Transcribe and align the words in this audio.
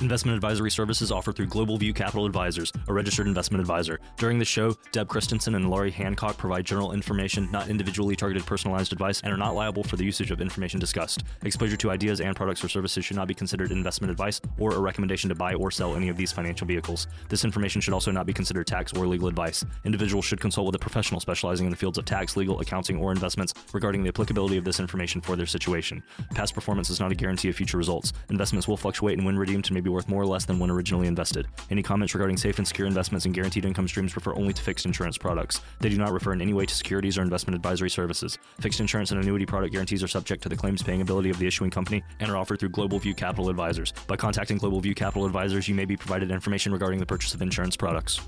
Investment 0.00 0.34
advisory 0.34 0.70
services 0.70 1.12
offered 1.12 1.36
through 1.36 1.48
Global 1.48 1.76
View 1.76 1.92
Capital 1.92 2.24
Advisors, 2.24 2.72
a 2.88 2.92
registered 2.92 3.26
investment 3.26 3.60
advisor. 3.60 4.00
During 4.16 4.38
the 4.38 4.46
show, 4.46 4.74
Deb 4.92 5.08
Christensen 5.08 5.56
and 5.56 5.68
Laurie 5.68 5.90
Hancock 5.90 6.38
provide 6.38 6.64
general 6.64 6.92
information, 6.92 7.50
not 7.52 7.68
individually 7.68 8.16
targeted 8.16 8.46
personalized 8.46 8.94
advice, 8.94 9.20
and 9.20 9.30
are 9.30 9.36
not 9.36 9.54
liable 9.54 9.84
for 9.84 9.96
the 9.96 10.04
usage 10.04 10.30
of 10.30 10.40
information 10.40 10.80
discussed. 10.80 11.24
Exposure 11.42 11.76
to 11.76 11.90
ideas 11.90 12.22
and 12.22 12.34
products 12.34 12.64
or 12.64 12.70
services 12.70 13.04
should 13.04 13.18
not 13.18 13.28
be 13.28 13.34
considered 13.34 13.72
investment 13.72 14.10
advice 14.10 14.40
or 14.58 14.72
a 14.72 14.80
recommendation 14.80 15.28
to 15.28 15.34
buy 15.34 15.52
or 15.52 15.70
sell 15.70 15.94
any 15.94 16.08
of 16.08 16.16
these 16.16 16.32
financial 16.32 16.66
vehicles. 16.66 17.06
This 17.28 17.44
information 17.44 17.82
should 17.82 17.92
also 17.92 18.10
not 18.10 18.24
be 18.24 18.32
considered 18.32 18.66
tax 18.66 18.94
or 18.94 19.06
legal 19.06 19.28
advice. 19.28 19.66
Individuals 19.84 20.24
should 20.24 20.40
consult 20.40 20.64
with 20.64 20.76
a 20.76 20.78
professional 20.78 21.20
specializing 21.20 21.66
in 21.66 21.70
the 21.70 21.76
fields 21.76 21.98
of 21.98 22.06
tax, 22.06 22.38
legal, 22.38 22.60
accounting, 22.60 22.96
or 22.96 23.12
investments 23.12 23.52
regarding 23.74 24.02
the 24.02 24.08
applicability 24.08 24.56
of 24.56 24.64
this 24.64 24.80
information 24.80 25.20
for 25.20 25.36
their 25.36 25.44
situation. 25.44 26.02
Past 26.34 26.54
performance 26.54 26.88
is 26.88 27.00
not 27.00 27.12
a 27.12 27.14
guarantee 27.14 27.50
of 27.50 27.56
future 27.56 27.76
results. 27.76 28.14
Investments 28.30 28.66
will 28.66 28.78
fluctuate 28.78 29.18
and 29.18 29.26
when 29.26 29.36
redeemed 29.36 29.70
may 29.70 29.80
be 29.82 29.89
worth 29.90 30.08
more 30.08 30.22
or 30.22 30.26
less 30.26 30.44
than 30.44 30.58
when 30.58 30.70
originally 30.70 31.06
invested. 31.06 31.46
Any 31.70 31.82
comments 31.82 32.14
regarding 32.14 32.36
safe 32.36 32.58
and 32.58 32.66
secure 32.66 32.86
investments 32.86 33.24
and 33.26 33.34
guaranteed 33.34 33.64
income 33.64 33.88
streams 33.88 34.16
refer 34.16 34.34
only 34.34 34.52
to 34.52 34.62
fixed 34.62 34.86
insurance 34.86 35.18
products. 35.18 35.60
They 35.80 35.88
do 35.88 35.98
not 35.98 36.12
refer 36.12 36.32
in 36.32 36.40
any 36.40 36.52
way 36.52 36.66
to 36.66 36.74
securities 36.74 37.18
or 37.18 37.22
investment 37.22 37.54
advisory 37.54 37.90
services. 37.90 38.38
Fixed 38.60 38.80
insurance 38.80 39.10
and 39.10 39.20
annuity 39.20 39.46
product 39.46 39.72
guarantees 39.72 40.02
are 40.02 40.08
subject 40.08 40.42
to 40.42 40.48
the 40.48 40.56
claims 40.56 40.82
paying 40.82 41.00
ability 41.00 41.30
of 41.30 41.38
the 41.38 41.46
issuing 41.46 41.70
company 41.70 42.02
and 42.20 42.30
are 42.30 42.36
offered 42.36 42.60
through 42.60 42.70
Global 42.70 42.98
View 42.98 43.14
Capital 43.14 43.48
Advisors. 43.48 43.92
By 44.06 44.16
contacting 44.16 44.58
Global 44.58 44.80
View 44.80 44.94
Capital 44.94 45.26
Advisors, 45.26 45.68
you 45.68 45.74
may 45.74 45.84
be 45.84 45.96
provided 45.96 46.30
information 46.30 46.72
regarding 46.72 47.00
the 47.00 47.06
purchase 47.06 47.34
of 47.34 47.42
insurance 47.42 47.76
products. 47.76 48.20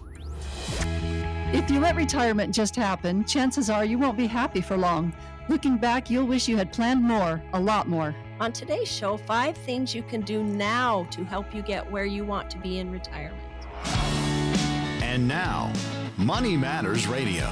If 1.55 1.71
you 1.71 1.81
let 1.81 1.97
retirement 1.97 2.55
just 2.55 2.75
happen, 2.75 3.25
chances 3.27 3.69
are 3.69 3.85
you 3.85 3.99
won't 3.99 4.17
be 4.17 4.27
happy 4.27 4.63
for 4.63 4.77
long. 4.77 5.13
Looking 5.49 5.77
back, 5.77 6.09
you'll 6.09 6.27
wish 6.27 6.49
you 6.49 6.57
had 6.57 6.73
planned 6.73 7.03
more, 7.03 7.43
a 7.53 7.61
lot 7.61 7.89
more. 7.89 8.15
On 8.41 8.51
today's 8.51 8.91
show, 8.91 9.17
five 9.17 9.57
things 9.59 9.95
you 9.95 10.03
can 10.03 10.23
do 10.23 10.43
now 10.43 11.07
to 11.11 11.23
help 11.23 11.55
you 11.55 11.63
get 11.63 11.89
where 11.91 12.07
you 12.07 12.25
want 12.25 12.51
to 12.51 12.59
be 12.59 12.79
in 12.79 12.91
retirement. 12.91 13.39
And 15.03 15.29
now, 15.29 15.73
Money 16.17 16.57
Matters 16.57 17.07
Radio. 17.07 17.49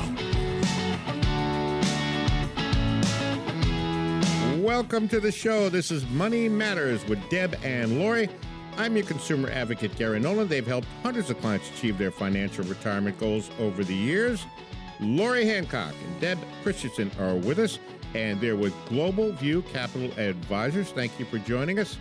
Welcome 4.56 5.06
to 5.09 5.20
the 5.20 5.31
show. 5.31 5.69
This 5.69 5.91
is 5.91 6.09
Money 6.09 6.48
Matters 6.48 7.06
with 7.06 7.20
Deb 7.28 7.56
and 7.62 7.98
Laurie. 8.00 8.28
I'm 8.77 8.97
your 8.97 9.06
consumer 9.06 9.50
advocate, 9.50 9.94
Gary 9.97 10.19
Nolan. 10.19 10.48
They've 10.48 10.67
helped 10.67 10.89
hundreds 11.03 11.31
of 11.31 11.39
clients 11.41 11.70
achieve 11.70 11.98
their 11.98 12.11
financial 12.11 12.65
retirement 12.65 13.19
goals 13.19 13.50
over 13.61 13.84
the 13.84 13.94
years. 13.94 14.47
Laurie 14.98 15.47
Hancock 15.47 15.94
and 16.06 16.20
Deb 16.20 16.39
Christensen 16.62 17.11
are 17.19 17.37
with 17.37 17.59
us 17.59 17.78
and 18.14 18.41
they're 18.41 18.56
with 18.56 18.75
Global 18.86 19.33
View 19.33 19.62
Capital 19.72 20.11
Advisors. 20.19 20.91
Thank 20.91 21.19
you 21.19 21.25
for 21.27 21.39
joining 21.39 21.78
us 21.78 21.97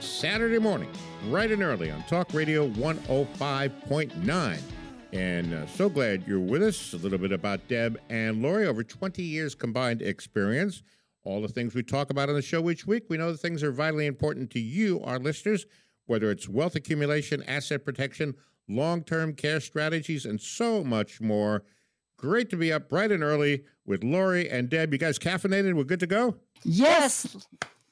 Saturday 0.00 0.58
morning, 0.58 0.90
right 1.28 1.50
and 1.50 1.62
early 1.62 1.90
on 1.90 2.02
Talk 2.04 2.32
Radio 2.34 2.68
105.9. 2.70 4.58
And 5.12 5.54
uh, 5.54 5.66
so 5.66 5.88
glad 5.88 6.24
you're 6.26 6.40
with 6.40 6.62
us. 6.62 6.94
A 6.94 6.96
little 6.96 7.18
bit 7.18 7.32
about 7.32 7.66
Deb 7.68 8.00
and 8.08 8.42
Laurie, 8.42 8.66
over 8.66 8.82
20 8.82 9.22
years 9.22 9.54
combined 9.54 10.02
experience. 10.02 10.82
All 11.24 11.40
the 11.40 11.48
things 11.48 11.74
we 11.74 11.82
talk 11.82 12.10
about 12.10 12.28
on 12.28 12.34
the 12.34 12.42
show 12.42 12.68
each 12.70 12.86
week, 12.86 13.04
we 13.08 13.16
know 13.16 13.30
the 13.30 13.38
things 13.38 13.62
are 13.62 13.70
vitally 13.70 14.06
important 14.06 14.50
to 14.52 14.58
you, 14.58 15.00
our 15.04 15.18
listeners, 15.18 15.66
whether 16.06 16.30
it's 16.30 16.48
wealth 16.48 16.74
accumulation, 16.74 17.44
asset 17.44 17.84
protection, 17.84 18.34
long 18.68 19.04
term 19.04 19.34
care 19.34 19.60
strategies, 19.60 20.24
and 20.24 20.40
so 20.40 20.82
much 20.82 21.20
more. 21.20 21.62
Great 22.22 22.50
to 22.50 22.56
be 22.56 22.72
up 22.72 22.88
bright 22.88 23.10
and 23.10 23.20
early 23.20 23.64
with 23.84 24.04
Laurie 24.04 24.48
and 24.48 24.68
Deb. 24.68 24.92
You 24.92 24.98
guys 24.98 25.18
caffeinated? 25.18 25.74
We're 25.74 25.82
good 25.82 25.98
to 25.98 26.06
go? 26.06 26.36
Yes. 26.62 27.36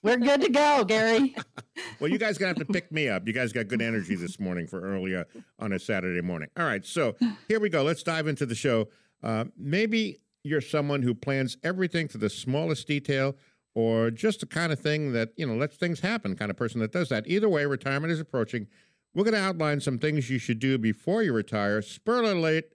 We're 0.04 0.18
good 0.18 0.40
to 0.42 0.48
go, 0.48 0.84
Gary. 0.84 1.34
well, 2.00 2.08
you 2.08 2.16
guys 2.16 2.38
gonna 2.38 2.50
have 2.50 2.58
to 2.58 2.64
pick 2.64 2.92
me 2.92 3.08
up. 3.08 3.26
You 3.26 3.32
guys 3.32 3.52
got 3.52 3.66
good 3.66 3.82
energy 3.82 4.14
this 4.14 4.38
morning 4.38 4.68
for 4.68 4.80
early 4.82 5.16
uh, 5.16 5.24
on 5.58 5.72
a 5.72 5.80
Saturday 5.80 6.20
morning. 6.20 6.48
All 6.56 6.64
right, 6.64 6.86
so 6.86 7.16
here 7.48 7.58
we 7.58 7.70
go. 7.70 7.82
Let's 7.82 8.04
dive 8.04 8.28
into 8.28 8.46
the 8.46 8.54
show. 8.54 8.86
Uh, 9.20 9.46
maybe 9.58 10.20
you're 10.44 10.60
someone 10.60 11.02
who 11.02 11.12
plans 11.12 11.56
everything 11.64 12.06
to 12.08 12.16
the 12.18 12.30
smallest 12.30 12.86
detail, 12.86 13.34
or 13.74 14.12
just 14.12 14.40
the 14.40 14.46
kind 14.46 14.70
of 14.72 14.78
thing 14.78 15.12
that 15.12 15.30
you 15.36 15.44
know 15.44 15.56
lets 15.56 15.76
things 15.76 15.98
happen. 15.98 16.36
Kind 16.36 16.52
of 16.52 16.56
person 16.56 16.80
that 16.82 16.92
does 16.92 17.08
that. 17.08 17.26
Either 17.26 17.48
way, 17.48 17.66
retirement 17.66 18.12
is 18.12 18.20
approaching. 18.20 18.68
We're 19.12 19.24
going 19.24 19.34
to 19.34 19.40
outline 19.40 19.80
some 19.80 19.98
things 19.98 20.30
you 20.30 20.38
should 20.38 20.60
do 20.60 20.78
before 20.78 21.24
you 21.24 21.32
retire. 21.32 21.82
Spur 21.82 22.22
alert 22.22 22.66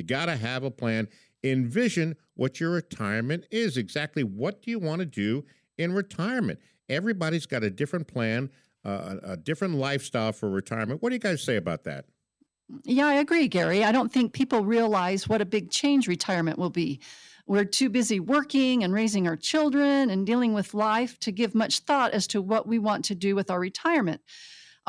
you 0.00 0.06
got 0.06 0.26
to 0.26 0.36
have 0.36 0.64
a 0.64 0.70
plan. 0.70 1.08
Envision 1.44 2.16
what 2.34 2.58
your 2.58 2.70
retirement 2.70 3.44
is. 3.50 3.76
Exactly 3.76 4.24
what 4.24 4.62
do 4.62 4.70
you 4.70 4.78
want 4.78 5.00
to 5.00 5.06
do 5.06 5.44
in 5.76 5.92
retirement? 5.92 6.58
Everybody's 6.88 7.46
got 7.46 7.62
a 7.62 7.70
different 7.70 8.08
plan, 8.08 8.50
uh, 8.84 9.16
a 9.22 9.36
different 9.36 9.74
lifestyle 9.74 10.32
for 10.32 10.48
retirement. 10.48 11.02
What 11.02 11.10
do 11.10 11.16
you 11.16 11.20
guys 11.20 11.42
say 11.42 11.56
about 11.56 11.84
that? 11.84 12.06
Yeah, 12.84 13.06
I 13.06 13.14
agree, 13.14 13.48
Gary. 13.48 13.84
I 13.84 13.92
don't 13.92 14.12
think 14.12 14.32
people 14.32 14.64
realize 14.64 15.28
what 15.28 15.42
a 15.42 15.44
big 15.44 15.70
change 15.70 16.08
retirement 16.08 16.58
will 16.58 16.70
be. 16.70 17.00
We're 17.46 17.64
too 17.64 17.90
busy 17.90 18.20
working 18.20 18.84
and 18.84 18.94
raising 18.94 19.26
our 19.26 19.36
children 19.36 20.08
and 20.08 20.24
dealing 20.24 20.54
with 20.54 20.72
life 20.72 21.18
to 21.20 21.32
give 21.32 21.54
much 21.54 21.80
thought 21.80 22.12
as 22.12 22.26
to 22.28 22.40
what 22.40 22.66
we 22.66 22.78
want 22.78 23.04
to 23.06 23.14
do 23.14 23.34
with 23.34 23.50
our 23.50 23.60
retirement. 23.60 24.20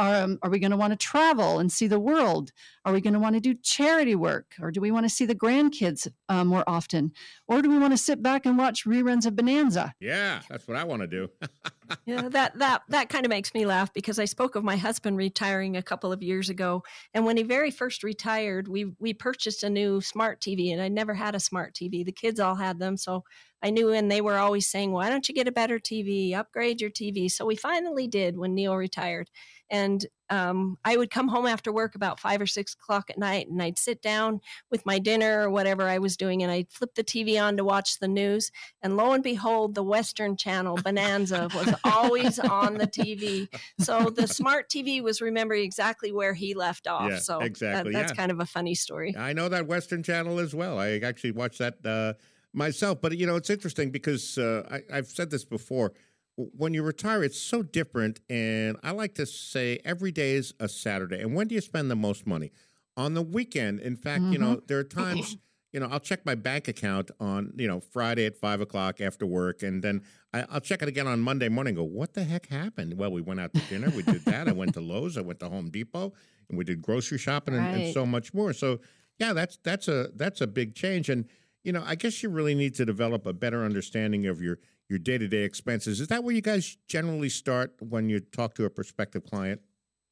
Um, 0.02 0.40
are 0.42 0.50
we 0.50 0.58
going 0.58 0.72
to 0.72 0.78
want 0.78 0.94
to 0.94 0.98
travel 0.98 1.60
and 1.60 1.72
see 1.72 1.86
the 1.86 2.00
world? 2.00 2.52
Are 2.86 2.92
we 2.92 3.02
going 3.02 3.14
to 3.14 3.20
want 3.20 3.36
to 3.36 3.40
do 3.40 3.54
charity 3.54 4.16
work? 4.16 4.56
Or 4.60 4.72
do 4.72 4.82
we 4.82 4.90
want 4.90 5.06
to 5.06 5.10
see 5.10 5.26
the 5.28 5.36
grandkids 5.36 6.08
uh, 6.28 6.44
more 6.44 6.64
often? 6.66 7.12
Or 7.48 7.62
do 7.62 7.70
we 7.70 7.78
want 7.78 7.94
to 7.94 7.98
sit 7.98 8.24
back 8.24 8.48
and 8.48 8.58
watch 8.58 8.86
reruns 8.86 9.28
of 9.28 9.36
Bonanza? 9.36 9.94
Yeah, 10.00 10.42
that's 10.50 10.68
what 10.68 10.76
I 10.76 10.86
want 10.86 11.04
to 11.04 11.08
do. 11.08 11.30
yeah, 12.08 12.30
that 12.30 12.58
that 12.58 12.82
that 12.90 13.10
kind 13.10 13.28
of 13.28 13.30
makes 13.30 13.54
me 13.54 13.68
laugh 13.68 13.94
because 13.94 14.18
I 14.18 14.26
spoke 14.26 14.56
of 14.56 14.64
my 14.64 14.76
husband 14.76 15.18
retiring 15.18 15.78
a 15.78 15.84
couple 15.84 16.12
of 16.12 16.24
years 16.24 16.50
ago, 16.50 16.82
and 17.14 17.24
when 17.24 17.38
he 17.38 17.44
very 17.44 17.70
first 17.70 18.04
retired, 18.04 18.68
we 18.68 18.94
we 18.98 19.14
purchased 19.14 19.62
a 19.62 19.70
new 19.70 20.02
smart 20.02 20.42
TV, 20.42 20.74
and 20.74 20.82
I 20.82 20.88
never 20.88 21.14
had 21.14 21.36
a 21.36 21.40
smart 21.40 21.76
TV. 21.76 22.04
The 22.04 22.12
kids 22.12 22.40
all 22.40 22.56
had 22.56 22.80
them, 22.80 22.98
so 22.98 23.24
I 23.64 23.70
knew, 23.70 23.92
and 23.92 24.10
they 24.12 24.22
were 24.22 24.38
always 24.38 24.68
saying, 24.68 24.92
"Why 24.92 25.10
don't 25.10 25.28
you 25.28 25.36
get 25.36 25.48
a 25.48 25.52
better 25.52 25.80
TV? 25.80 26.34
Upgrade 26.34 26.82
your 26.82 26.90
TV." 26.90 27.30
So 27.30 27.46
we 27.46 27.56
finally 27.56 28.08
did 28.08 28.38
when 28.38 28.56
Neil 28.56 28.76
retired, 28.76 29.30
and 29.70 30.06
um, 30.32 30.78
I 30.86 30.96
would 30.96 31.12
come 31.12 31.28
home 31.28 31.46
after 31.46 31.72
work 31.74 31.94
about 31.96 32.20
five 32.20 32.42
or 32.42 32.48
six 32.48 32.74
o'clock 32.74 33.10
at 33.10 33.18
night, 33.18 33.50
and 33.50 33.62
I'd 33.62 33.78
sit 33.78 34.02
down 34.02 34.40
with 34.70 34.86
my 34.86 34.98
dinner 34.98 35.42
or 35.42 35.50
whatever 35.50 35.88
I 35.88 35.98
was 35.98 36.16
doing, 36.16 36.42
and 36.42 36.52
I'd 36.52 36.72
flip 36.72 36.96
the 36.96 37.04
TV 37.04 37.42
on 37.42 37.58
to 37.58 37.66
watch 37.66 38.00
the 38.00 38.08
news. 38.08 38.50
And 38.82 38.96
lo 38.96 39.12
and 39.12 39.24
behold, 39.24 39.76
the 39.76 39.84
Western 39.84 40.38
Channel 40.38 40.78
Bonanza 40.84 41.50
was 41.54 41.74
always 41.84 42.40
on 42.40 42.78
the 42.78 42.88
TV. 42.88 43.48
So 43.80 44.10
the 44.10 44.28
smart 44.28 44.70
TV 44.70 45.02
was 45.02 45.22
remembering 45.22 45.64
exactly 45.64 46.14
where 46.14 46.34
he 46.34 46.54
left 46.54 46.88
off. 46.88 47.10
Yeah, 47.10 47.20
so 47.20 47.40
exactly. 47.40 47.92
That, 47.92 48.00
that's 48.00 48.12
yeah. 48.14 48.16
kind 48.16 48.32
of 48.32 48.40
a 48.40 48.46
funny 48.46 48.76
story. 48.76 49.16
I 49.18 49.34
know 49.34 49.50
that 49.50 49.68
Western 49.68 50.02
Channel 50.02 50.40
as 50.40 50.56
well. 50.56 50.80
I 50.80 51.00
actually 51.00 51.32
watched 51.32 51.60
that 51.60 51.86
uh, 51.86 52.14
myself. 52.54 53.02
But 53.02 53.18
you 53.18 53.26
know, 53.26 53.36
it's 53.36 53.50
interesting 53.50 53.92
because 53.92 54.38
uh, 54.38 54.68
I, 54.70 54.98
I've 54.98 55.08
said 55.08 55.30
this 55.30 55.46
before 55.46 55.94
when 56.36 56.74
you 56.74 56.84
retire, 56.84 57.24
it's 57.24 57.40
so 57.40 57.62
different. 57.62 58.20
And 58.30 58.78
I 58.84 58.92
like 58.92 59.16
to 59.16 59.26
say 59.26 59.80
every 59.84 60.12
day 60.12 60.34
is 60.34 60.54
a 60.60 60.68
Saturday. 60.70 61.22
And 61.22 61.36
when 61.36 61.48
do 61.48 61.56
you 61.56 61.62
spend 61.62 61.92
the 61.92 61.96
most 61.96 62.26
money? 62.26 62.52
On 62.98 63.14
the 63.14 63.22
weekend. 63.22 63.80
In 63.80 63.96
fact, 63.96 64.22
mm-hmm. 64.22 64.34
you 64.34 64.40
know, 64.40 64.62
there 64.68 64.78
are 64.78 64.84
times, 64.84 65.38
you 65.72 65.80
know, 65.80 65.88
I'll 65.90 66.00
check 66.00 66.26
my 66.26 66.36
bank 66.36 66.68
account 66.68 67.10
on, 67.20 67.54
you 67.56 67.68
know, 67.68 67.80
Friday 67.80 68.26
at 68.26 68.36
five 68.36 68.60
o'clock 68.60 69.00
after 69.00 69.26
work. 69.26 69.64
And 69.64 69.82
then 69.82 70.04
I, 70.34 70.46
will 70.52 70.60
check 70.60 70.82
it 70.82 70.90
again 70.90 71.08
on 71.08 71.22
Monday 71.22 71.48
morning 71.48 71.76
go, 71.76 71.84
what 71.84 72.14
the 72.14 72.24
heck 72.24 72.48
happened? 72.48 72.98
Well, 72.98 73.12
we 73.12 73.22
went 73.22 73.40
out 73.40 73.54
to 73.54 73.62
dinner. 73.62 73.90
We 73.90 74.04
did 74.04 74.26
that. 74.26 74.48
I 74.48 74.52
went 74.52 74.74
to 74.74 74.82
Lowe's. 74.82 75.18
I 75.18 75.22
went 75.22 75.40
to 75.40 75.50
Home 75.50 75.70
Depot. 75.70 76.14
And 76.50 76.58
we 76.58 76.66
did 76.66 76.82
grocery 76.82 77.18
shopping 77.18 77.56
and, 77.56 77.66
right. 77.66 77.78
and 77.78 77.94
so 77.94 78.06
much 78.06 78.34
more. 78.34 78.52
So, 78.52 78.82
yeah, 79.18 79.32
that's 79.34 79.58
that's 79.64 79.88
a 79.88 80.10
that's 80.16 80.42
a 80.42 80.48
big 80.48 80.76
change. 80.76 81.08
And 81.10 81.26
you 81.64 81.72
know, 81.72 81.84
I 81.86 81.96
guess 81.96 82.24
you 82.24 82.30
really 82.30 82.56
need 82.56 82.76
to 82.76 82.86
develop 82.86 83.26
a 83.26 83.34
better 83.34 83.64
understanding 83.64 84.28
of 84.28 84.42
your 84.42 84.60
your 84.90 85.00
day 85.00 85.18
to 85.18 85.28
day 85.28 85.44
expenses. 85.44 86.02
Is 86.02 86.10
that 86.10 86.24
where 86.24 86.36
you 86.36 86.42
guys 86.42 86.78
generally 86.88 87.30
start 87.30 87.76
when 87.80 88.10
you 88.10 88.20
talk 88.20 88.56
to 88.56 88.66
a 88.66 88.70
prospective 88.70 89.24
client? 89.24 89.62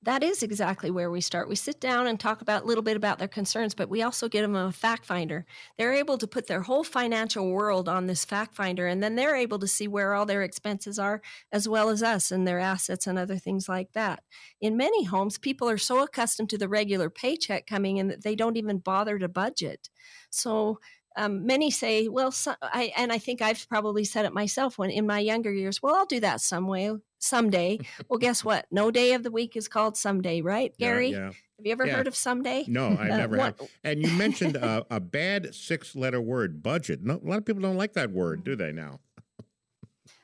That 0.03 0.23
is 0.23 0.43
exactly 0.43 0.91
where 0.91 1.11
we 1.11 1.19
start. 1.19 1.49
We 1.49 1.55
sit 1.55 1.81
down 1.81 2.07
and 2.07 2.17
talk 2.17 2.41
about 2.41 2.63
a 2.63 2.65
little 2.65 2.83
bit 2.83 2.95
about 2.95 3.19
their 3.19 3.27
concerns, 3.27 3.75
but 3.75 3.89
we 3.89 4.01
also 4.01 4.29
get 4.29 4.43
them 4.43 4.55
a 4.55 4.71
fact 4.71 5.05
finder. 5.05 5.45
They're 5.77 5.93
able 5.93 6.17
to 6.19 6.27
put 6.27 6.47
their 6.47 6.61
whole 6.61 6.85
financial 6.85 7.51
world 7.51 7.89
on 7.89 8.07
this 8.07 8.23
fact 8.23 8.55
finder, 8.55 8.87
and 8.87 9.03
then 9.03 9.17
they're 9.17 9.35
able 9.35 9.59
to 9.59 9.67
see 9.67 9.89
where 9.89 10.13
all 10.13 10.25
their 10.25 10.41
expenses 10.41 10.97
are, 10.97 11.21
as 11.51 11.67
well 11.67 11.89
as 11.89 12.01
us 12.01 12.31
and 12.31 12.47
their 12.47 12.59
assets 12.59 13.07
and 13.07 13.19
other 13.19 13.35
things 13.37 13.67
like 13.67 13.91
that. 13.91 14.23
In 14.61 14.77
many 14.77 15.03
homes, 15.03 15.37
people 15.37 15.69
are 15.69 15.77
so 15.77 16.01
accustomed 16.01 16.49
to 16.51 16.57
the 16.57 16.69
regular 16.69 17.09
paycheck 17.09 17.67
coming 17.67 17.97
in 17.97 18.07
that 18.07 18.23
they 18.23 18.37
don't 18.37 18.55
even 18.55 18.77
bother 18.77 19.19
to 19.19 19.27
budget. 19.27 19.89
So 20.29 20.79
um, 21.19 21.45
many 21.45 21.69
say, 21.69 22.07
well, 22.07 22.31
so, 22.31 22.55
I, 22.61 22.93
and 22.95 23.11
I 23.11 23.17
think 23.17 23.41
I've 23.41 23.67
probably 23.67 24.05
said 24.05 24.25
it 24.25 24.33
myself 24.33 24.77
when 24.77 24.89
in 24.89 25.05
my 25.05 25.19
younger 25.19 25.51
years, 25.51 25.83
well, 25.83 25.93
I'll 25.93 26.05
do 26.05 26.21
that 26.21 26.39
some 26.39 26.65
way, 26.65 26.91
someday. 27.19 27.79
well, 28.07 28.19
guess 28.19 28.43
what? 28.45 28.65
No 28.71 28.89
day 28.89 29.11
of 29.13 29.23
the 29.23 29.31
week 29.31 29.57
is 29.57 29.67
called 29.67 29.97
someday, 29.97 30.41
right, 30.41 30.73
Gary? 30.77 31.09
Yeah, 31.09 31.17
yeah. 31.17 31.25
Have 31.25 31.65
you 31.65 31.71
ever 31.73 31.85
yeah. 31.85 31.95
heard 31.97 32.07
of 32.07 32.15
someday? 32.15 32.63
No, 32.69 32.87
I 32.97 33.09
uh, 33.09 33.17
never 33.17 33.37
have. 33.37 33.59
And 33.83 34.01
you 34.01 34.09
mentioned 34.13 34.55
a, 34.55 34.85
a 34.95 35.01
bad 35.01 35.53
six 35.53 35.93
letter 35.93 36.21
word, 36.21 36.63
budget. 36.63 37.03
No, 37.03 37.19
a 37.21 37.27
lot 37.27 37.37
of 37.39 37.45
people 37.45 37.61
don't 37.61 37.75
like 37.75 37.93
that 37.93 38.11
word, 38.11 38.45
do 38.45 38.55
they 38.55 38.71
now? 38.71 39.01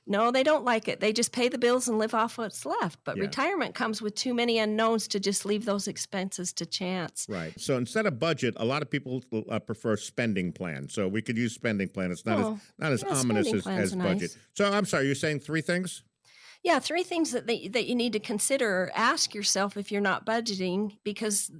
No, 0.07 0.29
they 0.29 0.43
don't 0.43 0.63
like 0.63 0.87
it. 0.87 0.99
They 0.99 1.11
just 1.11 1.31
pay 1.31 1.49
the 1.49 1.57
bills 1.57 1.87
and 1.87 1.97
live 1.97 2.13
off 2.13 2.37
what's 2.37 2.63
left. 2.65 2.99
But 3.03 3.17
Yeah. 3.17 3.23
retirement 3.23 3.73
comes 3.73 4.01
with 4.03 4.13
too 4.13 4.35
many 4.35 4.59
unknowns 4.59 5.07
to 5.09 5.19
just 5.19 5.45
leave 5.45 5.65
those 5.65 5.87
expenses 5.87 6.53
to 6.53 6.65
chance. 6.65 7.25
Right. 7.27 7.59
So 7.59 7.77
instead 7.77 8.05
of 8.05 8.19
budget, 8.19 8.53
a 8.57 8.65
lot 8.65 8.83
of 8.83 8.89
people 8.91 9.23
uh, 9.49 9.57
prefer 9.59 9.97
spending 9.97 10.51
plan. 10.51 10.89
So 10.89 11.07
we 11.07 11.23
could 11.23 11.37
use 11.37 11.53
spending 11.55 11.89
plan. 11.89 12.11
It's 12.11 12.25
not 12.25 12.39
Oh, 12.39 12.53
as 12.53 12.61
not 12.77 12.91
as 12.91 13.03
yeah, 13.03 13.15
ominous 13.15 13.47
as, 13.53 13.67
as 13.67 13.95
budget. 13.95 14.21
nice. 14.21 14.37
So 14.53 14.71
I'm 14.71 14.85
sorry, 14.85 15.07
you're 15.07 15.15
saying 15.15 15.39
three 15.39 15.61
things? 15.61 16.03
Yeah, 16.63 16.79
three 16.79 17.03
things 17.03 17.31
that 17.31 17.47
they, 17.47 17.67
that 17.69 17.85
you 17.87 17.95
need 17.95 18.13
to 18.13 18.19
consider 18.19 18.69
or 18.69 18.91
ask 18.95 19.33
yourself 19.33 19.75
if 19.77 19.91
you're 19.91 20.01
not 20.01 20.25
budgeting 20.25 20.97
because 21.03 21.51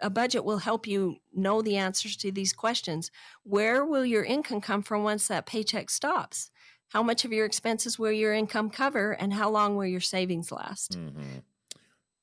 a 0.00 0.10
budget 0.10 0.44
will 0.44 0.58
help 0.58 0.86
you 0.86 1.16
know 1.32 1.62
the 1.62 1.76
answers 1.76 2.16
to 2.18 2.30
these 2.32 2.52
questions. 2.52 3.10
Where 3.44 3.84
will 3.84 4.04
your 4.04 4.24
income 4.24 4.60
come 4.60 4.82
from 4.82 5.02
once 5.04 5.28
that 5.28 5.46
paycheck 5.46 5.90
stops? 5.90 6.50
How 6.94 7.02
much 7.02 7.24
of 7.24 7.32
your 7.32 7.44
expenses 7.44 7.98
will 7.98 8.12
your 8.12 8.32
income 8.32 8.70
cover 8.70 9.12
and 9.12 9.32
how 9.32 9.50
long 9.50 9.74
will 9.76 9.84
your 9.84 10.00
savings 10.00 10.52
last? 10.52 10.92
Mm-hmm. 10.92 11.40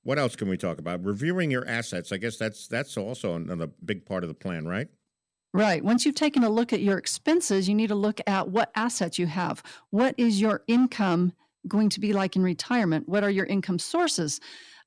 What 0.03 0.17
else 0.17 0.37
can 0.37 0.47
we 0.47 0.55
talk 0.55 0.79
about? 0.79 1.03
Reviewing 1.03 1.51
your 1.51 1.67
assets. 1.67 2.13
I 2.13 2.17
guess 2.17 2.37
that's 2.37 2.69
that's 2.69 2.95
also 2.95 3.35
another 3.35 3.67
big 3.83 4.05
part 4.05 4.23
of 4.23 4.29
the 4.29 4.33
plan, 4.33 4.65
right? 4.65 4.87
Right. 5.53 5.83
Once 5.83 6.05
you've 6.05 6.15
taken 6.15 6.45
a 6.45 6.49
look 6.49 6.71
at 6.71 6.79
your 6.79 6.97
expenses, 6.97 7.67
you 7.67 7.75
need 7.75 7.89
to 7.89 7.95
look 7.95 8.21
at 8.25 8.47
what 8.47 8.71
assets 8.73 9.19
you 9.19 9.27
have. 9.27 9.61
What 9.89 10.15
is 10.17 10.39
your 10.39 10.63
income 10.67 11.33
going 11.67 11.89
to 11.89 11.99
be 11.99 12.13
like 12.13 12.37
in 12.37 12.41
retirement? 12.41 13.09
What 13.09 13.25
are 13.25 13.29
your 13.29 13.45
income 13.47 13.77
sources? 13.77 14.39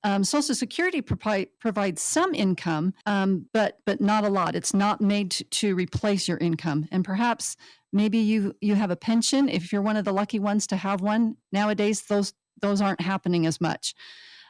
Um, 0.03 0.25
Social 0.25 0.55
Security 0.55 1.03
provi- 1.03 1.51
provides 1.61 2.01
some 2.01 2.35
income, 2.35 2.95
um, 3.05 3.47
but 3.53 3.81
but 3.85 4.01
not 4.01 4.25
a 4.25 4.29
lot. 4.29 4.55
It's 4.55 4.73
not 4.73 5.03
made 5.03 5.31
to, 5.33 5.45
to 5.45 5.75
replace 5.75 6.27
your 6.27 6.39
income. 6.39 6.89
And 6.91 7.05
perhaps 7.05 7.57
maybe 7.95 8.19
you 8.19 8.55
you 8.61 8.75
have 8.75 8.91
a 8.91 8.97
pension. 8.97 9.49
If 9.49 9.73
you're 9.73 9.81
one 9.81 9.97
of 9.97 10.05
the 10.05 10.13
lucky 10.13 10.39
ones 10.39 10.67
to 10.67 10.77
have 10.77 11.01
one 11.01 11.37
nowadays, 11.53 12.03
those 12.03 12.35
those 12.61 12.83
aren't 12.83 13.01
happening 13.01 13.47
as 13.47 13.61
much. 13.61 13.95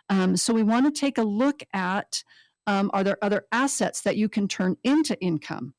Um, 0.08 0.36
so 0.36 0.52
we 0.52 0.62
want 0.62 0.86
to 0.86 1.00
take 1.00 1.18
a 1.18 1.22
look 1.22 1.62
at 1.72 2.24
um, 2.66 2.90
are 2.92 3.04
there 3.04 3.18
other 3.22 3.46
assets 3.52 4.00
that 4.02 4.16
you 4.16 4.28
can 4.28 4.48
turn 4.48 4.76
into 4.82 5.20
income? 5.20 5.74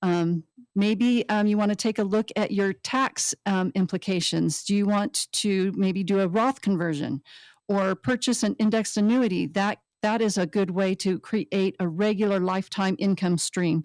Um, 0.00 0.44
maybe 0.74 1.28
um, 1.28 1.46
you 1.46 1.56
want 1.56 1.70
to 1.70 1.76
take 1.76 1.98
a 1.98 2.04
look 2.04 2.28
at 2.34 2.50
your 2.50 2.72
tax 2.72 3.34
um, 3.46 3.70
implications. 3.74 4.64
Do 4.64 4.74
you 4.74 4.86
want 4.86 5.28
to 5.32 5.72
maybe 5.76 6.02
do 6.02 6.20
a 6.20 6.28
Roth 6.28 6.60
conversion 6.60 7.22
or 7.68 7.94
purchase 7.94 8.42
an 8.42 8.56
indexed 8.58 8.96
annuity? 8.96 9.46
That 9.46 9.78
that 10.02 10.20
is 10.20 10.36
a 10.36 10.46
good 10.46 10.70
way 10.70 10.94
to 10.96 11.20
create 11.20 11.76
a 11.78 11.86
regular 11.86 12.40
lifetime 12.40 12.96
income 12.98 13.38
stream. 13.38 13.84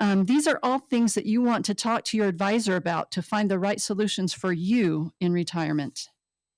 Um, 0.00 0.24
these 0.26 0.46
are 0.46 0.60
all 0.62 0.78
things 0.78 1.14
that 1.14 1.26
you 1.26 1.42
want 1.42 1.64
to 1.66 1.74
talk 1.74 2.04
to 2.04 2.16
your 2.16 2.26
advisor 2.26 2.76
about 2.76 3.10
to 3.12 3.22
find 3.22 3.50
the 3.50 3.58
right 3.58 3.80
solutions 3.80 4.32
for 4.32 4.52
you 4.52 5.12
in 5.20 5.32
retirement. 5.32 6.08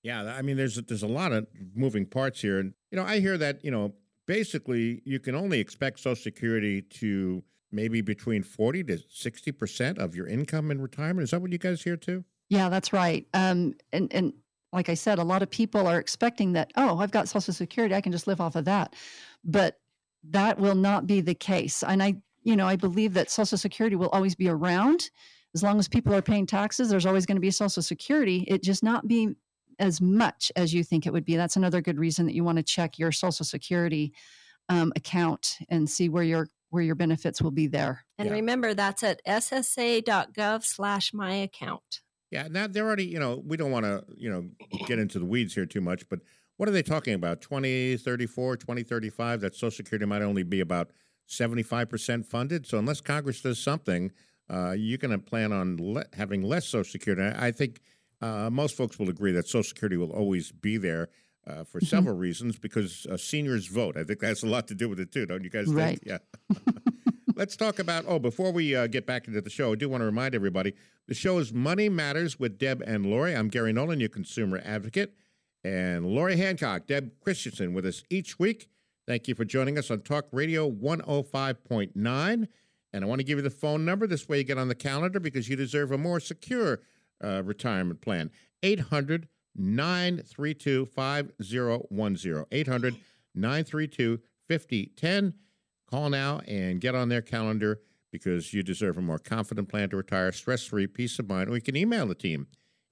Yeah, 0.02 0.34
I 0.34 0.42
mean, 0.42 0.56
there's 0.56 0.76
there's 0.76 1.02
a 1.02 1.08
lot 1.08 1.32
of 1.32 1.46
moving 1.74 2.06
parts 2.06 2.40
here, 2.40 2.58
and 2.58 2.74
you 2.90 2.96
know, 2.96 3.04
I 3.04 3.20
hear 3.20 3.36
that 3.38 3.64
you 3.64 3.70
know, 3.70 3.94
basically, 4.26 5.02
you 5.04 5.20
can 5.20 5.34
only 5.34 5.60
expect 5.60 6.00
Social 6.00 6.16
Security 6.16 6.82
to 6.82 7.42
maybe 7.70 8.00
between 8.00 8.42
forty 8.42 8.82
to 8.84 8.98
sixty 9.10 9.52
percent 9.52 9.98
of 9.98 10.14
your 10.14 10.26
income 10.26 10.70
in 10.70 10.80
retirement. 10.80 11.24
Is 11.24 11.30
that 11.30 11.42
what 11.42 11.52
you 11.52 11.58
guys 11.58 11.82
hear 11.82 11.96
too? 11.96 12.24
Yeah, 12.48 12.68
that's 12.68 12.92
right. 12.92 13.26
Um, 13.34 13.74
and 13.92 14.12
and 14.12 14.32
like 14.72 14.88
I 14.88 14.94
said, 14.94 15.18
a 15.18 15.24
lot 15.24 15.42
of 15.42 15.50
people 15.50 15.86
are 15.86 15.98
expecting 15.98 16.52
that. 16.54 16.72
Oh, 16.76 16.98
I've 16.98 17.10
got 17.10 17.28
Social 17.28 17.52
Security; 17.52 17.94
I 17.94 18.00
can 18.00 18.12
just 18.12 18.26
live 18.26 18.40
off 18.40 18.56
of 18.56 18.64
that. 18.64 18.96
But 19.44 19.78
that 20.30 20.58
will 20.58 20.74
not 20.74 21.06
be 21.06 21.20
the 21.20 21.34
case. 21.34 21.82
And 21.82 22.02
I, 22.02 22.16
you 22.42 22.56
know, 22.56 22.66
I 22.66 22.76
believe 22.76 23.14
that 23.14 23.30
Social 23.30 23.58
Security 23.58 23.96
will 23.96 24.08
always 24.10 24.34
be 24.34 24.48
around 24.48 25.10
as 25.54 25.62
long 25.62 25.78
as 25.78 25.88
people 25.88 26.14
are 26.14 26.22
paying 26.22 26.46
taxes. 26.46 26.88
There's 26.88 27.06
always 27.06 27.26
going 27.26 27.36
to 27.36 27.40
be 27.40 27.50
Social 27.50 27.82
Security. 27.82 28.44
It 28.48 28.62
just 28.62 28.82
not 28.82 29.06
be 29.08 29.34
as 29.78 30.00
much 30.00 30.52
as 30.56 30.72
you 30.74 30.84
think 30.84 31.06
it 31.06 31.12
would 31.12 31.24
be. 31.24 31.36
That's 31.36 31.56
another 31.56 31.80
good 31.80 31.98
reason 31.98 32.26
that 32.26 32.34
you 32.34 32.44
want 32.44 32.58
to 32.58 32.62
check 32.62 32.98
your 32.98 33.12
Social 33.12 33.44
Security 33.44 34.12
um, 34.68 34.92
account 34.96 35.58
and 35.68 35.88
see 35.88 36.08
where 36.08 36.22
your 36.22 36.48
where 36.70 36.84
your 36.84 36.94
benefits 36.94 37.42
will 37.42 37.50
be 37.50 37.66
there. 37.66 38.04
And 38.16 38.28
Yeah. 38.28 38.34
remember, 38.34 38.74
that's 38.74 39.02
at 39.02 39.20
ssa.gov 39.26 40.64
slash 40.64 41.12
my 41.12 41.34
account. 41.34 42.00
Yeah, 42.30 42.46
now 42.48 42.68
they're 42.68 42.86
already, 42.86 43.06
you 43.06 43.18
know, 43.18 43.42
we 43.44 43.56
don't 43.56 43.72
want 43.72 43.86
to, 43.86 44.04
you 44.16 44.30
know, 44.30 44.48
get 44.86 45.00
into 45.00 45.18
the 45.18 45.24
weeds 45.24 45.52
here 45.52 45.66
too 45.66 45.80
much, 45.80 46.08
but 46.08 46.20
what 46.58 46.68
are 46.68 46.72
they 46.72 46.82
talking 46.84 47.14
about? 47.14 47.40
2034, 47.40 48.56
2035, 48.58 49.40
that 49.40 49.54
Social 49.56 49.72
Security 49.72 50.06
might 50.06 50.22
only 50.22 50.44
be 50.44 50.60
about 50.60 50.92
75% 51.30 52.26
funded. 52.26 52.66
So 52.66 52.78
unless 52.78 53.00
Congress 53.00 53.40
does 53.40 53.58
something, 53.58 54.10
uh, 54.48 54.72
you're 54.76 54.98
going 54.98 55.12
to 55.12 55.18
plan 55.18 55.52
on 55.52 55.76
le- 55.80 56.04
having 56.14 56.42
less 56.42 56.66
Social 56.66 56.90
Security. 56.90 57.22
I, 57.22 57.46
I 57.48 57.52
think 57.52 57.80
uh, 58.20 58.50
most 58.50 58.76
folks 58.76 58.98
will 58.98 59.08
agree 59.08 59.32
that 59.32 59.46
Social 59.48 59.62
Security 59.62 59.96
will 59.96 60.10
always 60.12 60.50
be 60.52 60.76
there 60.76 61.08
uh, 61.46 61.64
for 61.64 61.80
several 61.80 62.16
reasons 62.16 62.58
because 62.58 63.06
uh, 63.06 63.16
seniors 63.16 63.66
vote. 63.68 63.96
I 63.96 64.04
think 64.04 64.18
that 64.20 64.26
has 64.26 64.42
a 64.42 64.46
lot 64.46 64.68
to 64.68 64.74
do 64.74 64.88
with 64.88 65.00
it 65.00 65.10
too, 65.12 65.24
don't 65.24 65.42
you 65.44 65.50
guys 65.50 65.68
Right. 65.68 65.98
think? 66.04 66.20
Yeah. 66.50 66.56
Let's 67.36 67.56
talk 67.56 67.78
about. 67.78 68.04
Oh, 68.06 68.18
before 68.18 68.52
we 68.52 68.74
uh, 68.76 68.86
get 68.88 69.06
back 69.06 69.26
into 69.26 69.40
the 69.40 69.48
show, 69.48 69.72
I 69.72 69.76
do 69.76 69.88
want 69.88 70.02
to 70.02 70.04
remind 70.04 70.34
everybody 70.34 70.74
the 71.08 71.14
show 71.14 71.38
is 71.38 71.52
Money 71.54 71.88
Matters 71.88 72.38
with 72.38 72.58
Deb 72.58 72.82
and 72.86 73.06
Laurie. 73.06 73.34
I'm 73.34 73.48
Gary 73.48 73.72
Nolan, 73.72 73.98
your 74.00 74.10
consumer 74.10 74.60
advocate, 74.62 75.14
and 75.64 76.04
Laurie 76.04 76.36
Hancock, 76.36 76.86
Deb 76.86 77.12
Christensen 77.20 77.72
with 77.72 77.86
us 77.86 78.02
each 78.10 78.38
week. 78.38 78.68
Thank 79.10 79.26
you 79.26 79.34
for 79.34 79.44
joining 79.44 79.76
us 79.76 79.90
on 79.90 80.02
Talk 80.02 80.26
Radio 80.30 80.70
105.9. 80.70 82.48
And 82.92 83.04
I 83.04 83.08
want 83.08 83.18
to 83.18 83.24
give 83.24 83.38
you 83.38 83.42
the 83.42 83.50
phone 83.50 83.84
number. 83.84 84.06
This 84.06 84.28
way 84.28 84.38
you 84.38 84.44
get 84.44 84.56
on 84.56 84.68
the 84.68 84.74
calendar 84.76 85.18
because 85.18 85.48
you 85.48 85.56
deserve 85.56 85.90
a 85.90 85.98
more 85.98 86.20
secure 86.20 86.78
uh, 87.20 87.42
retirement 87.42 88.02
plan. 88.02 88.30
800 88.62 89.26
932 89.56 90.86
5010. 90.86 92.46
800 92.52 92.96
932 93.34 94.20
5010. 94.48 95.34
Call 95.90 96.08
now 96.08 96.40
and 96.46 96.80
get 96.80 96.94
on 96.94 97.08
their 97.08 97.20
calendar 97.20 97.80
because 98.12 98.54
you 98.54 98.62
deserve 98.62 98.96
a 98.96 99.02
more 99.02 99.18
confident 99.18 99.68
plan 99.68 99.90
to 99.90 99.96
retire, 99.96 100.30
stress 100.30 100.64
free, 100.64 100.86
peace 100.86 101.18
of 101.18 101.28
mind. 101.28 101.50
Or 101.50 101.56
you 101.56 101.62
can 101.62 101.74
email 101.74 102.06
the 102.06 102.14
team, 102.14 102.46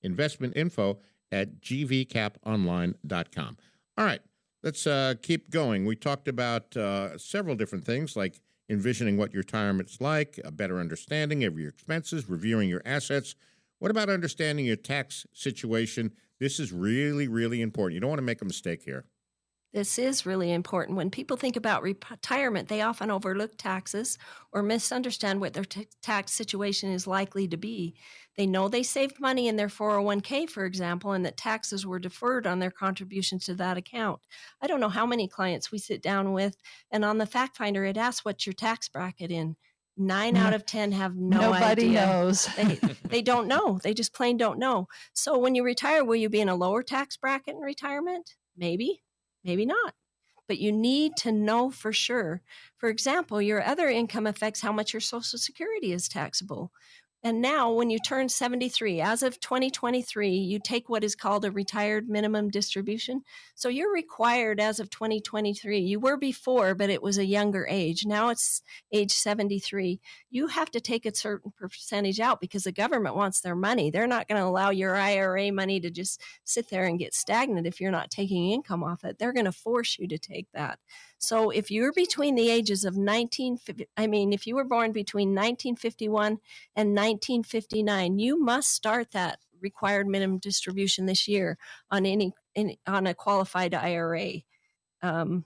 investmentinfo 0.05 0.99
at 1.31 1.61
gvcaponline.com. 1.61 3.57
All 3.97 4.05
right, 4.05 4.21
let's 4.69 4.87
uh, 4.87 5.15
keep 5.23 5.49
going. 5.49 5.87
We 5.87 5.97
talked 5.97 6.29
about 6.29 6.77
uh, 6.77 7.17
several 7.17 7.57
different 7.57 7.87
things 7.87 8.17
like 8.17 8.43
envisioning 8.69 9.17
what 9.17 9.33
your 9.33 9.41
retirement's 9.41 9.99
like, 9.99 10.39
a 10.45 10.51
better 10.51 10.79
understanding 10.79 11.43
of 11.45 11.59
your 11.59 11.71
expenses, 11.71 12.29
reviewing 12.29 12.69
your 12.69 12.83
assets. 12.85 13.35
What 13.79 13.91
about 13.91 14.11
understanding 14.11 14.67
your 14.67 14.77
tax 14.77 15.27
situation? 15.33 16.13
This 16.39 16.61
is 16.61 16.71
really, 16.71 17.29
really 17.29 17.63
important. 17.63 17.95
You 17.95 18.01
don't 18.01 18.11
want 18.11 18.19
to 18.19 18.27
make 18.27 18.43
a 18.43 18.45
mistake 18.45 18.83
here. 18.83 19.07
This 19.73 19.99
is 19.99 20.25
really 20.25 20.51
important. 20.51 20.97
When 20.97 21.11
people 21.11 21.37
think 21.37 21.55
about 21.55 21.83
retirement, 21.83 22.69
they 22.69 22.81
often 22.81 23.11
overlook 23.11 23.59
taxes 23.59 24.17
or 24.51 24.63
misunderstand 24.63 25.41
what 25.41 25.53
their 25.53 25.65
t- 25.65 25.89
tax 26.03 26.33
situation 26.33 26.91
is 26.91 27.07
likely 27.07 27.47
to 27.49 27.59
be. 27.59 27.95
They 28.39 28.47
know 28.47 28.69
they 28.69 28.83
saved 28.83 29.21
money 29.21 29.47
in 29.47 29.57
their 29.57 29.69
401k, 29.69 30.49
for 30.49 30.65
example, 30.65 31.13
and 31.13 31.25
that 31.27 31.37
taxes 31.37 31.85
were 31.85 31.99
deferred 31.99 32.47
on 32.47 32.61
their 32.61 32.71
contributions 32.71 33.45
to 33.45 33.55
that 33.57 33.77
account. 33.77 34.21
I 34.63 34.69
don't 34.69 34.81
know 34.81 34.89
how 34.89 35.05
many 35.05 35.29
clients 35.29 35.71
we 35.71 35.79
sit 35.79 36.03
down 36.03 36.33
with, 36.33 36.57
and 36.91 37.05
on 37.05 37.19
the 37.19 37.27
fact 37.27 37.59
finder, 37.59 37.85
it 37.85 37.99
asks 37.99 38.25
what's 38.25 38.47
your 38.47 38.55
tax 38.55 38.89
bracket 38.89 39.31
in. 39.31 39.57
Nine 39.99 40.37
mm. 40.37 40.39
out 40.39 40.55
of 40.55 40.65
10 40.65 40.93
have 40.93 41.17
no 41.17 41.41
Nobody 41.41 41.89
idea. 41.89 42.07
knows. 42.07 42.47
They, 42.57 42.79
they 43.05 43.23
don't 43.23 43.49
know. 43.49 43.81
They 43.83 43.93
just 43.93 44.15
plain 44.15 44.37
don't 44.37 44.61
know. 44.61 44.87
So 45.13 45.37
when 45.37 45.57
you 45.57 45.65
retire, 45.65 46.05
will 46.05 46.17
you 46.17 46.31
be 46.31 46.41
in 46.41 46.49
a 46.49 46.55
lower 46.55 46.85
tax 46.85 47.17
bracket 47.17 47.57
in 47.57 47.61
retirement? 47.61 48.37
Maybe, 48.57 49.03
maybe 49.49 49.67
not. 49.67 49.95
But 50.49 50.59
you 50.61 50.73
need 50.73 51.17
to 51.19 51.33
know 51.33 51.71
for 51.71 51.93
sure. 51.93 52.43
For 52.79 52.91
example, 52.91 53.43
your 53.43 53.63
other 53.65 53.89
income 53.89 54.27
affects 54.27 54.63
how 54.63 54.73
much 54.73 54.95
your 54.95 55.01
Social 55.01 55.39
Security 55.39 55.93
is 55.93 56.09
taxable. 56.09 56.73
And 57.25 57.43
now, 57.43 57.73
when 57.73 57.91
you 57.91 57.99
turn 57.99 58.29
73, 58.29 59.01
as 59.01 59.25
of 59.25 59.41
2023, 59.41 60.31
you 60.31 60.61
take 60.61 60.89
what 60.89 61.03
is 61.03 61.17
called 61.17 61.45
a 61.45 61.51
required 61.51 62.09
minimum 62.09 62.49
distribution. 62.49 63.23
So 63.57 63.69
you're 63.69 63.93
required 63.93 64.61
as 64.61 64.79
of 64.79 64.89
2023. 64.91 65.81
You 65.81 65.99
were 65.99 66.17
before, 66.17 66.75
but 66.77 66.91
it 66.91 67.03
was 67.03 67.19
a 67.19 67.25
younger 67.25 67.67
age. 67.69 68.07
Now 68.07 68.29
it's 68.29 68.63
age 68.93 69.13
73 69.13 70.01
you 70.31 70.47
have 70.49 70.71
to 70.71 70.81
take 70.81 71.07
a 71.07 71.15
certain 71.15 71.53
percentage 71.59 72.21
out 72.21 72.41
because 72.41 72.65
the 72.65 72.73
government 72.73 73.17
wants 73.17 73.41
their 73.41 73.57
money. 73.57 73.91
They're 73.91 74.07
not 74.07 74.29
going 74.29 74.41
to 74.41 74.47
allow 74.47 74.71
your 74.71 74.95
IRA 74.95 75.51
money 75.53 75.81
to 75.81 75.91
just 75.91 76.21
sit 76.45 76.69
there 76.71 76.85
and 76.85 76.99
get 76.99 77.15
stagnant 77.15 77.67
if 77.67 77.81
you're 77.81 77.91
not 77.91 78.11
taking 78.11 78.51
income 78.51 78.85
off 78.85 79.05
it. 79.05 79.19
They're 79.19 79.33
going 79.33 79.47
to 79.47 79.53
force 79.53 79.99
you 79.99 80.07
to 80.09 80.19
take 80.19 80.47
that. 80.53 80.79
So 81.19 81.51
if 81.51 81.71
you're 81.71 81.93
between 81.93 82.37
the 82.37 82.49
ages 82.49 82.85
of 82.85 82.97
19 82.97 83.59
I 83.97 84.07
mean 84.07 84.33
if 84.33 84.47
you 84.47 84.55
were 84.55 84.65
born 84.65 84.93
between 84.93 85.31
1951 85.31 86.39
and 86.77 86.91
1959, 86.95 88.19
you 88.19 88.41
must 88.41 88.71
start 88.71 89.11
that 89.13 89.39
required 89.61 90.07
minimum 90.07 90.39
distribution 90.39 91.07
this 91.07 91.27
year 91.27 91.59
on 91.91 92.07
any, 92.07 92.33
any 92.55 92.79
on 92.87 93.07
a 93.09 93.15
qualified 93.15 93.75
IRA. 93.75 94.35
Um, 95.03 95.45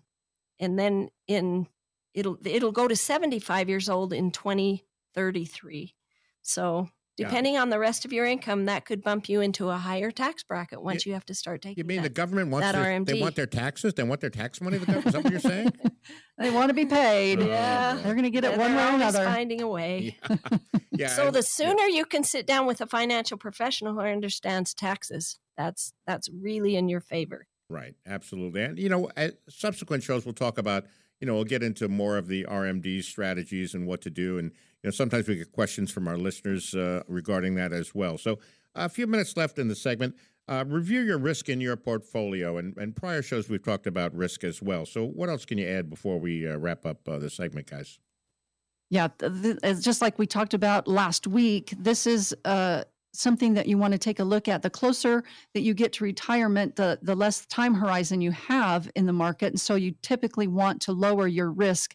and 0.61 0.79
then 0.79 1.09
in 1.27 1.67
it'll 2.15 2.39
it'll 2.45 2.73
go 2.73 2.89
to 2.89 2.97
75 2.97 3.69
years 3.69 3.89
old 3.89 4.13
in 4.13 4.31
2033 4.31 5.95
so 6.43 6.89
Depending 7.19 7.55
yeah. 7.55 7.63
on 7.63 7.69
the 7.69 7.79
rest 7.79 8.07
of 8.07 8.13
your 8.13 8.25
income, 8.25 8.65
that 8.65 8.87
could 8.87 9.03
bump 9.03 9.29
you 9.29 9.43
into 9.43 9.69
a 9.69 9.77
higher 9.77 10.11
tax 10.11 10.43
bracket 10.43 10.83
once 10.83 11.05
you, 11.05 11.11
you 11.11 11.15
have 11.15 11.27
to 11.27 11.35
start 11.35 11.61
taking. 11.61 11.83
You 11.83 11.87
mean 11.87 11.99
that, 11.99 12.09
the 12.09 12.15
government 12.15 12.51
wants 12.51 12.73
their, 12.73 12.83
RMD. 12.83 13.07
they 13.07 13.21
want 13.21 13.37
their 13.37 13.47
taxes? 13.47 13.93
They 13.93 14.03
want 14.03 14.23
their 14.23 14.31
tax 14.31 14.63
money. 14.63 14.79
The 14.79 14.87
government, 14.87 15.07
is 15.09 15.13
that 15.13 15.25
what 15.25 15.31
you're 15.31 15.41
saying? 15.41 15.73
they 16.39 16.51
want 16.51 16.71
to 16.71 16.75
be 16.75 16.87
paid. 16.87 17.41
Oh, 17.41 17.47
yeah, 17.47 17.95
they're 18.03 18.15
going 18.15 18.25
to 18.25 18.31
get 18.31 18.45
it 18.45 18.57
one 18.57 18.75
way 18.75 18.83
or 18.83 18.95
another. 18.95 19.25
Finding 19.25 19.61
a 19.61 19.69
way. 19.69 20.17
Yeah. 20.29 20.37
yeah 20.93 21.09
so 21.09 21.31
the 21.31 21.43
sooner 21.43 21.85
you 21.85 22.07
can 22.07 22.25
sit 22.25 22.47
down 22.47 22.67
with 22.67 22.81
a 22.81 22.87
financial 22.87 23.37
professional 23.37 23.93
who 23.93 24.01
understands 24.01 24.73
taxes, 24.73 25.39
that's 25.59 25.93
that's 26.07 26.31
really 26.31 26.77
in 26.77 26.89
your 26.89 27.01
favor. 27.01 27.47
Right. 27.69 27.95
Absolutely. 28.07 28.63
And 28.63 28.79
you 28.79 28.89
know, 28.89 29.11
subsequent 29.49 30.03
shows 30.03 30.25
we'll 30.25 30.35
talk 30.35 30.59
about. 30.59 30.85
You 31.23 31.27
know, 31.27 31.35
we'll 31.35 31.45
get 31.45 31.63
into 31.63 31.89
more 31.89 32.19
of 32.19 32.29
the 32.29 32.45
RMD 32.45 33.03
strategies 33.03 33.73
and 33.73 33.87
what 33.87 34.03
to 34.03 34.11
do 34.11 34.37
and 34.39 34.53
you 34.83 34.89
know, 34.89 34.91
sometimes 34.91 35.29
we 35.29 35.37
get 35.37 35.53
questions 35.53 35.93
from 35.93 36.09
our 36.09 36.17
listeners 36.17 36.75
uh, 36.75 37.03
regarding 37.07 37.55
that 37.55 37.73
as 37.73 37.95
well. 37.95 38.19
So, 38.19 38.39
a 38.75 38.89
few 38.89 39.07
minutes 39.07 39.37
left 39.37 39.59
in 39.59 39.69
the 39.69 39.77
segment. 39.77 40.17
Uh, 40.49 40.65
review 40.67 41.01
your 41.01 41.19
risk 41.19 41.49
in 41.49 41.61
your 41.61 41.77
portfolio, 41.77 42.59
and, 42.59 42.77
and 42.77 42.97
prior 42.97 43.23
shows 43.23 43.49
we've 43.49 43.63
talked 43.63 43.87
about 43.87 44.13
risk 44.13 44.43
as 44.43 44.61
well. 44.61 44.85
So, 44.85 45.05
what 45.05 45.29
else 45.29 45.45
can 45.45 45.57
you 45.57 45.69
add 45.69 45.89
before 45.89 46.19
we 46.19 46.49
uh, 46.49 46.57
wrap 46.57 46.85
up 46.85 47.09
uh, 47.09 47.19
the 47.19 47.31
segment, 47.31 47.71
guys? 47.71 48.01
Yeah, 48.91 49.09
th- 49.19 49.61
th- 49.63 49.81
just 49.81 50.03
like 50.03 50.19
we 50.19 50.27
talked 50.27 50.53
about 50.53 50.89
last 50.89 51.29
week, 51.29 51.73
this 51.79 52.07
is 52.07 52.35
uh, 52.45 52.83
something 53.13 53.55
that 53.55 53.67
you 53.67 53.79
want 53.79 53.93
to 53.93 53.99
take 53.99 54.19
a 54.19 54.25
look 54.25 54.49
at. 54.49 54.63
The 54.63 54.71
closer 54.71 55.25
that 55.55 55.63
you 55.63 55.75
get 55.75 55.93
to 55.95 56.05
retirement, 56.05 56.77
the 56.77 56.99
the 57.03 57.15
less 57.15 57.47
time 57.47 57.75
horizon 57.75 58.21
you 58.21 58.31
have 58.33 58.91
in 58.97 59.07
the 59.07 59.13
market, 59.13 59.47
and 59.47 59.61
so 59.61 59.75
you 59.75 59.95
typically 60.03 60.47
want 60.47 60.81
to 60.83 60.93
lower 60.93 61.27
your 61.27 61.51
risk 61.51 61.95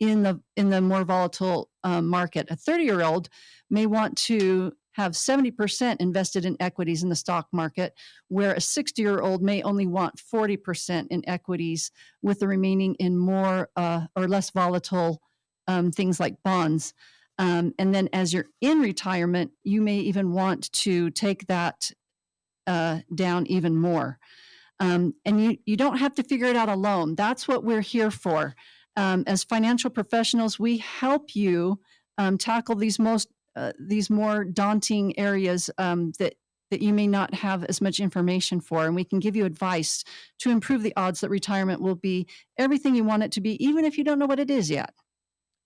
in 0.00 0.22
the 0.22 0.40
in 0.56 0.70
the 0.70 0.80
more 0.80 1.04
volatile 1.04 1.70
um, 1.84 2.08
market. 2.08 2.46
A 2.50 2.56
30 2.56 2.84
year 2.84 3.02
old 3.02 3.28
may 3.70 3.86
want 3.86 4.16
to 4.18 4.72
have 4.92 5.12
70% 5.12 5.96
invested 6.00 6.44
in 6.44 6.56
equities 6.58 7.04
in 7.04 7.08
the 7.08 7.14
stock 7.14 7.46
market, 7.52 7.94
where 8.26 8.54
a 8.54 8.60
60 8.60 9.00
year 9.00 9.20
old 9.20 9.42
may 9.42 9.62
only 9.62 9.86
want 9.86 10.16
40% 10.16 11.06
in 11.10 11.28
equities, 11.28 11.92
with 12.20 12.40
the 12.40 12.48
remaining 12.48 12.94
in 12.96 13.16
more 13.16 13.70
uh, 13.76 14.06
or 14.16 14.26
less 14.26 14.50
volatile 14.50 15.22
um, 15.68 15.92
things 15.92 16.18
like 16.18 16.42
bonds. 16.42 16.94
Um, 17.38 17.72
and 17.78 17.94
then 17.94 18.08
as 18.12 18.32
you're 18.32 18.48
in 18.60 18.80
retirement, 18.80 19.52
you 19.62 19.80
may 19.80 19.98
even 19.98 20.32
want 20.32 20.72
to 20.72 21.10
take 21.10 21.46
that 21.46 21.90
uh, 22.66 23.00
down 23.14 23.46
even 23.46 23.76
more. 23.76 24.18
Um, 24.80 25.14
and 25.24 25.42
you, 25.42 25.58
you 25.66 25.76
don't 25.76 25.98
have 25.98 26.14
to 26.14 26.22
figure 26.22 26.46
it 26.46 26.56
out 26.56 26.68
alone. 26.68 27.14
That's 27.14 27.48
what 27.48 27.64
we're 27.64 27.80
here 27.80 28.10
for 28.10 28.54
um, 28.98 29.22
as 29.28 29.44
financial 29.44 29.90
professionals, 29.90 30.58
we 30.58 30.78
help 30.78 31.36
you 31.36 31.78
um, 32.18 32.36
tackle 32.36 32.74
these 32.74 32.98
most 32.98 33.28
uh, 33.54 33.72
these 33.78 34.10
more 34.10 34.44
daunting 34.44 35.16
areas 35.18 35.70
um, 35.78 36.12
that 36.18 36.34
that 36.72 36.82
you 36.82 36.92
may 36.92 37.06
not 37.06 37.32
have 37.32 37.64
as 37.64 37.80
much 37.80 38.00
information 38.00 38.60
for, 38.60 38.84
and 38.84 38.96
we 38.96 39.04
can 39.04 39.20
give 39.20 39.36
you 39.36 39.44
advice 39.44 40.02
to 40.40 40.50
improve 40.50 40.82
the 40.82 40.92
odds 40.96 41.20
that 41.20 41.30
retirement 41.30 41.80
will 41.80 41.94
be 41.94 42.26
everything 42.58 42.96
you 42.96 43.04
want 43.04 43.22
it 43.22 43.32
to 43.32 43.40
be, 43.40 43.64
even 43.64 43.84
if 43.84 43.96
you 43.96 44.02
don't 44.02 44.18
know 44.18 44.26
what 44.26 44.40
it 44.40 44.50
is 44.50 44.68
yet. 44.68 44.92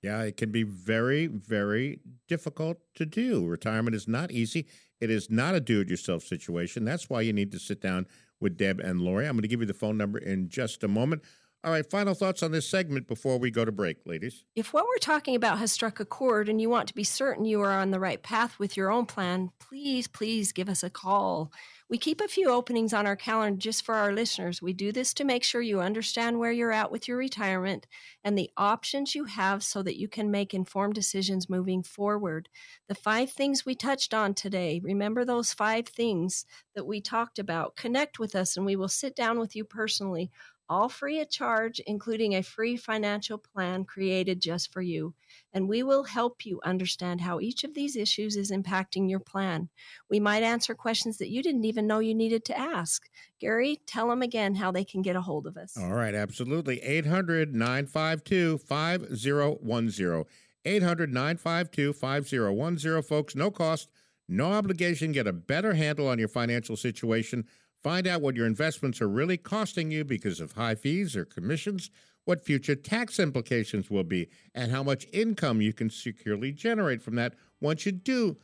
Yeah, 0.02 0.22
it 0.22 0.36
can 0.36 0.50
be 0.50 0.64
very, 0.64 1.28
very 1.28 2.00
difficult 2.28 2.78
to 2.96 3.06
do. 3.06 3.46
Retirement 3.46 3.94
is 3.94 4.08
not 4.08 4.32
easy. 4.32 4.66
It 5.00 5.10
is 5.10 5.30
not 5.30 5.54
a 5.54 5.60
do-it-yourself 5.60 6.24
situation. 6.24 6.84
That's 6.84 7.08
why 7.08 7.20
you 7.20 7.32
need 7.32 7.52
to 7.52 7.58
sit 7.58 7.80
down 7.80 8.06
with 8.40 8.56
Deb 8.56 8.80
and 8.80 9.00
Laurie. 9.00 9.26
I'm 9.26 9.34
going 9.34 9.42
to 9.42 9.48
give 9.48 9.60
you 9.60 9.66
the 9.66 9.74
phone 9.74 9.96
number 9.96 10.18
in 10.18 10.48
just 10.48 10.82
a 10.82 10.88
moment. 10.88 11.22
All 11.64 11.70
right, 11.70 11.88
final 11.88 12.14
thoughts 12.14 12.42
on 12.42 12.50
this 12.50 12.68
segment 12.68 13.06
before 13.06 13.38
we 13.38 13.52
go 13.52 13.64
to 13.64 13.70
break, 13.70 13.98
ladies. 14.04 14.44
If 14.56 14.72
what 14.72 14.84
we're 14.84 14.98
talking 14.98 15.36
about 15.36 15.60
has 15.60 15.70
struck 15.70 16.00
a 16.00 16.04
chord 16.04 16.48
and 16.48 16.60
you 16.60 16.68
want 16.68 16.88
to 16.88 16.94
be 16.94 17.04
certain 17.04 17.44
you 17.44 17.60
are 17.60 17.70
on 17.70 17.92
the 17.92 18.00
right 18.00 18.20
path 18.20 18.58
with 18.58 18.76
your 18.76 18.90
own 18.90 19.06
plan, 19.06 19.50
please, 19.60 20.08
please 20.08 20.50
give 20.50 20.68
us 20.68 20.82
a 20.82 20.90
call. 20.90 21.52
We 21.92 21.98
keep 21.98 22.22
a 22.22 22.26
few 22.26 22.48
openings 22.48 22.94
on 22.94 23.06
our 23.06 23.16
calendar 23.16 23.58
just 23.58 23.84
for 23.84 23.94
our 23.94 24.14
listeners. 24.14 24.62
We 24.62 24.72
do 24.72 24.92
this 24.92 25.12
to 25.12 25.24
make 25.24 25.44
sure 25.44 25.60
you 25.60 25.82
understand 25.82 26.38
where 26.38 26.50
you're 26.50 26.72
at 26.72 26.90
with 26.90 27.06
your 27.06 27.18
retirement 27.18 27.86
and 28.24 28.36
the 28.36 28.48
options 28.56 29.14
you 29.14 29.26
have 29.26 29.62
so 29.62 29.82
that 29.82 29.98
you 29.98 30.08
can 30.08 30.30
make 30.30 30.54
informed 30.54 30.94
decisions 30.94 31.50
moving 31.50 31.82
forward. 31.82 32.48
The 32.88 32.94
five 32.94 33.30
things 33.30 33.66
we 33.66 33.74
touched 33.74 34.14
on 34.14 34.32
today, 34.32 34.80
remember 34.82 35.26
those 35.26 35.52
five 35.52 35.86
things 35.86 36.46
that 36.74 36.86
we 36.86 37.02
talked 37.02 37.38
about. 37.38 37.76
Connect 37.76 38.18
with 38.18 38.34
us 38.34 38.56
and 38.56 38.64
we 38.64 38.74
will 38.74 38.88
sit 38.88 39.14
down 39.14 39.38
with 39.38 39.54
you 39.54 39.62
personally 39.62 40.30
all 40.72 40.88
free 40.88 41.20
of 41.20 41.28
charge, 41.28 41.80
including 41.86 42.34
a 42.34 42.42
free 42.42 42.78
financial 42.78 43.36
plan 43.36 43.84
created 43.84 44.40
just 44.40 44.72
for 44.72 44.80
you. 44.80 45.12
And 45.52 45.68
we 45.68 45.82
will 45.82 46.04
help 46.04 46.46
you 46.46 46.60
understand 46.64 47.20
how 47.20 47.40
each 47.40 47.62
of 47.62 47.74
these 47.74 47.94
issues 47.94 48.36
is 48.36 48.50
impacting 48.50 49.10
your 49.10 49.20
plan. 49.20 49.68
We 50.08 50.18
might 50.18 50.42
answer 50.42 50.74
questions 50.74 51.18
that 51.18 51.28
you 51.28 51.42
didn't 51.42 51.66
even 51.66 51.86
know 51.86 51.98
you 51.98 52.14
needed 52.14 52.46
to 52.46 52.58
ask. 52.58 53.10
Gary, 53.38 53.82
tell 53.86 54.08
them 54.08 54.22
again 54.22 54.54
how 54.54 54.72
they 54.72 54.84
can 54.84 55.02
get 55.02 55.14
a 55.14 55.20
hold 55.20 55.46
of 55.46 55.58
us. 55.58 55.76
All 55.76 55.92
right, 55.92 56.14
absolutely. 56.14 56.80
800 56.82 57.54
952 57.54 58.56
5010. 58.56 60.24
800 60.64 61.12
952 61.12 61.92
5010, 61.92 63.02
folks. 63.02 63.36
No 63.36 63.50
cost, 63.50 63.90
no 64.26 64.52
obligation. 64.52 65.12
Get 65.12 65.26
a 65.26 65.34
better 65.34 65.74
handle 65.74 66.08
on 66.08 66.18
your 66.18 66.28
financial 66.28 66.76
situation 66.76 67.44
Find 67.82 68.06
out 68.06 68.20
what 68.20 68.36
your 68.36 68.46
investments 68.46 69.00
are 69.00 69.08
really 69.08 69.36
costing 69.36 69.90
you 69.90 70.04
because 70.04 70.38
of 70.40 70.52
high 70.52 70.76
fees 70.76 71.16
or 71.16 71.24
commissions, 71.24 71.90
what 72.24 72.44
future 72.44 72.76
tax 72.76 73.18
implications 73.18 73.90
will 73.90 74.04
be, 74.04 74.28
and 74.54 74.70
how 74.70 74.84
much 74.84 75.06
income 75.12 75.60
you 75.60 75.72
can 75.72 75.90
securely 75.90 76.52
generate 76.52 77.02
from 77.02 77.16
that 77.16 77.34
once 77.60 77.84
you 77.84 77.90
do 77.92 78.36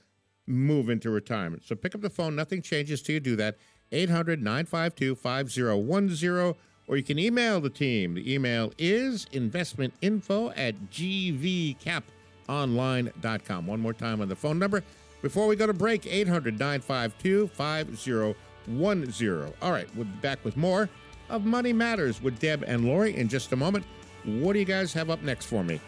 move 0.47 0.89
into 0.89 1.11
retirement. 1.11 1.63
So 1.65 1.77
pick 1.77 1.95
up 1.95 2.01
the 2.01 2.11
phone. 2.11 2.35
Nothing 2.35 2.63
changes 2.63 3.01
till 3.03 3.15
you 3.15 3.21
do 3.21 3.37
that. 3.37 3.59
800 3.93 4.43
952 4.43 5.15
5010, 5.15 6.55
or 6.89 6.97
you 6.97 7.05
can 7.05 7.19
email 7.19 7.61
the 7.61 7.71
team. 7.71 8.15
The 8.15 8.35
email 8.35 8.73
is 8.77 9.27
investmentinfo 9.27 10.53
at 10.57 10.75
gvcaponline.com. 10.91 13.67
One 13.67 13.81
more 13.81 13.93
time 13.93 14.21
on 14.21 14.29
the 14.29 14.37
phone 14.37 14.59
number. 14.59 14.83
Before 15.23 15.47
we 15.47 15.55
go 15.57 15.67
to 15.67 15.73
break, 15.73 16.07
800 16.07 16.59
952 16.59 17.49
5010. 17.49 18.48
One 18.69 19.11
zero. 19.11 19.53
All 19.63 19.73
right, 19.73 19.89
we'll 19.97 20.05
be 20.05 20.11
back 20.21 20.45
with 20.45 20.57
more 20.57 20.89
of 21.31 21.45
Money 21.45 21.73
Matters 21.73 22.23
with 22.23 22.39
Deb 22.39 22.65
and 22.67 22.85
Laurie 22.85 23.17
in 23.17 23.29
just 23.29 23.53
a 23.53 23.57
moment. 23.57 23.85
What 24.25 24.53
do 24.53 24.59
you 24.59 24.65
guys 24.65 24.93
have 24.93 25.11
up 25.11 25.23
next 25.23 25.47
for 25.47 25.65
me? 25.65 25.81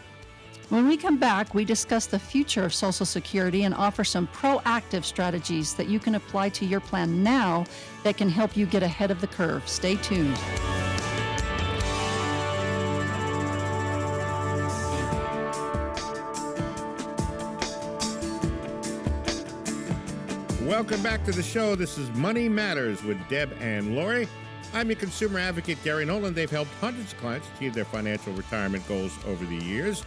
When 0.70 0.86
we 0.86 0.96
come 0.96 1.18
back, 1.18 1.52
we 1.52 1.64
discuss 1.64 2.06
the 2.06 2.18
future 2.18 2.64
of 2.64 2.72
Social 2.72 3.04
Security 3.04 3.64
and 3.64 3.74
offer 3.74 4.04
some 4.04 4.28
proactive 4.28 5.04
strategies 5.04 5.74
that 5.74 5.88
you 5.88 5.98
can 5.98 6.14
apply 6.14 6.50
to 6.50 6.64
your 6.64 6.80
plan 6.80 7.24
now 7.24 7.66
that 8.04 8.16
can 8.16 8.28
help 8.28 8.56
you 8.56 8.66
get 8.66 8.82
ahead 8.82 9.10
of 9.10 9.20
the 9.20 9.26
curve. 9.26 9.68
Stay 9.68 9.96
tuned. 9.96 10.38
Welcome 20.80 21.02
back 21.02 21.26
to 21.26 21.32
the 21.32 21.42
show. 21.42 21.76
This 21.76 21.98
is 21.98 22.08
Money 22.12 22.48
Matters 22.48 23.04
with 23.04 23.18
Deb 23.28 23.52
and 23.60 23.94
Laurie. 23.94 24.26
I'm 24.72 24.88
your 24.88 24.96
consumer 24.96 25.38
advocate, 25.38 25.76
Gary 25.84 26.06
Nolan. 26.06 26.32
They've 26.32 26.50
helped 26.50 26.70
hundreds 26.80 27.12
of 27.12 27.18
clients 27.18 27.46
achieve 27.54 27.74
their 27.74 27.84
financial 27.84 28.32
retirement 28.32 28.88
goals 28.88 29.12
over 29.26 29.44
the 29.44 29.56
years. 29.56 30.02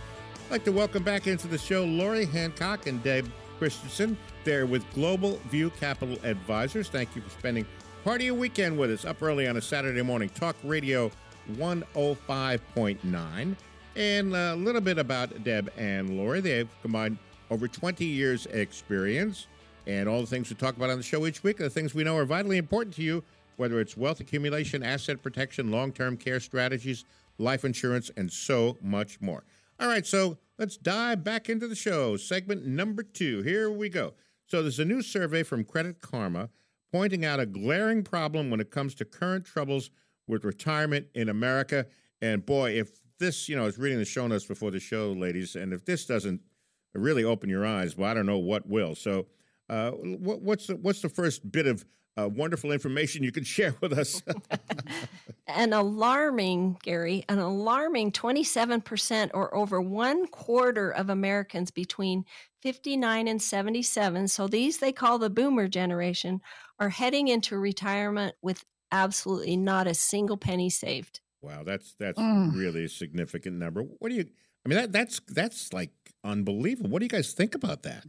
I'd 0.46 0.52
like 0.52 0.64
to 0.64 0.72
welcome 0.72 1.04
back 1.04 1.28
into 1.28 1.48
the 1.48 1.60
show 1.60 1.86
Laurie 1.86 2.26
Hancock 2.26 2.88
and 2.88 3.04
Deb 3.04 3.32
Christensen. 3.60 4.18
They're 4.46 4.66
with 4.66 4.84
Global 4.96 5.40
View 5.52 5.70
Capital 5.70 6.18
Advisors. 6.24 6.90
Thank 6.90 7.16
you 7.16 7.22
for 7.22 7.30
spending 7.30 7.68
part 8.04 8.22
of 8.22 8.26
your 8.26 8.34
weekend 8.34 8.76
with 8.76 8.90
us 8.90 9.06
up 9.06 9.22
early 9.22 9.48
on 9.48 9.58
a 9.58 9.62
Saturday 9.62 10.02
morning. 10.02 10.30
Talk 10.30 10.56
Radio 10.64 11.12
105.9. 11.52 13.56
And 13.96 14.36
a 14.36 14.56
little 14.56 14.82
bit 14.82 14.98
about 14.98 15.44
Deb 15.44 15.72
and 15.78 16.18
Laurie. 16.18 16.42
They've 16.42 16.68
combined 16.82 17.20
over 17.52 17.68
20 17.68 18.06
years' 18.06 18.48
experience 18.48 19.46
and 19.86 20.08
all 20.08 20.22
the 20.22 20.28
things 20.28 20.50
we 20.50 20.56
talk 20.56 20.78
about 20.78 20.90
on 20.90 20.98
the 20.98 21.04
show 21.04 21.26
each 21.26 21.44
week 21.44 21.60
are 21.60 21.64
the 21.64 21.70
things 21.70 21.94
we 21.94 22.04
know 22.04 22.18
are 22.18 22.26
vitally 22.26 22.58
important 22.58 22.96
to 22.96 23.04
you, 23.04 23.24
whether 23.58 23.80
it's 23.80 23.98
wealth 23.98 24.20
accumulation, 24.20 24.84
asset 24.84 25.22
protection, 25.22 25.72
long 25.72 25.92
term 25.92 26.18
care 26.18 26.40
strategies, 26.40 27.06
life 27.38 27.66
insurance, 27.66 28.10
and 28.16 28.32
so 28.32 28.78
much 28.82 29.20
more. 29.22 29.44
All 29.80 29.88
right, 29.88 30.06
so 30.06 30.38
let's 30.58 30.78
dive 30.78 31.24
back 31.24 31.50
into 31.50 31.68
the 31.68 31.76
show. 31.76 32.16
Segment 32.18 32.66
number 32.66 33.04
two. 33.04 33.42
Here 33.42 33.70
we 33.70 33.90
go. 33.90 34.14
So 34.46 34.62
there's 34.62 34.80
a 34.80 34.86
new 34.86 35.02
survey 35.02 35.44
from 35.44 35.64
Credit 35.64 36.00
Karma 36.02 36.50
pointing 36.92 37.26
out 37.26 37.40
a 37.40 37.46
glaring 37.46 38.04
problem 38.04 38.52
when 38.52 38.60
it 38.60 38.70
comes 38.70 38.94
to 38.96 39.06
current 39.06 39.46
troubles 39.46 39.90
with 40.28 40.46
retirement 40.46 41.08
in 41.16 41.28
America. 41.28 41.88
And 42.22 42.46
boy, 42.46 42.72
if 42.72 43.00
this, 43.20 43.50
you 43.50 43.56
know, 43.56 43.64
I 43.64 43.66
was 43.66 43.78
reading 43.78 43.98
the 43.98 44.06
show 44.06 44.28
notes 44.28 44.46
before 44.46 44.72
the 44.72 44.80
show, 44.80 45.12
ladies, 45.12 45.56
and 45.56 45.74
if 45.74 45.86
this 45.86 46.06
doesn't 46.06 46.42
really 46.94 47.24
open 47.24 47.50
your 47.50 47.66
eyes, 47.66 47.98
well, 47.98 48.10
I 48.10 48.14
don't 48.14 48.28
know 48.28 48.38
what 48.38 48.68
will. 48.68 48.96
So 48.96 49.26
uh, 49.70 49.92
what, 49.92 50.42
what's 50.42 50.68
the, 50.68 50.76
what's 50.76 51.02
the 51.02 51.10
first 51.10 51.50
bit 51.52 51.68
of 51.68 51.86
uh, 52.16 52.30
wonderful 52.30 52.72
information 52.72 53.24
you 53.24 53.32
can 53.32 53.44
share 53.56 53.76
with 53.82 53.94
us? 53.94 54.22
an 55.48 55.74
alarming, 55.74 56.78
Gary, 56.84 57.24
an 57.30 57.40
alarming 57.40 58.12
27% 58.12 59.32
or 59.34 59.54
over 59.56 59.82
one 59.82 60.28
quarter 60.28 60.92
of 60.92 61.10
Americans 61.10 61.72
between 61.72 62.26
59 62.62 63.28
and 63.28 63.42
77, 63.42 64.28
so 64.30 64.48
these 64.48 64.78
they 64.78 64.92
call 64.92 65.20
the 65.20 65.30
boomer 65.30 65.68
generation, 65.68 66.40
are 66.80 66.90
heading 66.90 67.28
into 67.28 67.58
retirement 67.58 68.36
with 68.42 68.64
absolutely 68.92 69.58
not 69.58 69.88
a 69.88 69.94
single 69.94 70.38
penny 70.38 70.70
saved. 70.70 71.20
Wow, 71.42 71.64
that's 71.66 71.94
that's 72.00 72.18
Mm. 72.18 72.56
really 72.56 72.86
a 72.86 72.90
significant 72.90 73.58
number. 73.58 73.82
What 73.82 74.10
do 74.10 74.16
you? 74.16 74.26
I 74.66 74.70
mean, 74.70 74.78
that 74.78 74.92
that's 74.94 75.20
that's 75.28 75.74
like 75.74 75.92
unbelievable. 76.24 76.90
What 76.90 77.00
do 77.00 77.06
you 77.06 77.10
guys 77.10 77.34
think 77.34 77.54
about 77.54 77.84
that? 77.84 78.06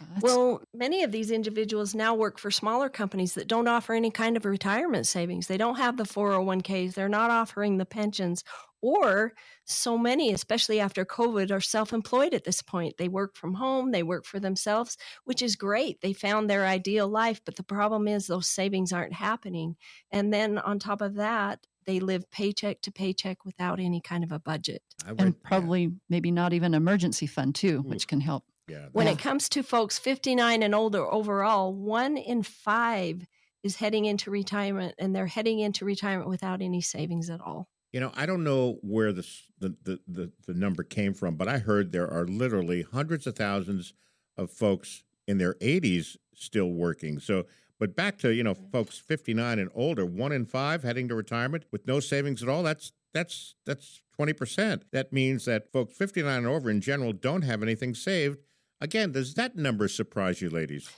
That's- 0.00 0.22
Well, 0.22 0.62
many 0.74 1.02
of 1.02 1.12
these 1.12 1.30
individuals 1.30 1.94
now 1.94 2.14
work 2.14 2.38
for 2.38 2.50
smaller 2.50 2.88
companies 2.88 3.34
that 3.34 3.48
don't 3.48 3.68
offer 3.68 3.92
any 3.94 4.10
kind 4.10 4.36
of 4.36 4.44
retirement 4.44 5.06
savings. 5.06 5.46
They 5.46 5.56
don't 5.58 5.76
have 5.76 5.96
the 5.96 6.04
401ks, 6.04 6.94
they're 6.94 7.08
not 7.08 7.30
offering 7.30 7.78
the 7.78 7.86
pensions, 7.86 8.44
or 8.80 9.32
so 9.64 9.96
many, 9.96 10.32
especially 10.32 10.80
after 10.80 11.04
COVID, 11.04 11.50
are 11.52 11.60
self 11.60 11.92
employed 11.92 12.34
at 12.34 12.44
this 12.44 12.62
point. 12.62 12.96
They 12.98 13.08
work 13.08 13.36
from 13.36 13.54
home, 13.54 13.92
they 13.92 14.02
work 14.02 14.24
for 14.26 14.40
themselves, 14.40 14.96
which 15.24 15.40
is 15.40 15.54
great. 15.56 16.00
They 16.00 16.12
found 16.12 16.50
their 16.50 16.66
ideal 16.66 17.08
life, 17.08 17.40
but 17.44 17.54
the 17.56 17.62
problem 17.62 18.08
is 18.08 18.26
those 18.26 18.48
savings 18.48 18.92
aren't 18.92 19.12
happening. 19.14 19.76
And 20.10 20.32
then 20.34 20.58
on 20.58 20.78
top 20.80 21.00
of 21.00 21.14
that, 21.14 21.66
they 21.84 21.98
live 22.00 22.30
paycheck 22.30 22.80
to 22.82 22.92
paycheck 22.92 23.44
without 23.44 23.80
any 23.80 24.00
kind 24.00 24.22
of 24.24 24.30
a 24.32 24.38
budget. 24.38 24.82
I 25.04 25.10
read- 25.10 25.20
and 25.20 25.34
yeah, 25.34 25.48
probably 25.48 25.92
maybe 26.08 26.30
not 26.30 26.52
even 26.52 26.74
emergency 26.74 27.26
fund 27.26 27.54
too, 27.54 27.82
which 27.82 28.06
can 28.08 28.20
help. 28.20 28.44
Yeah, 28.68 28.88
When 28.92 29.06
Yeah. 29.06 29.14
it 29.14 29.18
comes 29.18 29.48
to 29.50 29.62
folks 29.62 29.98
59 29.98 30.62
and 30.62 30.74
older 30.74 31.04
overall, 31.12 31.74
one 31.74 32.16
in 32.16 32.42
five 32.42 33.26
is 33.62 33.76
heading 33.76 34.04
into 34.04 34.30
retirement 34.30 34.94
and 34.98 35.14
they're 35.14 35.26
heading 35.26 35.60
into 35.60 35.84
retirement 35.84 36.28
without 36.28 36.60
any 36.62 36.80
savings 36.80 37.30
at 37.30 37.40
all. 37.40 37.68
You 37.92 38.00
know, 38.00 38.10
I 38.14 38.24
don't 38.26 38.42
know 38.42 38.78
where 38.82 39.12
this, 39.12 39.42
the, 39.58 39.76
the, 39.82 40.00
the, 40.08 40.32
the 40.46 40.54
number 40.54 40.82
came 40.82 41.12
from, 41.12 41.36
but 41.36 41.46
I 41.48 41.58
heard 41.58 41.92
there 41.92 42.10
are 42.10 42.26
literally 42.26 42.82
hundreds 42.82 43.26
of 43.26 43.36
thousands 43.36 43.92
of 44.36 44.50
folks 44.50 45.04
in 45.28 45.38
their 45.38 45.54
80s 45.54 46.16
still 46.34 46.70
working. 46.70 47.18
So, 47.18 47.44
but 47.78 47.94
back 47.94 48.16
to, 48.18 48.32
you 48.32 48.42
know, 48.42 48.54
mm-hmm. 48.54 48.70
folks 48.70 48.98
59 48.98 49.58
and 49.58 49.70
older, 49.74 50.06
one 50.06 50.32
in 50.32 50.46
five 50.46 50.82
heading 50.82 51.08
to 51.08 51.14
retirement 51.14 51.64
with 51.70 51.86
no 51.86 52.00
savings 52.00 52.42
at 52.42 52.48
all. 52.48 52.62
That's, 52.62 52.92
that's, 53.12 53.54
that's 53.66 54.00
20%. 54.18 54.82
That 54.92 55.12
means 55.12 55.44
that 55.44 55.70
folks 55.70 55.94
59 55.94 56.38
and 56.38 56.46
over 56.46 56.70
in 56.70 56.80
general 56.80 57.12
don't 57.12 57.42
have 57.42 57.62
anything 57.62 57.94
saved. 57.94 58.38
Again, 58.82 59.12
does 59.12 59.34
that 59.34 59.54
number 59.54 59.86
surprise 59.86 60.42
you, 60.42 60.50
ladies? 60.50 60.90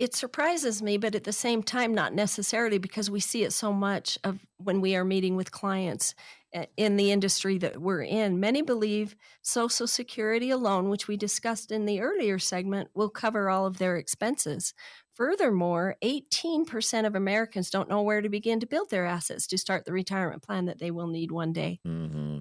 It 0.00 0.12
surprises 0.12 0.82
me, 0.82 0.98
but 0.98 1.14
at 1.14 1.22
the 1.22 1.32
same 1.32 1.62
time, 1.62 1.94
not 1.94 2.12
necessarily 2.12 2.78
because 2.78 3.08
we 3.08 3.20
see 3.20 3.44
it 3.44 3.52
so 3.52 3.72
much 3.72 4.18
of 4.24 4.40
when 4.56 4.80
we 4.80 4.96
are 4.96 5.04
meeting 5.04 5.36
with 5.36 5.52
clients 5.52 6.16
uh, 6.52 6.64
in 6.76 6.96
the 6.96 7.12
industry 7.12 7.58
that 7.58 7.80
we're 7.80 8.02
in. 8.02 8.40
Many 8.40 8.60
believe 8.60 9.14
Social 9.40 9.86
Security 9.86 10.50
alone, 10.50 10.88
which 10.88 11.06
we 11.06 11.16
discussed 11.16 11.70
in 11.70 11.86
the 11.86 12.00
earlier 12.00 12.40
segment, 12.40 12.90
will 12.92 13.08
cover 13.08 13.48
all 13.48 13.66
of 13.66 13.78
their 13.78 13.96
expenses. 13.96 14.74
Furthermore, 15.14 15.94
18% 16.02 17.06
of 17.06 17.14
Americans 17.14 17.70
don't 17.70 17.88
know 17.88 18.02
where 18.02 18.20
to 18.20 18.28
begin 18.28 18.58
to 18.58 18.66
build 18.66 18.90
their 18.90 19.06
assets 19.06 19.46
to 19.46 19.58
start 19.58 19.84
the 19.84 19.92
retirement 19.92 20.42
plan 20.42 20.64
that 20.64 20.80
they 20.80 20.90
will 20.90 21.06
need 21.06 21.30
one 21.30 21.52
day. 21.52 21.78
Mm-hmm. 21.86 22.38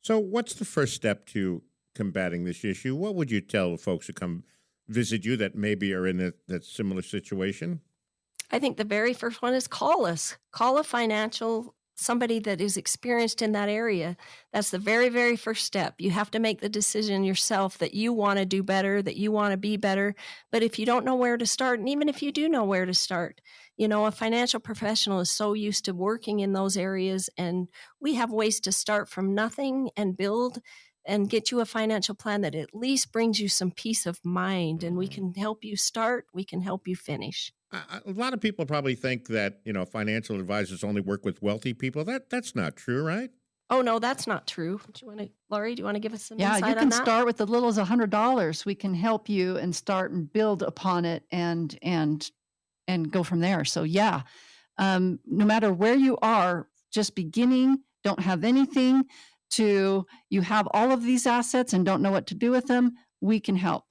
So, 0.00 0.18
what's 0.18 0.54
the 0.54 0.64
first 0.64 0.94
step 0.94 1.26
to 1.26 1.62
combating 1.94 2.44
this 2.44 2.64
issue? 2.64 2.94
What 2.94 3.14
would 3.14 3.30
you 3.30 3.40
tell 3.40 3.76
folks 3.76 4.06
who 4.06 4.12
come 4.12 4.44
visit 4.88 5.24
you 5.24 5.36
that 5.36 5.54
maybe 5.54 5.92
are 5.92 6.06
in 6.06 6.18
that, 6.18 6.34
that 6.48 6.64
similar 6.64 7.02
situation? 7.02 7.80
I 8.50 8.58
think 8.58 8.76
the 8.76 8.84
very 8.84 9.14
first 9.14 9.40
one 9.40 9.54
is 9.54 9.66
call 9.66 10.04
us. 10.04 10.36
Call 10.50 10.78
a 10.78 10.84
financial 10.84 11.74
somebody 11.94 12.38
that 12.40 12.60
is 12.60 12.76
experienced 12.76 13.42
in 13.42 13.52
that 13.52 13.68
area. 13.68 14.16
That's 14.52 14.70
the 14.70 14.78
very 14.78 15.08
very 15.08 15.36
first 15.36 15.64
step. 15.64 15.94
You 15.98 16.10
have 16.10 16.30
to 16.32 16.38
make 16.38 16.60
the 16.60 16.68
decision 16.68 17.24
yourself 17.24 17.78
that 17.78 17.94
you 17.94 18.12
want 18.12 18.38
to 18.38 18.44
do 18.44 18.62
better, 18.62 19.02
that 19.02 19.16
you 19.16 19.30
want 19.30 19.52
to 19.52 19.56
be 19.56 19.76
better. 19.76 20.14
But 20.50 20.62
if 20.62 20.78
you 20.78 20.86
don't 20.86 21.04
know 21.04 21.14
where 21.14 21.36
to 21.36 21.46
start, 21.46 21.78
and 21.78 21.88
even 21.88 22.08
if 22.08 22.22
you 22.22 22.32
do 22.32 22.48
know 22.48 22.64
where 22.64 22.86
to 22.86 22.94
start, 22.94 23.40
you 23.76 23.88
know, 23.88 24.06
a 24.06 24.10
financial 24.10 24.60
professional 24.60 25.20
is 25.20 25.30
so 25.30 25.52
used 25.52 25.84
to 25.84 25.94
working 25.94 26.40
in 26.40 26.52
those 26.52 26.76
areas 26.76 27.30
and 27.36 27.68
we 28.00 28.14
have 28.14 28.30
ways 28.30 28.60
to 28.60 28.72
start 28.72 29.08
from 29.08 29.34
nothing 29.34 29.90
and 29.96 30.16
build 30.16 30.60
and 31.04 31.28
get 31.30 31.50
you 31.50 31.60
a 31.60 31.64
financial 31.66 32.14
plan 32.14 32.40
that 32.42 32.54
at 32.54 32.74
least 32.74 33.12
brings 33.12 33.40
you 33.40 33.48
some 33.48 33.70
peace 33.70 34.06
of 34.06 34.24
mind 34.24 34.82
and 34.84 34.96
we 34.96 35.06
Mhm. 35.08 35.12
can 35.12 35.34
help 35.34 35.64
you 35.64 35.76
start, 35.76 36.26
we 36.32 36.44
can 36.44 36.60
help 36.62 36.86
you 36.88 36.96
finish. 36.96 37.52
a 37.72 38.02
lot 38.12 38.34
of 38.34 38.40
people 38.40 38.66
probably 38.66 38.94
think 38.94 39.28
that 39.28 39.60
you 39.64 39.72
know 39.72 39.86
financial 39.86 40.38
advisors 40.38 40.84
only 40.84 41.00
work 41.00 41.24
with 41.24 41.40
wealthy 41.40 41.72
people. 41.72 42.04
That 42.04 42.28
that's 42.28 42.54
not 42.54 42.76
true, 42.76 43.02
right? 43.02 43.30
Oh 43.70 43.80
no, 43.80 43.98
that's 43.98 44.26
not 44.26 44.46
true. 44.46 44.80
Do 44.92 45.00
you 45.00 45.06
want 45.08 45.20
to, 45.20 45.30
Laurie? 45.48 45.74
Do 45.74 45.80
you 45.80 45.84
want 45.86 45.94
to 45.94 46.00
give 46.00 46.12
us 46.12 46.22
some 46.24 46.38
Yeah, 46.38 46.56
insight 46.56 46.64
you 46.64 46.70
on 46.72 46.76
can 46.76 46.90
that? 46.90 47.02
start 47.02 47.24
with 47.24 47.40
as 47.40 47.48
little 47.48 47.70
as 47.70 47.78
a 47.78 47.86
hundred 47.86 48.10
dollars. 48.10 48.66
We 48.66 48.74
can 48.74 48.92
help 48.92 49.30
you 49.30 49.56
and 49.56 49.74
start 49.74 50.10
and 50.12 50.30
build 50.30 50.62
upon 50.62 51.06
it 51.06 51.24
and 51.32 51.78
and 51.80 52.30
and 52.86 53.10
go 53.10 53.22
from 53.22 53.40
there. 53.40 53.64
So 53.64 53.84
yeah, 53.84 54.22
um, 54.78 55.20
no 55.24 55.46
matter 55.46 55.72
where 55.72 55.94
you 55.96 56.18
are, 56.20 56.68
just 56.90 57.14
beginning, 57.14 57.78
don't 58.04 58.20
have 58.20 58.44
anything 58.44 59.04
to 59.52 60.06
you 60.30 60.40
have 60.42 60.68
all 60.72 60.92
of 60.92 61.02
these 61.02 61.26
assets 61.26 61.72
and 61.72 61.84
don't 61.84 62.02
know 62.02 62.10
what 62.10 62.26
to 62.28 62.34
do 62.34 62.50
with 62.50 62.66
them, 62.66 62.92
we 63.20 63.40
can 63.40 63.56
help. 63.56 63.84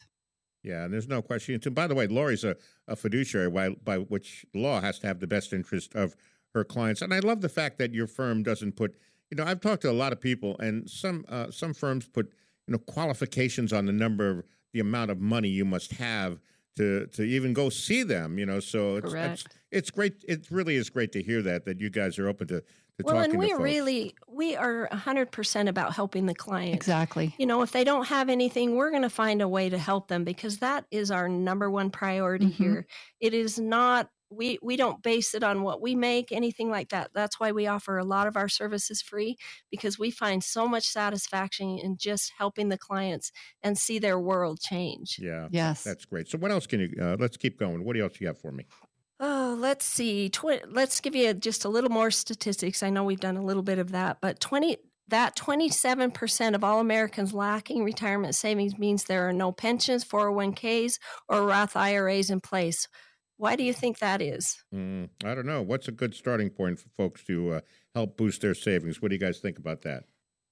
Yeah, 0.64 0.84
and 0.84 0.94
there's 0.94 1.08
no 1.08 1.22
question. 1.22 1.60
And 1.64 1.76
by 1.76 1.88
the 1.88 1.96
way, 1.96 2.08
Laurie's 2.08 2.44
a, 2.44 2.56
a 2.88 2.96
fiduciary, 2.96 3.50
by, 3.50 3.70
by 3.70 3.98
which 3.98 4.46
law 4.54 4.80
has 4.80 5.00
to 5.00 5.08
have 5.08 5.20
the 5.20 5.28
best 5.28 5.54
interest 5.54 5.96
of 5.96 6.16
her 6.54 6.64
clients. 6.64 7.02
And 7.02 7.14
I 7.14 7.20
love 7.20 7.42
the 7.42 7.50
fact 7.50 7.80
that 7.80 7.94
your 7.94 8.08
firm 8.08 8.44
doesn't 8.44 8.74
put. 8.74 8.96
You 9.32 9.38
know, 9.38 9.46
I've 9.46 9.62
talked 9.62 9.82
to 9.84 9.90
a 9.90 9.94
lot 9.94 10.12
of 10.12 10.20
people, 10.20 10.58
and 10.60 10.90
some 10.90 11.26
uh, 11.30 11.50
some 11.52 11.74
firms 11.74 12.08
put 12.08 12.28
you 12.68 12.74
know 12.74 12.78
qualifications 12.78 13.74
on 13.74 13.86
the 13.86 13.94
number 13.94 14.30
of 14.30 14.44
the 14.74 14.82
amount 14.82 15.10
of 15.10 15.20
money 15.20 15.50
you 15.50 15.66
must 15.66 15.94
have 15.94 16.40
to 16.78 17.08
to 17.08 17.24
even 17.24 17.54
go 17.54 17.70
see 17.70 18.04
them. 18.04 18.38
You 18.40 18.46
know, 18.46 18.60
so 18.60 18.98
it's 18.98 19.06
it's, 19.06 19.14
Correct. 19.14 19.58
it's 19.72 19.92
great. 19.92 20.24
It 20.28 20.48
really 20.52 20.76
is 20.76 20.90
great 20.90 21.12
to 21.14 21.22
hear 21.24 21.42
that 21.44 21.66
that 21.66 21.80
you 21.80 21.90
guys 21.90 22.18
are 22.20 22.28
open 22.28 22.48
to 22.48 22.62
to 22.62 23.04
Well, 23.04 23.16
talking 23.16 23.32
and 23.32 23.40
we 23.40 23.48
to 23.48 23.52
folks. 23.54 23.64
really 23.64 24.16
we 24.28 24.56
are 24.56 24.88
hundred 24.92 25.32
percent 25.32 25.70
about 25.70 25.94
helping 25.94 26.26
the 26.26 26.36
client. 26.36 26.76
Exactly. 26.76 27.34
You 27.38 27.46
know, 27.46 27.62
if 27.62 27.72
they 27.72 27.84
don't 27.84 28.06
have 28.08 28.30
anything, 28.30 28.76
we're 28.76 28.90
going 28.92 29.02
to 29.04 29.10
find 29.10 29.42
a 29.42 29.48
way 29.48 29.70
to 29.70 29.78
help 29.78 30.08
them 30.08 30.24
because 30.24 30.60
that 30.60 30.86
is 30.92 31.12
our 31.12 31.28
number 31.30 31.70
one 31.70 31.90
priority 31.90 32.48
Mhm. 32.48 32.52
here. 32.54 32.88
It 33.20 33.34
is 33.34 33.60
not 33.60 34.10
we 34.32 34.58
we 34.62 34.78
don't 34.78 35.04
base 35.04 35.36
it 35.36 35.44
on 35.44 35.62
what 35.64 35.82
we 35.82 35.94
make 35.96 36.32
anything 36.32 36.70
like 36.70 36.90
that. 36.90 37.12
That's 37.14 37.40
why 37.40 37.52
we 37.52 37.68
offer 37.68 37.98
a 37.98 38.04
lot 38.06 38.28
of 38.28 38.38
our 38.38 38.48
services 38.50 39.02
free 39.02 39.38
because 39.70 40.00
we 40.00 40.10
find 40.12 40.44
so 40.44 40.68
much 40.68 40.88
satisfaction 40.88 41.78
in 41.78 41.98
just 41.98 42.32
helping 42.38 42.70
the 42.70 42.78
clients 42.78 43.32
and 43.62 43.78
see 43.78 44.00
their 44.00 44.20
world 44.20 44.60
change. 44.62 45.20
Yeah, 45.22 45.48
Yes. 45.52 45.84
that's 45.84 46.06
great. 46.06 46.30
So 46.30 46.38
what 46.38 46.52
else 46.52 46.66
can 46.68 46.80
you? 46.80 46.90
Uh, 47.02 47.18
let's 47.20 47.38
keep 47.38 47.60
going. 47.60 47.84
What 47.84 47.98
else 47.98 48.20
you 48.22 48.28
have 48.28 48.40
for 48.40 48.52
me? 48.52 48.66
Oh, 49.20 49.56
let's 49.60 49.86
see. 49.86 50.30
Tw- 50.30 50.66
let's 50.68 51.00
give 51.00 51.16
you 51.16 51.34
just 51.34 51.64
a 51.66 51.70
little 51.70 51.92
more 51.92 52.10
statistics. 52.10 52.82
I 52.82 52.90
know 52.90 53.04
we've 53.04 53.20
done 53.20 53.38
a 53.38 53.44
little 53.46 53.62
bit 53.64 53.78
of 53.78 53.92
that, 53.92 54.18
but 54.22 54.40
20 54.40 54.78
that 55.08 55.36
27% 55.36 56.56
of 56.56 56.64
all 56.64 56.80
Americans 56.80 57.34
lacking 57.34 57.84
retirement 57.84 58.34
savings 58.34 58.78
means 58.80 59.04
there 59.04 59.28
are 59.28 59.34
no 59.34 59.52
pensions, 59.52 60.06
401ks, 60.06 61.00
or 61.28 61.46
Roth 61.46 61.76
IRAs 61.76 62.30
in 62.30 62.40
place. 62.40 62.88
Why 63.42 63.56
do 63.56 63.64
you 63.64 63.74
think 63.74 63.98
that 63.98 64.22
is? 64.22 64.64
Mm, 64.72 65.10
I 65.26 65.34
don't 65.34 65.48
know. 65.48 65.64
What's 65.64 65.88
a 65.88 65.92
good 65.92 66.14
starting 66.14 66.52
point 66.52 66.78
for 66.78 66.90
folks 66.90 67.24
to 67.24 67.54
uh, 67.54 67.62
help 67.96 68.16
boost 68.16 68.42
their 68.42 68.54
savings? 68.54 69.02
What 69.02 69.10
do 69.10 69.16
you 69.16 69.20
guys 69.20 69.40
think 69.40 69.58
about 69.58 69.82
that? 69.82 70.04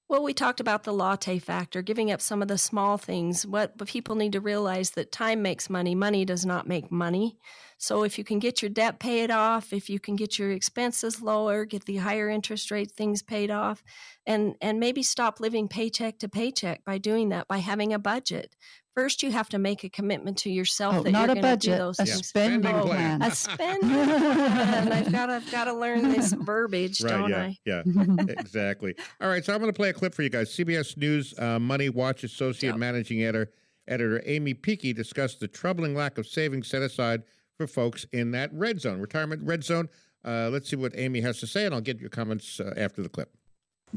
Well, 0.08 0.24
we 0.24 0.34
talked 0.34 0.58
about 0.58 0.82
the 0.82 0.92
latte 0.92 1.38
factor, 1.38 1.82
giving 1.82 2.10
up 2.10 2.20
some 2.20 2.42
of 2.42 2.48
the 2.48 2.58
small 2.58 2.98
things. 2.98 3.46
What 3.46 3.78
people 3.86 4.16
need 4.16 4.32
to 4.32 4.40
realize 4.40 4.90
that 4.90 5.12
time 5.12 5.40
makes 5.40 5.70
money, 5.70 5.94
money 5.94 6.24
does 6.24 6.44
not 6.44 6.66
make 6.66 6.90
money. 6.90 7.38
So 7.82 8.02
if 8.02 8.18
you 8.18 8.24
can 8.24 8.38
get 8.38 8.60
your 8.60 8.68
debt 8.68 8.98
paid 9.00 9.30
off, 9.30 9.72
if 9.72 9.88
you 9.88 9.98
can 9.98 10.14
get 10.14 10.38
your 10.38 10.50
expenses 10.52 11.22
lower, 11.22 11.64
get 11.64 11.86
the 11.86 11.96
higher 11.96 12.28
interest 12.28 12.70
rate 12.70 12.92
things 12.92 13.22
paid 13.22 13.50
off, 13.50 13.82
and 14.26 14.54
and 14.60 14.78
maybe 14.78 15.02
stop 15.02 15.40
living 15.40 15.66
paycheck 15.66 16.18
to 16.18 16.28
paycheck 16.28 16.84
by 16.84 16.98
doing 16.98 17.30
that 17.30 17.48
by 17.48 17.56
having 17.56 17.94
a 17.94 17.98
budget. 17.98 18.54
First, 18.94 19.22
you 19.22 19.30
have 19.32 19.48
to 19.50 19.58
make 19.58 19.82
a 19.82 19.88
commitment 19.88 20.36
to 20.38 20.50
yourself 20.50 20.94
Oh, 20.96 21.02
that 21.04 21.12
not 21.12 21.28
you're 21.28 21.38
a 21.38 21.40
going 21.40 21.58
to 21.58 21.66
do 21.66 21.70
budget, 21.70 21.78
those 21.78 22.00
a 22.00 22.04
things. 22.04 22.26
spending 22.28 22.60
spending 22.62 22.82
Oh, 22.82 22.86
plan. 22.86 23.18
plan. 23.20 23.30
A 23.30 23.34
spending 23.34 23.88
plan. 23.88 24.92
I've 24.92 25.12
got 25.12 25.30
I've 25.30 25.50
got 25.50 25.64
to 25.64 25.72
learn 25.72 26.10
this 26.10 26.32
verbiage, 26.38 27.00
right? 27.02 27.10
don't 27.12 27.30
yeah, 27.30 27.42
I? 27.44 27.56
yeah, 27.64 27.82
exactly. 28.28 28.94
All 29.22 29.28
right, 29.28 29.42
so 29.42 29.54
I'm 29.54 29.60
going 29.60 29.72
to 29.72 29.76
play 29.76 29.88
a 29.88 29.94
clip 29.94 30.14
for 30.14 30.22
you 30.22 30.28
guys. 30.28 30.50
CBS 30.54 30.98
News 30.98 31.32
uh, 31.38 31.58
Money 31.58 31.88
Watch 31.88 32.24
Associate 32.24 32.70
Yep. 32.72 32.78
Managing 32.78 33.22
Editor 33.22 33.50
Editor 33.88 34.22
Aimee 34.26 34.52
Picchi 34.54 34.94
discussed 34.94 35.40
the 35.40 35.48
troubling 35.48 35.94
lack 35.94 36.18
of 36.18 36.26
savings 36.26 36.68
set 36.68 36.82
aside 36.82 37.22
for 37.60 37.66
folks 37.66 38.06
in 38.12 38.30
that 38.30 38.50
red 38.54 38.80
zone, 38.80 39.00
retirement 39.00 39.42
red 39.44 39.62
zone. 39.62 39.88
Uh, 40.24 40.48
let's 40.50 40.70
see 40.70 40.76
what 40.76 40.92
Amy 40.96 41.20
has 41.20 41.40
to 41.40 41.46
say, 41.46 41.66
and 41.66 41.74
I'll 41.74 41.80
get 41.82 42.00
your 42.00 42.08
comments 42.08 42.58
uh, 42.58 42.72
after 42.76 43.02
the 43.02 43.08
clip. 43.10 43.30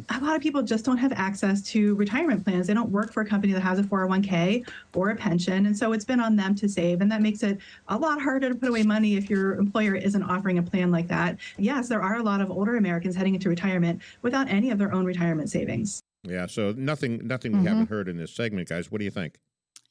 a 0.09 0.19
lot 0.21 0.35
of 0.35 0.41
people 0.41 0.61
just 0.63 0.83
don't 0.83 0.97
have 0.97 1.13
access 1.13 1.61
to 1.61 1.95
retirement 1.95 2.43
plans. 2.43 2.67
They 2.67 2.73
don't 2.73 2.89
work 2.89 3.13
for 3.13 3.21
a 3.21 3.25
company 3.25 3.53
that 3.53 3.61
has 3.61 3.77
a 3.79 3.83
401k 3.83 4.67
or 4.95 5.11
a 5.11 5.15
pension. 5.15 5.65
And 5.67 5.77
so 5.77 5.93
it's 5.93 6.03
been 6.03 6.19
on 6.19 6.35
them 6.35 6.55
to 6.55 6.67
save. 6.67 6.99
And 7.01 7.09
that 7.11 7.21
makes 7.21 7.41
it 7.43 7.59
a 7.89 7.97
lot 7.97 8.19
harder 8.21 8.49
to 8.49 8.55
put 8.55 8.69
away 8.69 8.83
money 8.83 9.15
if 9.15 9.29
your 9.29 9.53
employer 9.55 9.95
isn't 9.95 10.23
offering 10.23 10.57
a 10.57 10.63
plan 10.63 10.89
like 10.91 11.07
that. 11.09 11.37
Yes, 11.57 11.87
there 11.89 12.01
are 12.01 12.15
a 12.17 12.23
lot 12.23 12.41
of 12.41 12.49
older 12.51 12.75
Americans 12.77 13.15
heading 13.15 13.35
into 13.35 13.47
retirement 13.49 14.01
without 14.23 14.49
any 14.49 14.71
of 14.71 14.77
their 14.79 14.91
own 14.93 15.05
retirement 15.05 15.49
savings. 15.51 16.01
Yeah, 16.23 16.47
so 16.47 16.73
nothing, 16.75 17.25
nothing 17.27 17.51
we 17.53 17.59
Mhm. 17.59 17.67
haven't 17.67 17.89
heard 17.89 18.09
in 18.09 18.17
this 18.17 18.33
segment, 18.33 18.67
guys. 18.69 18.91
What 18.91 18.97
do 18.97 19.05
you 19.05 19.11
think? 19.11 19.35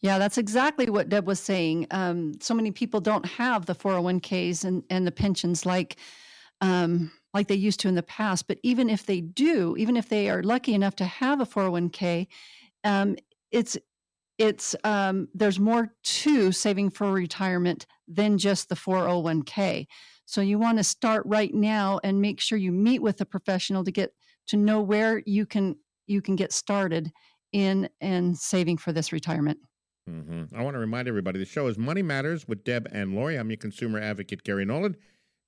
Yeah, 0.02 0.18
that's 0.18 0.36
exactly 0.36 0.90
what 0.90 1.08
Deb 1.08 1.28
was 1.28 1.38
saying. 1.38 1.86
Um, 1.92 2.34
so 2.40 2.54
many 2.54 2.72
people 2.72 3.00
don't 3.00 3.24
have 3.24 3.66
the 3.66 3.74
401ks 3.74 4.64
and, 4.64 4.82
and 4.90 5.06
the 5.06 5.12
pensions 5.12 5.64
like 5.64 5.96
um, 6.60 7.10
like 7.34 7.48
they 7.48 7.54
used 7.54 7.80
to 7.80 7.88
in 7.88 7.94
the 7.94 8.02
past. 8.02 8.46
But 8.46 8.58
even 8.62 8.90
if 8.90 9.06
they 9.06 9.20
do, 9.20 9.76
even 9.78 9.96
if 9.96 10.08
they 10.08 10.28
are 10.28 10.42
lucky 10.42 10.74
enough 10.74 10.96
to 10.96 11.04
have 11.04 11.40
a 11.40 11.46
401k, 11.46 12.26
um, 12.84 13.16
it's 13.52 13.78
it's 14.38 14.74
um, 14.82 15.28
there's 15.34 15.60
more 15.60 15.94
to 16.02 16.50
saving 16.50 16.90
for 16.90 17.12
retirement 17.12 17.86
than 18.08 18.38
just 18.38 18.68
the 18.68 18.74
401k. 18.74 19.86
So 20.24 20.40
you 20.40 20.58
want 20.58 20.78
to 20.78 20.84
start 20.84 21.22
right 21.26 21.52
now 21.54 22.00
and 22.02 22.20
make 22.20 22.40
sure 22.40 22.58
you 22.58 22.72
meet 22.72 23.02
with 23.02 23.20
a 23.20 23.26
professional 23.26 23.84
to 23.84 23.92
get 23.92 24.14
to 24.48 24.56
know 24.56 24.80
where 24.80 25.22
you 25.26 25.46
can 25.46 25.76
you 26.08 26.20
can 26.20 26.34
get 26.34 26.52
started 26.52 27.12
in 27.52 27.88
and 28.00 28.36
saving 28.36 28.78
for 28.78 28.92
this 28.92 29.12
retirement. 29.12 29.58
Mm-hmm. 30.10 30.56
I 30.56 30.62
want 30.62 30.74
to 30.74 30.80
remind 30.80 31.06
everybody 31.06 31.38
the 31.38 31.44
show 31.44 31.68
is 31.68 31.78
Money 31.78 32.02
Matters 32.02 32.48
with 32.48 32.64
Deb 32.64 32.88
and 32.90 33.14
Laurie. 33.14 33.36
I'm 33.36 33.50
your 33.50 33.56
consumer 33.56 34.00
advocate, 34.00 34.42
Gary 34.42 34.64
Nolan. 34.64 34.96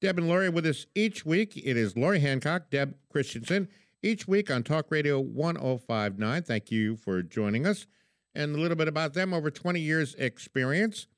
Deb 0.01 0.19
and 0.19 0.29
Laurie 0.29 0.49
with 0.49 0.67
us 0.67 0.87
each 0.95 1.27
week. 1.27 1.57
It 1.57 1.77
is 1.77 1.97
Laurie 1.97 2.21
Hancock, 2.21 2.71
Deb 2.71 2.95
Christensen, 3.09 3.69
each 4.03 4.29
week 4.29 4.51
on 4.51 4.62
Talk 4.62 4.87
Radio 4.90 5.19
1059. 5.19 6.43
Thank 6.43 6.71
you 6.71 6.97
for 6.97 7.23
joining 7.23 7.67
us. 7.67 7.87
And 8.35 8.55
a 8.55 8.59
little 8.59 8.77
bit 8.77 8.87
about 8.87 9.14
them 9.14 9.35
over 9.35 9.51
20 9.51 9.81
years' 9.81 10.14
experience. 10.17 11.09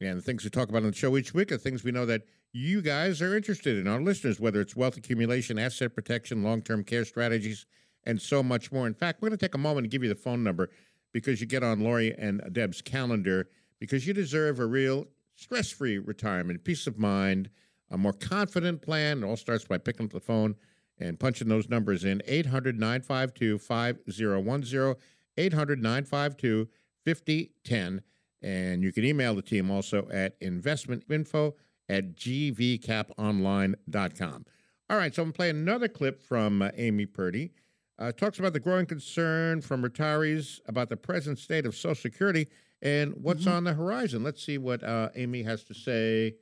And 0.00 0.18
the 0.18 0.22
things 0.22 0.44
we 0.44 0.50
talk 0.50 0.68
about 0.68 0.82
on 0.82 0.90
the 0.90 0.96
show 0.96 1.16
each 1.16 1.32
week 1.32 1.52
are 1.52 1.58
things 1.58 1.84
we 1.84 1.92
know 1.92 2.04
that 2.06 2.22
you 2.52 2.82
guys 2.82 3.22
are 3.22 3.34
interested 3.34 3.78
in, 3.78 3.88
our 3.88 4.00
listeners, 4.00 4.40
whether 4.40 4.60
it's 4.60 4.76
wealth 4.76 4.96
accumulation, 4.96 5.58
asset 5.58 5.94
protection, 5.94 6.42
long 6.42 6.60
term 6.60 6.84
care 6.84 7.04
strategies, 7.04 7.64
and 8.04 8.20
so 8.20 8.42
much 8.42 8.70
more. 8.70 8.86
In 8.86 8.94
fact, 8.94 9.22
we're 9.22 9.28
going 9.28 9.38
to 9.38 9.44
take 9.44 9.54
a 9.54 9.58
moment 9.58 9.84
and 9.84 9.90
give 9.90 10.02
you 10.02 10.08
the 10.08 10.14
phone 10.14 10.44
number 10.44 10.70
because 11.14 11.40
you 11.40 11.46
get 11.46 11.62
on 11.62 11.80
Laurie 11.80 12.14
and 12.18 12.42
Deb's 12.52 12.82
calendar 12.82 13.48
because 13.78 14.06
you 14.06 14.12
deserve 14.12 14.60
a 14.60 14.66
real 14.66 15.06
stress 15.36 15.70
free 15.70 15.96
retirement, 15.96 16.62
peace 16.64 16.86
of 16.86 16.98
mind, 16.98 17.48
a 17.90 17.96
more 17.96 18.12
confident 18.12 18.82
plan. 18.82 19.22
It 19.22 19.26
all 19.26 19.36
starts 19.36 19.64
by 19.64 19.78
picking 19.78 20.04
up 20.06 20.12
the 20.12 20.20
phone 20.20 20.56
and 20.98 21.18
punching 21.18 21.48
those 21.48 21.70
numbers 21.70 22.04
in 22.04 22.22
800 22.26 22.78
952 22.78 23.58
5010, 23.58 24.96
800 25.36 25.82
952 25.82 26.68
5010. 27.04 28.02
And 28.42 28.82
you 28.82 28.92
can 28.92 29.04
email 29.04 29.34
the 29.34 29.42
team 29.42 29.70
also 29.70 30.08
at 30.12 30.40
investmentinfo 30.40 31.54
at 31.88 32.16
gvcaponline.com. 32.16 34.44
All 34.90 34.98
right, 34.98 35.14
so 35.14 35.22
I'm 35.22 35.32
playing 35.32 35.56
another 35.56 35.88
clip 35.88 36.20
from 36.20 36.60
uh, 36.60 36.68
Amy 36.76 37.06
Purdy. 37.06 37.52
Uh, 37.98 38.10
talks 38.10 38.38
about 38.38 38.52
the 38.52 38.60
growing 38.60 38.86
concern 38.86 39.60
from 39.60 39.82
retirees 39.82 40.60
about 40.66 40.88
the 40.88 40.96
present 40.96 41.38
state 41.38 41.64
of 41.64 41.76
Social 41.76 41.94
Security 41.94 42.48
and 42.82 43.14
what's 43.14 43.44
mm-hmm. 43.44 43.52
on 43.52 43.64
the 43.64 43.72
horizon. 43.72 44.24
Let's 44.24 44.44
see 44.44 44.58
what 44.58 44.82
uh, 44.82 45.10
Amy 45.14 45.42
has 45.42 45.62
to 45.64 45.74
say 45.74 46.34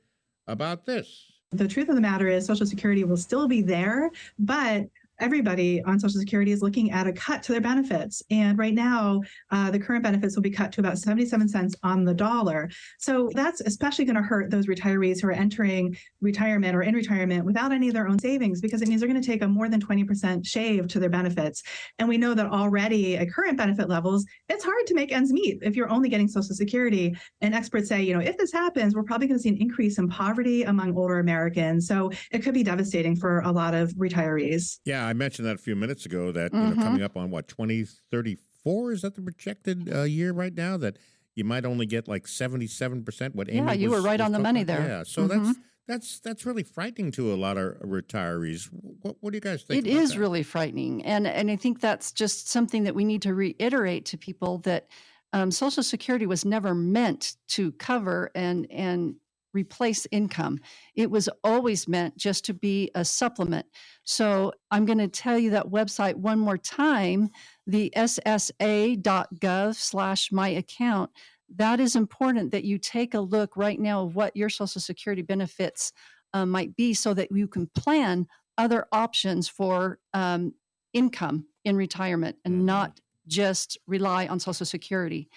about 0.47 0.85
this. 0.85 1.31
The 1.51 1.67
truth 1.67 1.89
of 1.89 1.95
the 1.95 2.01
matter 2.01 2.27
is, 2.27 2.47
Social 2.47 2.65
Security 2.65 3.03
will 3.03 3.17
still 3.17 3.47
be 3.47 3.61
there, 3.61 4.09
but 4.39 4.87
everybody 5.19 5.81
on 5.83 5.99
Social 5.99 6.19
Security 6.19 6.51
is 6.51 6.61
looking 6.61 6.91
at 6.91 7.07
a 7.07 7.13
cut 7.13 7.43
to 7.43 7.51
their 7.51 7.61
benefits. 7.61 8.23
And 8.29 8.57
right 8.57 8.73
now, 8.73 9.21
uh, 9.51 9.71
the 9.71 9.79
current 9.79 10.03
benefits 10.03 10.35
will 10.35 10.43
be 10.43 10.49
cut 10.49 10.71
to 10.73 10.81
about 10.81 10.97
77 10.97 11.47
cents 11.47 11.75
on 11.83 12.03
the 12.03 12.13
dollar. 12.13 12.69
So 12.99 13.29
that's 13.33 13.61
especially 13.61 14.05
going 14.05 14.15
to 14.15 14.21
hurt 14.21 14.49
those 14.49 14.67
retirees 14.67 15.21
who 15.21 15.27
are 15.27 15.31
entering 15.31 15.95
retirement 16.21 16.75
or 16.75 16.81
in 16.81 16.95
retirement 16.95 17.45
without 17.45 17.71
any 17.71 17.87
of 17.87 17.93
their 17.93 18.07
own 18.07 18.19
savings 18.19 18.61
because 18.61 18.81
it 18.81 18.87
means 18.87 19.01
they're 19.01 19.09
going 19.09 19.21
to 19.21 19.25
take 19.25 19.41
a 19.41 19.47
more 19.47 19.69
than 19.69 19.81
20% 19.81 20.45
shave 20.45 20.87
to 20.87 20.99
their 20.99 21.09
benefits. 21.09 21.63
And 21.99 22.09
we 22.09 22.17
know 22.17 22.33
that 22.33 22.47
already 22.47 23.17
at 23.17 23.31
current 23.31 23.57
benefit 23.57 23.89
levels, 23.89 24.25
it's 24.49 24.63
hard 24.63 24.87
to 24.87 24.93
make 24.93 25.11
ends 25.11 25.31
meet 25.31 25.59
if 25.61 25.75
you're 25.75 25.89
only 25.89 26.09
getting 26.09 26.27
Social 26.27 26.55
Security. 26.55 27.15
And 27.41 27.53
experts 27.53 27.89
say, 27.89 28.01
you 28.01 28.13
know, 28.13 28.19
if 28.19 28.37
this 28.37 28.51
happens, 28.51 28.95
we're 28.95 29.03
probably 29.03 29.27
going 29.27 29.39
to 29.39 29.43
see 29.43 29.49
an 29.49 29.57
increase 29.57 29.97
in 29.97 30.09
poverty 30.09 30.63
among 30.63 30.97
older 30.97 31.19
Americans. 31.19 31.87
So 31.87 32.11
it 32.31 32.39
could 32.39 32.53
be 32.53 32.63
devastating 32.63 33.15
for 33.15 33.39
a 33.41 33.51
lot 33.51 33.73
of 33.73 33.91
retirees. 33.93 34.79
Yeah, 34.85 35.02
I 35.05 35.13
mentioned 35.13 35.47
that 35.47 35.55
a 35.55 35.59
few 35.59 35.75
minutes 35.75 36.05
ago 36.05 36.31
that 36.31 36.51
mm-hmm. 36.51 36.57
you 36.57 36.67
know, 36.69 36.75
mm-hmm. 36.75 36.81
coming 36.81 37.03
up 37.03 37.17
on 37.17 37.29
what 37.31 37.47
2034 37.47 38.91
is 38.91 39.01
that 39.01 39.15
the 39.15 39.21
projected 39.21 39.93
uh, 39.93 40.03
year 40.03 40.31
right 40.31 40.53
now 40.53 40.77
that 40.77 40.97
you 41.35 41.43
might 41.43 41.65
only 41.65 41.85
get 41.85 42.07
like 42.07 42.25
77% 42.25 43.35
what 43.35 43.49
Amy 43.49 43.57
Yeah, 43.57 43.73
you 43.73 43.89
was, 43.89 44.01
were 44.01 44.07
right 44.07 44.21
on 44.21 44.31
the 44.31 44.39
money 44.39 44.61
about. 44.61 44.77
there. 44.77 44.87
Yeah, 44.87 45.03
so 45.03 45.27
mm-hmm. 45.27 45.45
that's 45.45 45.59
that's 45.85 46.19
that's 46.19 46.45
really 46.45 46.63
frightening 46.63 47.11
to 47.11 47.33
a 47.33 47.35
lot 47.35 47.57
of 47.57 47.75
retirees. 47.79 48.69
What, 48.71 49.17
what 49.19 49.31
do 49.31 49.37
you 49.37 49.41
guys 49.41 49.63
think? 49.63 49.85
It 49.85 49.89
is 49.89 50.11
that? 50.11 50.19
really 50.19 50.43
frightening, 50.43 51.03
and 51.05 51.27
and 51.27 51.51
I 51.51 51.55
think 51.55 51.81
that's 51.81 52.11
just 52.11 52.49
something 52.49 52.83
that 52.83 52.95
we 52.95 53.03
need 53.03 53.21
to 53.23 53.33
reiterate 53.33 54.05
to 54.05 54.17
people 54.17 54.59
that 54.59 54.87
um, 55.33 55.51
Social 55.51 55.83
Security 55.83 56.25
was 56.25 56.45
never 56.45 56.73
meant 56.73 57.35
to 57.49 57.73
cover 57.73 58.31
and 58.33 58.65
and 58.71 59.15
replace 59.53 60.07
income. 60.11 60.59
It 60.95 61.09
was 61.09 61.29
always 61.43 61.87
meant 61.87 62.17
just 62.17 62.45
to 62.45 62.53
be 62.53 62.91
a 62.95 63.05
supplement. 63.05 63.65
So 64.03 64.53
I'm 64.71 64.85
going 64.85 64.97
to 64.97 65.07
tell 65.07 65.37
you 65.37 65.51
that 65.51 65.67
website 65.67 66.15
one 66.15 66.39
more 66.39 66.57
time, 66.57 67.29
the 67.67 67.91
ssa.gov 67.95 69.75
slash 69.75 70.31
my 70.31 70.49
account. 70.49 71.11
That 71.55 71.79
is 71.79 71.95
important 71.95 72.51
that 72.51 72.63
you 72.63 72.77
take 72.77 73.13
a 73.13 73.19
look 73.19 73.55
right 73.55 73.79
now 73.79 74.03
of 74.03 74.15
what 74.15 74.35
your 74.35 74.49
Social 74.49 74.81
Security 74.81 75.21
benefits 75.21 75.93
uh, 76.33 76.45
might 76.45 76.75
be 76.75 76.93
so 76.93 77.13
that 77.13 77.31
you 77.31 77.47
can 77.47 77.67
plan 77.67 78.27
other 78.57 78.87
options 78.91 79.47
for 79.47 79.99
um, 80.13 80.53
income 80.93 81.45
in 81.63 81.75
retirement 81.75 82.37
and 82.43 82.55
mm-hmm. 82.55 82.65
not 82.65 82.99
just 83.27 83.77
rely 83.87 84.27
on 84.27 84.39
Social 84.39 84.65
Security. 84.65 85.29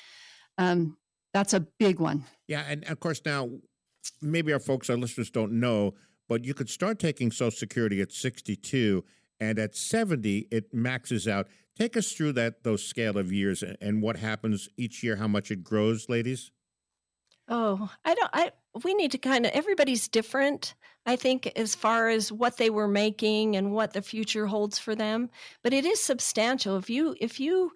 Um, 0.59 0.97
that's 1.33 1.53
a 1.53 1.61
big 1.61 2.01
one. 2.01 2.25
Yeah, 2.49 2.65
and 2.67 2.85
of 2.85 2.99
course 3.01 3.21
now 3.25 3.51
maybe 4.21 4.53
our 4.53 4.59
folks, 4.59 4.91
our 4.91 4.97
listeners 4.97 5.31
don't 5.31 5.53
know, 5.53 5.95
but 6.29 6.45
you 6.45 6.55
could 6.55 6.69
start 6.69 6.99
taking 6.99 7.31
Social 7.31 7.57
Security 7.57 8.01
at 8.01 8.13
62, 8.13 9.05
and 9.41 9.59
at 9.59 9.77
70 9.77 10.49
it 10.51 10.73
maxes 10.73 11.29
out. 11.29 11.49
Take 11.79 11.97
us 11.97 12.13
through 12.13 12.33
that 12.33 12.65
those 12.65 12.83
scale 12.85 13.19
of 13.19 13.33
years 13.33 13.63
and 13.63 14.03
what 14.03 14.17
happens 14.17 14.69
each 14.77 15.03
year, 15.03 15.17
how 15.17 15.29
much 15.29 15.51
it 15.51 15.63
grows, 15.63 16.09
ladies. 16.09 16.51
Oh, 17.49 17.91
I 18.05 18.15
don't. 18.15 18.31
I 18.33 18.53
we 18.85 18.95
need 18.95 19.13
to 19.13 19.19
kind 19.19 19.47
of 19.47 19.53
everybody's 19.53 20.09
different. 20.09 20.75
I 21.05 21.17
think 21.17 21.53
as 21.55 21.75
far 21.75 22.09
as 22.09 22.33
what 22.33 22.57
they 22.57 22.71
were 22.71 22.89
making 22.89 23.57
and 23.57 23.73
what 23.73 23.93
the 23.93 24.03
future 24.03 24.47
holds 24.47 24.79
for 24.79 24.95
them, 24.95 25.31
but 25.63 25.73
it 25.73 25.85
is 25.85 26.03
substantial. 26.03 26.77
If 26.77 26.91
you 26.91 27.15
if 27.21 27.39
you 27.39 27.73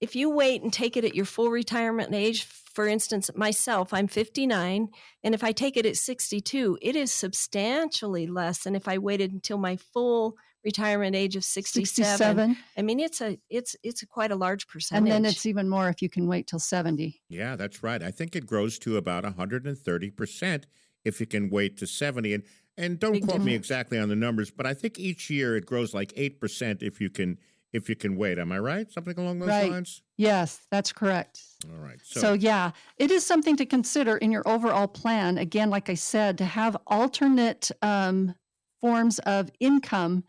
if 0.00 0.16
you 0.16 0.30
wait 0.30 0.62
and 0.62 0.72
take 0.72 0.96
it 0.96 1.04
at 1.04 1.14
your 1.14 1.24
full 1.24 1.50
retirement 1.50 2.14
age 2.14 2.46
for 2.76 2.86
instance, 2.86 3.30
myself, 3.34 3.94
I'm 3.94 4.06
59, 4.06 4.90
and 5.24 5.34
if 5.34 5.42
I 5.42 5.52
take 5.52 5.78
it 5.78 5.86
at 5.86 5.96
62, 5.96 6.78
it 6.82 6.94
is 6.94 7.10
substantially 7.10 8.26
less 8.26 8.64
than 8.64 8.76
if 8.76 8.86
I 8.86 8.98
waited 8.98 9.32
until 9.32 9.56
my 9.56 9.76
full 9.76 10.36
retirement 10.62 11.16
age 11.16 11.36
of 11.36 11.44
67. 11.44 12.04
67. 12.04 12.56
I 12.76 12.82
mean, 12.82 13.00
it's 13.00 13.22
a 13.22 13.38
it's 13.48 13.76
it's 13.82 14.02
a 14.02 14.06
quite 14.06 14.30
a 14.30 14.36
large 14.36 14.68
percentage. 14.68 15.10
And 15.10 15.24
then 15.24 15.30
it's 15.30 15.46
even 15.46 15.70
more 15.70 15.88
if 15.88 16.02
you 16.02 16.10
can 16.10 16.26
wait 16.26 16.48
till 16.48 16.58
70. 16.58 17.18
Yeah, 17.30 17.56
that's 17.56 17.82
right. 17.82 18.02
I 18.02 18.10
think 18.10 18.36
it 18.36 18.44
grows 18.44 18.78
to 18.80 18.98
about 18.98 19.24
130% 19.24 20.64
if 21.06 21.18
you 21.18 21.26
can 21.26 21.48
wait 21.48 21.78
to 21.78 21.86
70 21.86 22.34
and 22.34 22.42
and 22.76 22.98
don't 22.98 23.12
Big 23.12 23.22
quote 23.22 23.36
difference. 23.36 23.46
me 23.46 23.54
exactly 23.54 23.98
on 23.98 24.10
the 24.10 24.16
numbers, 24.16 24.50
but 24.50 24.66
I 24.66 24.74
think 24.74 24.98
each 24.98 25.30
year 25.30 25.56
it 25.56 25.64
grows 25.64 25.94
like 25.94 26.12
8% 26.12 26.82
if 26.82 27.00
you 27.00 27.08
can 27.08 27.38
if 27.76 27.88
you 27.88 27.94
can 27.94 28.16
wait. 28.16 28.38
Am 28.38 28.50
I 28.50 28.58
right? 28.58 28.90
Something 28.90 29.18
along 29.18 29.38
those 29.38 29.48
right. 29.48 29.70
lines? 29.70 30.02
Yes, 30.16 30.66
that's 30.70 30.92
correct. 30.92 31.40
All 31.70 31.78
right. 31.78 31.98
So. 32.02 32.20
so, 32.20 32.32
yeah, 32.32 32.72
it 32.96 33.10
is 33.10 33.24
something 33.24 33.56
to 33.56 33.66
consider 33.66 34.16
in 34.16 34.32
your 34.32 34.46
overall 34.48 34.88
plan. 34.88 35.38
Again, 35.38 35.70
like 35.70 35.88
I 35.90 35.94
said, 35.94 36.38
to 36.38 36.44
have 36.44 36.76
alternate 36.86 37.70
um, 37.82 38.34
forms 38.80 39.18
of 39.20 39.50
income 39.60 40.24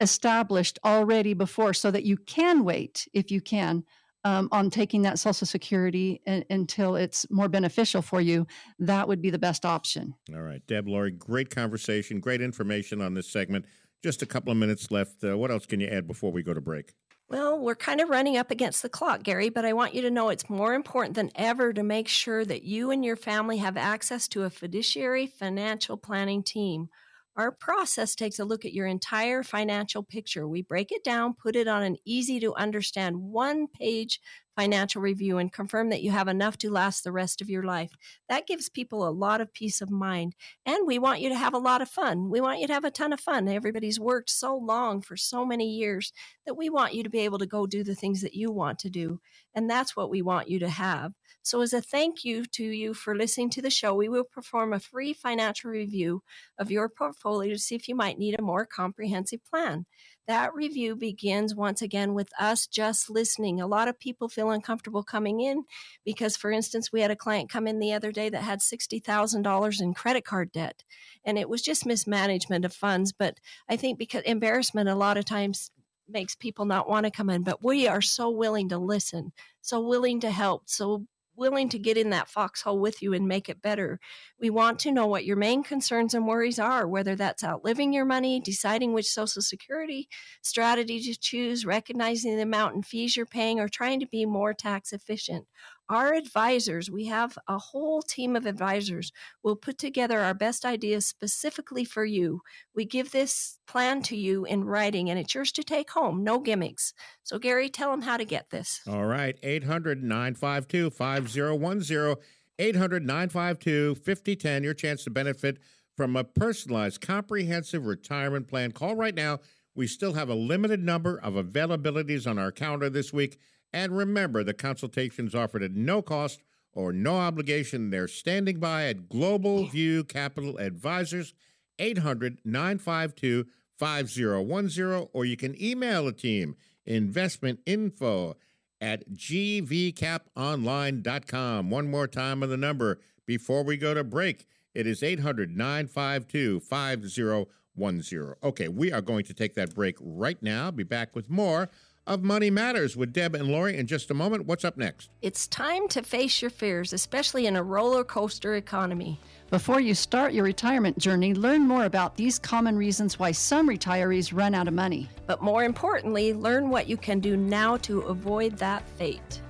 established 0.00 0.78
already 0.84 1.34
before 1.34 1.74
so 1.74 1.90
that 1.90 2.04
you 2.04 2.16
can 2.16 2.64
wait 2.64 3.08
if 3.12 3.30
you 3.30 3.40
can 3.40 3.84
um, 4.24 4.48
on 4.52 4.70
taking 4.70 5.02
that 5.02 5.18
Social 5.18 5.46
Security 5.46 6.20
a- 6.26 6.44
until 6.50 6.96
it's 6.96 7.28
more 7.30 7.48
beneficial 7.48 8.02
for 8.02 8.20
you, 8.20 8.46
that 8.78 9.08
would 9.08 9.20
be 9.20 9.30
the 9.30 9.38
best 9.38 9.64
option. 9.64 10.14
All 10.34 10.42
right. 10.42 10.64
Deb, 10.66 10.88
Laurie, 10.88 11.10
great 11.10 11.50
conversation, 11.50 12.20
great 12.20 12.40
information 12.40 13.00
on 13.00 13.14
this 13.14 13.28
segment. 13.28 13.64
Just 14.02 14.22
a 14.22 14.26
couple 14.26 14.52
of 14.52 14.58
minutes 14.58 14.90
left. 14.90 15.24
Uh, 15.24 15.36
what 15.36 15.50
else 15.50 15.66
can 15.66 15.80
you 15.80 15.88
add 15.88 16.06
before 16.06 16.30
we 16.30 16.42
go 16.42 16.54
to 16.54 16.60
break? 16.60 16.94
Well, 17.30 17.58
we're 17.58 17.74
kind 17.74 18.00
of 18.00 18.08
running 18.08 18.38
up 18.38 18.50
against 18.50 18.80
the 18.80 18.88
clock, 18.88 19.22
Gary, 19.22 19.50
but 19.50 19.66
I 19.66 19.74
want 19.74 19.94
you 19.94 20.00
to 20.02 20.10
know 20.10 20.30
it's 20.30 20.48
more 20.48 20.72
important 20.72 21.14
than 21.14 21.30
ever 21.34 21.74
to 21.74 21.82
make 21.82 22.08
sure 22.08 22.42
that 22.44 22.62
you 22.62 22.90
and 22.90 23.04
your 23.04 23.16
family 23.16 23.58
have 23.58 23.76
access 23.76 24.28
to 24.28 24.44
a 24.44 24.50
fiduciary 24.50 25.26
financial 25.26 25.98
planning 25.98 26.42
team. 26.42 26.88
Our 27.36 27.52
process 27.52 28.14
takes 28.14 28.38
a 28.38 28.44
look 28.44 28.64
at 28.64 28.72
your 28.72 28.86
entire 28.86 29.42
financial 29.42 30.02
picture. 30.02 30.48
We 30.48 30.62
break 30.62 30.90
it 30.90 31.04
down, 31.04 31.34
put 31.34 31.54
it 31.54 31.68
on 31.68 31.82
an 31.82 31.96
easy 32.06 32.40
to 32.40 32.54
understand 32.54 33.20
one 33.20 33.66
page 33.68 34.20
financial 34.58 35.00
review 35.00 35.38
and 35.38 35.52
confirm 35.52 35.88
that 35.88 36.02
you 36.02 36.10
have 36.10 36.26
enough 36.26 36.58
to 36.58 36.68
last 36.68 37.04
the 37.04 37.12
rest 37.12 37.40
of 37.40 37.48
your 37.48 37.62
life. 37.62 37.92
That 38.28 38.48
gives 38.48 38.68
people 38.68 39.06
a 39.06 39.10
lot 39.10 39.40
of 39.40 39.54
peace 39.54 39.80
of 39.80 39.88
mind. 39.88 40.34
And 40.66 40.84
we 40.84 40.98
want 40.98 41.20
you 41.20 41.28
to 41.28 41.36
have 41.36 41.54
a 41.54 41.58
lot 41.58 41.80
of 41.80 41.88
fun. 41.88 42.28
We 42.28 42.40
want 42.40 42.58
you 42.58 42.66
to 42.66 42.72
have 42.72 42.84
a 42.84 42.90
ton 42.90 43.12
of 43.12 43.20
fun. 43.20 43.46
Everybody's 43.46 44.00
worked 44.00 44.30
so 44.30 44.56
long 44.56 45.00
for 45.00 45.16
so 45.16 45.46
many 45.46 45.70
years 45.70 46.12
that 46.44 46.56
we 46.56 46.68
want 46.68 46.92
you 46.92 47.04
to 47.04 47.08
be 47.08 47.20
able 47.20 47.38
to 47.38 47.46
go 47.46 47.68
do 47.68 47.84
the 47.84 47.94
things 47.94 48.20
that 48.22 48.34
you 48.34 48.50
want 48.50 48.80
to 48.80 48.90
do. 48.90 49.20
And 49.54 49.70
that's 49.70 49.94
what 49.94 50.10
we 50.10 50.22
want 50.22 50.48
you 50.48 50.58
to 50.58 50.68
have. 50.68 51.12
So, 51.42 51.60
as 51.60 51.72
a 51.72 51.80
thank 51.80 52.24
you 52.24 52.44
to 52.44 52.64
you 52.64 52.94
for 52.94 53.16
listening 53.16 53.50
to 53.50 53.62
the 53.62 53.70
show, 53.70 53.94
we 53.94 54.08
will 54.08 54.24
perform 54.24 54.72
a 54.72 54.80
free 54.80 55.12
financial 55.12 55.70
review 55.70 56.22
of 56.58 56.70
your 56.70 56.88
portfolio 56.88 57.52
to 57.52 57.58
see 57.58 57.74
if 57.76 57.88
you 57.88 57.94
might 57.94 58.18
need 58.18 58.38
a 58.38 58.42
more 58.42 58.66
comprehensive 58.66 59.40
plan. 59.48 59.86
That 60.28 60.54
review 60.54 60.94
begins 60.94 61.54
once 61.54 61.80
again 61.80 62.12
with 62.12 62.28
us 62.38 62.66
just 62.66 63.08
listening. 63.08 63.62
A 63.62 63.66
lot 63.66 63.88
of 63.88 63.98
people 63.98 64.28
feel 64.28 64.50
uncomfortable 64.50 65.02
coming 65.02 65.40
in 65.40 65.64
because, 66.04 66.36
for 66.36 66.50
instance, 66.50 66.92
we 66.92 67.00
had 67.00 67.10
a 67.10 67.16
client 67.16 67.48
come 67.48 67.66
in 67.66 67.78
the 67.78 67.94
other 67.94 68.12
day 68.12 68.28
that 68.28 68.42
had 68.42 68.60
$60,000 68.60 69.80
in 69.80 69.94
credit 69.94 70.26
card 70.26 70.52
debt, 70.52 70.84
and 71.24 71.38
it 71.38 71.48
was 71.48 71.62
just 71.62 71.86
mismanagement 71.86 72.66
of 72.66 72.74
funds. 72.74 73.10
But 73.10 73.40
I 73.70 73.76
think 73.76 73.98
because 73.98 74.22
embarrassment 74.24 74.90
a 74.90 74.94
lot 74.94 75.16
of 75.16 75.24
times 75.24 75.70
makes 76.06 76.34
people 76.34 76.66
not 76.66 76.90
want 76.90 77.06
to 77.06 77.10
come 77.10 77.30
in, 77.30 77.42
but 77.42 77.64
we 77.64 77.88
are 77.88 78.02
so 78.02 78.28
willing 78.28 78.68
to 78.68 78.76
listen, 78.76 79.32
so 79.62 79.80
willing 79.80 80.20
to 80.20 80.30
help, 80.30 80.64
so 80.66 81.06
willing 81.38 81.68
to 81.70 81.78
get 81.78 81.96
in 81.96 82.10
that 82.10 82.28
foxhole 82.28 82.78
with 82.78 83.00
you 83.00 83.14
and 83.14 83.28
make 83.28 83.48
it 83.48 83.62
better. 83.62 84.00
We 84.40 84.50
want 84.50 84.78
to 84.80 84.92
know 84.92 85.06
what 85.06 85.24
your 85.24 85.36
main 85.36 85.62
concerns 85.62 86.14
and 86.14 86.26
worries 86.26 86.58
are, 86.58 86.86
whether 86.86 87.14
that's 87.16 87.44
outliving 87.44 87.92
your 87.92 88.04
money, 88.04 88.40
deciding 88.40 88.92
which 88.92 89.06
Social 89.06 89.40
Security 89.42 90.08
strategy 90.42 91.00
to 91.00 91.18
choose, 91.18 91.64
recognizing 91.64 92.36
the 92.36 92.42
amount 92.42 92.74
in 92.74 92.82
fees 92.82 93.16
you're 93.16 93.26
paying, 93.26 93.60
or 93.60 93.68
trying 93.68 94.00
to 94.00 94.06
be 94.06 94.26
more 94.26 94.52
tax 94.52 94.92
efficient 94.92 95.46
our 95.88 96.12
advisors, 96.14 96.90
we 96.90 97.06
have 97.06 97.38
a 97.48 97.58
whole 97.58 98.02
team 98.02 98.36
of 98.36 98.46
advisors, 98.46 99.12
will 99.42 99.56
put 99.56 99.78
together 99.78 100.20
our 100.20 100.34
best 100.34 100.64
ideas 100.64 101.06
specifically 101.06 101.84
for 101.84 102.04
you. 102.04 102.42
We 102.74 102.84
give 102.84 103.10
this 103.10 103.58
plan 103.66 104.02
to 104.02 104.16
you 104.16 104.44
in 104.44 104.64
writing 104.64 105.08
and 105.10 105.18
it's 105.18 105.34
yours 105.34 105.52
to 105.52 105.62
take 105.62 105.90
home, 105.90 106.22
no 106.22 106.38
gimmicks. 106.38 106.92
So, 107.22 107.38
Gary, 107.38 107.68
tell 107.70 107.90
them 107.90 108.02
how 108.02 108.16
to 108.16 108.24
get 108.24 108.50
this. 108.50 108.80
All 108.86 109.06
right, 109.06 109.38
800 109.42 110.02
952 110.02 110.90
5010. 110.90 112.16
800 112.58 113.06
952 113.06 113.94
5010. 113.94 114.62
Your 114.64 114.74
chance 114.74 115.04
to 115.04 115.10
benefit 115.10 115.58
from 115.96 116.16
a 116.16 116.24
personalized, 116.24 117.00
comprehensive 117.00 117.86
retirement 117.86 118.48
plan. 118.48 118.72
Call 118.72 118.94
right 118.94 119.14
now. 119.14 119.38
We 119.74 119.86
still 119.86 120.14
have 120.14 120.28
a 120.28 120.34
limited 120.34 120.82
number 120.82 121.20
of 121.20 121.34
availabilities 121.34 122.28
on 122.28 122.38
our 122.38 122.50
calendar 122.50 122.90
this 122.90 123.12
week. 123.12 123.38
And 123.72 123.96
remember, 123.96 124.42
the 124.42 124.54
consultations 124.54 125.34
offered 125.34 125.62
at 125.62 125.72
no 125.72 126.02
cost 126.02 126.42
or 126.72 126.92
no 126.92 127.16
obligation. 127.16 127.90
They're 127.90 128.08
standing 128.08 128.60
by 128.60 128.86
at 128.86 129.08
Global 129.08 129.60
oh. 129.60 129.66
View 129.66 130.04
Capital 130.04 130.58
Advisors, 130.58 131.34
800 131.78 132.38
952 132.44 133.46
5010, 133.78 135.08
or 135.12 135.24
you 135.24 135.36
can 135.36 135.60
email 135.62 136.06
the 136.06 136.12
team 136.12 136.56
investmentinfo 136.88 138.34
at 138.80 139.08
gvcaponline.com. 139.10 141.70
One 141.70 141.90
more 141.90 142.06
time 142.06 142.42
on 142.42 142.48
the 142.48 142.56
number 142.56 142.98
before 143.26 143.62
we 143.62 143.76
go 143.76 143.92
to 143.94 144.02
break. 144.04 144.46
It 144.74 144.86
is 144.86 145.02
800 145.02 145.54
952 145.56 146.60
5010. 146.60 148.34
Okay, 148.42 148.68
we 148.68 148.92
are 148.92 149.00
going 149.00 149.24
to 149.24 149.34
take 149.34 149.54
that 149.54 149.74
break 149.74 149.96
right 150.00 150.40
now. 150.42 150.70
Be 150.70 150.84
back 150.84 151.14
with 151.14 151.30
more 151.30 151.68
of 152.08 152.24
Money 152.24 152.50
Matters 152.50 152.96
with 152.96 153.12
Deb 153.12 153.34
and 153.34 153.48
Laurie 153.48 153.76
in 153.76 153.86
just 153.86 154.10
a 154.10 154.14
moment. 154.14 154.46
What's 154.46 154.64
up 154.64 154.78
next? 154.78 155.10
It's 155.20 155.46
time 155.46 155.86
to 155.88 156.02
face 156.02 156.40
your 156.40 156.50
fears, 156.50 156.94
especially 156.94 157.46
in 157.46 157.54
a 157.54 157.62
roller 157.62 158.02
coaster 158.02 158.54
economy. 158.54 159.20
Before 159.50 159.78
you 159.78 159.94
start 159.94 160.32
your 160.32 160.44
retirement 160.44 160.98
journey, 160.98 161.34
learn 161.34 161.62
more 161.62 161.84
about 161.84 162.16
these 162.16 162.38
common 162.38 162.76
reasons 162.76 163.18
why 163.18 163.32
some 163.32 163.68
retirees 163.68 164.34
run 164.34 164.54
out 164.54 164.68
of 164.68 164.74
money. 164.74 165.08
But 165.26 165.42
more 165.42 165.64
importantly, 165.64 166.32
learn 166.32 166.70
what 166.70 166.88
you 166.88 166.96
can 166.96 167.20
do 167.20 167.36
now 167.36 167.76
to 167.78 168.00
avoid 168.00 168.56
that 168.58 168.88
fate. 168.88 169.42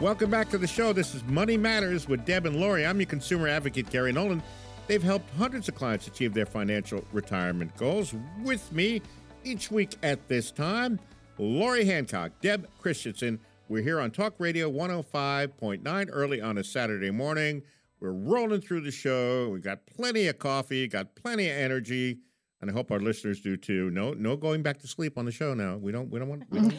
Welcome 0.00 0.30
back 0.30 0.48
to 0.50 0.58
the 0.58 0.66
show. 0.68 0.92
This 0.92 1.12
is 1.16 1.24
Money 1.24 1.56
Matters 1.56 2.06
with 2.06 2.24
Deb 2.24 2.46
and 2.46 2.60
Laurie. 2.60 2.86
I'm 2.86 3.00
your 3.00 3.08
consumer 3.08 3.48
advocate, 3.48 3.90
Gary 3.90 4.12
Nolan. 4.12 4.40
They've 4.86 5.02
helped 5.02 5.28
hundreds 5.36 5.68
of 5.68 5.74
clients 5.74 6.06
achieve 6.06 6.32
their 6.32 6.46
financial 6.46 7.02
retirement 7.12 7.76
goals. 7.76 8.14
With 8.44 8.70
me 8.70 9.02
each 9.42 9.72
week 9.72 9.96
at 10.04 10.28
this 10.28 10.52
time, 10.52 11.00
Laurie 11.36 11.84
Hancock, 11.84 12.30
Deb 12.40 12.68
Christensen. 12.78 13.40
We're 13.68 13.82
here 13.82 13.98
on 13.98 14.12
Talk 14.12 14.34
Radio 14.38 14.70
105.9 14.70 16.08
early 16.12 16.40
on 16.40 16.58
a 16.58 16.64
Saturday 16.64 17.10
morning. 17.10 17.64
We're 17.98 18.12
rolling 18.12 18.60
through 18.60 18.82
the 18.82 18.92
show. 18.92 19.48
We 19.48 19.58
got 19.58 19.84
plenty 19.84 20.28
of 20.28 20.38
coffee, 20.38 20.86
got 20.86 21.16
plenty 21.16 21.50
of 21.50 21.56
energy 21.56 22.18
and 22.60 22.70
I 22.70 22.72
hope 22.72 22.90
our 22.90 22.98
listeners 22.98 23.40
do 23.40 23.56
too. 23.56 23.90
No, 23.90 24.12
no 24.12 24.36
going 24.36 24.62
back 24.62 24.78
to 24.78 24.88
sleep 24.88 25.16
on 25.16 25.24
the 25.24 25.32
show 25.32 25.54
now. 25.54 25.76
We 25.76 25.92
don't. 25.92 26.10
We 26.10 26.18
don't 26.18 26.28
want. 26.28 26.44
We, 26.50 26.60
don't, 26.60 26.74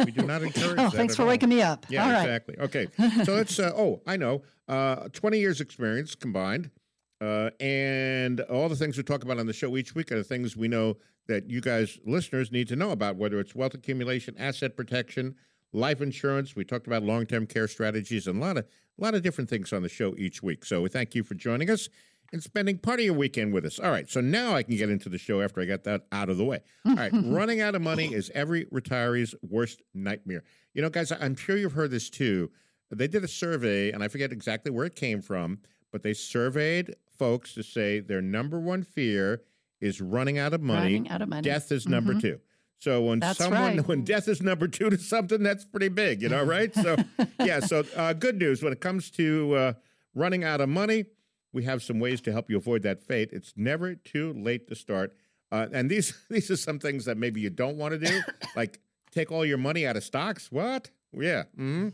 we 0.04 0.12
do 0.12 0.22
not 0.26 0.42
encourage. 0.42 0.78
oh, 0.78 0.90
thanks 0.90 1.16
for 1.16 1.22
all. 1.22 1.28
waking 1.28 1.48
me 1.48 1.62
up. 1.62 1.86
Yeah, 1.88 2.04
all 2.04 2.12
right. 2.12 2.20
exactly. 2.22 2.58
Okay, 2.58 2.86
so 3.24 3.34
let's. 3.34 3.58
Uh, 3.58 3.72
oh, 3.76 4.02
I 4.06 4.16
know. 4.16 4.42
Uh, 4.68 5.08
Twenty 5.12 5.38
years 5.38 5.60
experience 5.60 6.14
combined, 6.14 6.70
uh, 7.20 7.50
and 7.60 8.40
all 8.42 8.68
the 8.68 8.76
things 8.76 8.96
we 8.96 9.02
talk 9.02 9.24
about 9.24 9.38
on 9.38 9.46
the 9.46 9.52
show 9.52 9.76
each 9.76 9.94
week 9.94 10.12
are 10.12 10.16
the 10.16 10.24
things 10.24 10.56
we 10.56 10.68
know 10.68 10.96
that 11.28 11.48
you 11.50 11.60
guys, 11.60 11.98
listeners, 12.04 12.52
need 12.52 12.68
to 12.68 12.76
know 12.76 12.90
about. 12.90 13.16
Whether 13.16 13.40
it's 13.40 13.54
wealth 13.54 13.74
accumulation, 13.74 14.34
asset 14.38 14.76
protection, 14.76 15.34
life 15.72 16.02
insurance. 16.02 16.54
We 16.54 16.64
talked 16.64 16.86
about 16.86 17.02
long-term 17.02 17.46
care 17.46 17.68
strategies 17.68 18.26
and 18.26 18.42
a 18.42 18.44
lot 18.44 18.58
of 18.58 18.66
a 18.98 19.02
lot 19.02 19.14
of 19.14 19.22
different 19.22 19.50
things 19.50 19.72
on 19.72 19.82
the 19.82 19.88
show 19.88 20.14
each 20.16 20.42
week. 20.42 20.64
So 20.64 20.82
we 20.82 20.88
thank 20.88 21.14
you 21.14 21.22
for 21.22 21.34
joining 21.34 21.70
us 21.70 21.88
and 22.32 22.42
spending 22.42 22.78
part 22.78 22.98
of 22.98 23.04
your 23.04 23.14
weekend 23.14 23.52
with 23.52 23.64
us. 23.64 23.78
All 23.78 23.90
right, 23.90 24.08
so 24.08 24.20
now 24.20 24.54
I 24.54 24.62
can 24.62 24.76
get 24.76 24.90
into 24.90 25.08
the 25.08 25.18
show 25.18 25.40
after 25.40 25.60
I 25.60 25.64
got 25.64 25.84
that 25.84 26.06
out 26.12 26.28
of 26.28 26.36
the 26.36 26.44
way. 26.44 26.60
All 26.86 26.94
right, 26.94 27.12
running 27.24 27.60
out 27.60 27.74
of 27.74 27.82
money 27.82 28.12
is 28.12 28.30
every 28.34 28.66
retiree's 28.66 29.34
worst 29.42 29.82
nightmare. 29.94 30.44
You 30.74 30.82
know, 30.82 30.90
guys, 30.90 31.12
I'm 31.12 31.36
sure 31.36 31.56
you've 31.56 31.72
heard 31.72 31.90
this 31.90 32.10
too. 32.10 32.50
They 32.90 33.08
did 33.08 33.24
a 33.24 33.28
survey, 33.28 33.90
and 33.90 34.02
I 34.02 34.08
forget 34.08 34.32
exactly 34.32 34.70
where 34.70 34.86
it 34.86 34.94
came 34.94 35.20
from, 35.20 35.58
but 35.90 36.02
they 36.02 36.14
surveyed 36.14 36.94
folks 37.18 37.54
to 37.54 37.62
say 37.62 38.00
their 38.00 38.22
number 38.22 38.60
one 38.60 38.82
fear 38.82 39.42
is 39.80 40.00
running 40.00 40.38
out 40.38 40.54
of 40.54 40.60
money. 40.60 40.80
Running 40.80 41.08
out 41.08 41.22
of 41.22 41.28
money. 41.28 41.42
Death 41.42 41.72
is 41.72 41.88
number 41.88 42.12
mm-hmm. 42.12 42.20
two. 42.20 42.40
So 42.78 43.02
when 43.02 43.20
that's 43.20 43.38
someone 43.38 43.78
right. 43.78 43.88
when 43.88 44.04
death 44.04 44.28
is 44.28 44.42
number 44.42 44.68
two 44.68 44.90
to 44.90 44.98
something, 44.98 45.42
that's 45.42 45.64
pretty 45.64 45.88
big, 45.88 46.22
you 46.22 46.28
know, 46.28 46.44
right? 46.44 46.74
So 46.74 46.96
yeah, 47.40 47.60
so 47.60 47.84
uh, 47.96 48.12
good 48.12 48.36
news 48.36 48.62
when 48.62 48.72
it 48.72 48.80
comes 48.80 49.10
to 49.12 49.54
uh, 49.54 49.72
running 50.14 50.44
out 50.44 50.60
of 50.60 50.68
money 50.68 51.06
we 51.56 51.64
have 51.64 51.82
some 51.82 51.98
ways 51.98 52.20
to 52.20 52.32
help 52.32 52.50
you 52.50 52.58
avoid 52.58 52.82
that 52.82 53.02
fate. 53.02 53.30
It's 53.32 53.54
never 53.56 53.94
too 53.94 54.34
late 54.34 54.68
to 54.68 54.74
start. 54.74 55.16
Uh, 55.50 55.66
and 55.72 55.90
these 55.90 56.14
these 56.30 56.50
are 56.50 56.56
some 56.56 56.78
things 56.78 57.06
that 57.06 57.16
maybe 57.16 57.40
you 57.40 57.50
don't 57.50 57.78
want 57.78 57.92
to 57.92 57.98
do, 57.98 58.20
like 58.56 58.78
take 59.10 59.32
all 59.32 59.44
your 59.44 59.58
money 59.58 59.86
out 59.86 59.96
of 59.96 60.04
stocks. 60.04 60.52
What? 60.52 60.90
Yeah. 61.12 61.44
Mm-hmm. 61.58 61.88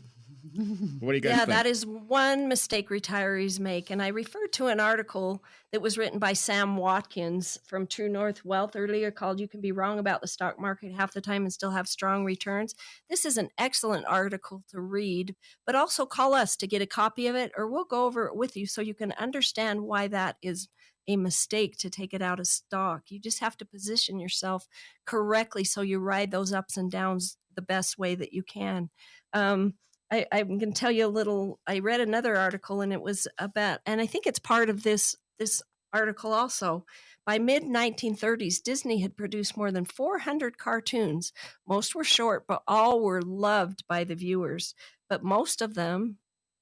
What 0.99 1.11
do 1.11 1.15
you 1.15 1.21
guys 1.21 1.31
yeah, 1.31 1.37
think? 1.37 1.49
that 1.49 1.65
is 1.65 1.85
one 1.85 2.49
mistake 2.49 2.89
retirees 2.89 3.61
make. 3.61 3.89
And 3.89 4.01
I 4.01 4.09
referred 4.09 4.51
to 4.53 4.67
an 4.67 4.81
article 4.81 5.41
that 5.71 5.81
was 5.81 5.97
written 5.97 6.19
by 6.19 6.33
Sam 6.33 6.75
Watkins 6.75 7.57
from 7.65 7.87
True 7.87 8.09
North 8.09 8.43
Wealth 8.43 8.75
earlier 8.75 9.09
called 9.09 9.39
You 9.39 9.47
Can 9.47 9.61
Be 9.61 9.71
Wrong 9.71 9.99
About 9.99 10.19
the 10.19 10.27
Stock 10.27 10.59
Market 10.59 10.93
Half 10.93 11.13
the 11.13 11.21
Time 11.21 11.43
and 11.43 11.53
Still 11.53 11.71
Have 11.71 11.87
Strong 11.87 12.25
Returns. 12.25 12.75
This 13.09 13.25
is 13.25 13.37
an 13.37 13.49
excellent 13.57 14.05
article 14.05 14.63
to 14.69 14.81
read, 14.81 15.33
but 15.65 15.75
also 15.75 16.05
call 16.05 16.33
us 16.33 16.57
to 16.57 16.67
get 16.67 16.81
a 16.81 16.87
copy 16.87 17.27
of 17.27 17.35
it, 17.37 17.53
or 17.57 17.69
we'll 17.69 17.85
go 17.85 18.05
over 18.05 18.25
it 18.27 18.35
with 18.35 18.57
you 18.57 18.67
so 18.67 18.81
you 18.81 18.93
can 18.93 19.13
understand 19.13 19.83
why 19.83 20.09
that 20.09 20.35
is 20.41 20.67
a 21.07 21.15
mistake 21.15 21.77
to 21.77 21.89
take 21.89 22.13
it 22.13 22.21
out 22.21 22.39
of 22.39 22.47
stock. 22.47 23.03
You 23.07 23.19
just 23.19 23.39
have 23.39 23.57
to 23.57 23.65
position 23.65 24.19
yourself 24.19 24.67
correctly 25.05 25.63
so 25.63 25.81
you 25.81 25.99
ride 25.99 26.31
those 26.31 26.51
ups 26.51 26.75
and 26.75 26.91
downs 26.91 27.37
the 27.55 27.61
best 27.61 27.97
way 27.97 28.15
that 28.15 28.33
you 28.33 28.43
can. 28.43 28.89
Um, 29.33 29.75
I, 30.13 30.27
I'm 30.31 30.59
going 30.59 30.71
to 30.71 30.79
tell 30.79 30.91
you 30.91 31.07
a 31.07 31.07
little. 31.07 31.59
I 31.65 31.79
read 31.79 31.99
another 31.99 32.35
article, 32.35 32.81
and 32.81 32.93
it 32.93 33.01
was 33.01 33.27
about, 33.39 33.79
and 33.87 33.99
I 33.99 34.05
think 34.05 34.27
it's 34.27 34.37
part 34.37 34.69
of 34.69 34.83
this 34.83 35.15
this 35.39 35.63
article 35.91 36.33
also. 36.33 36.85
By 37.25 37.39
mid 37.39 37.63
1930s, 37.63 38.61
Disney 38.61 38.99
had 38.99 39.17
produced 39.17 39.57
more 39.57 39.71
than 39.71 39.85
400 39.85 40.57
cartoons. 40.59 41.33
Most 41.67 41.95
were 41.95 42.03
short, 42.03 42.45
but 42.47 42.61
all 42.67 43.01
were 43.01 43.23
loved 43.23 43.85
by 43.87 44.03
the 44.03 44.13
viewers. 44.13 44.75
But 45.09 45.23
most 45.23 45.63
of 45.63 45.73
them, 45.73 46.17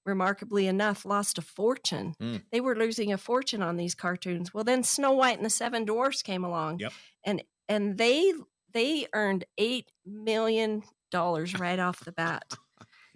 remarkably 0.05 0.67
enough, 0.67 1.03
lost 1.03 1.37
a 1.37 1.41
fortune. 1.41 2.15
Mm. 2.21 2.43
They 2.53 2.61
were 2.61 2.75
losing 2.75 3.11
a 3.11 3.17
fortune 3.17 3.61
on 3.61 3.75
these 3.75 3.95
cartoons. 3.95 4.53
Well, 4.53 4.63
then 4.63 4.83
Snow 4.83 5.11
White 5.11 5.37
and 5.37 5.45
the 5.45 5.49
Seven 5.49 5.83
Dwarfs 5.83 6.21
came 6.21 6.45
along, 6.45 6.79
yep. 6.79 6.93
and 7.25 7.43
and 7.67 7.97
they 7.97 8.33
they 8.71 9.07
earned 9.13 9.43
eight 9.57 9.91
million 10.05 10.83
dollars 11.09 11.59
right 11.59 11.79
off 11.79 12.05
the 12.05 12.13
bat. 12.13 12.45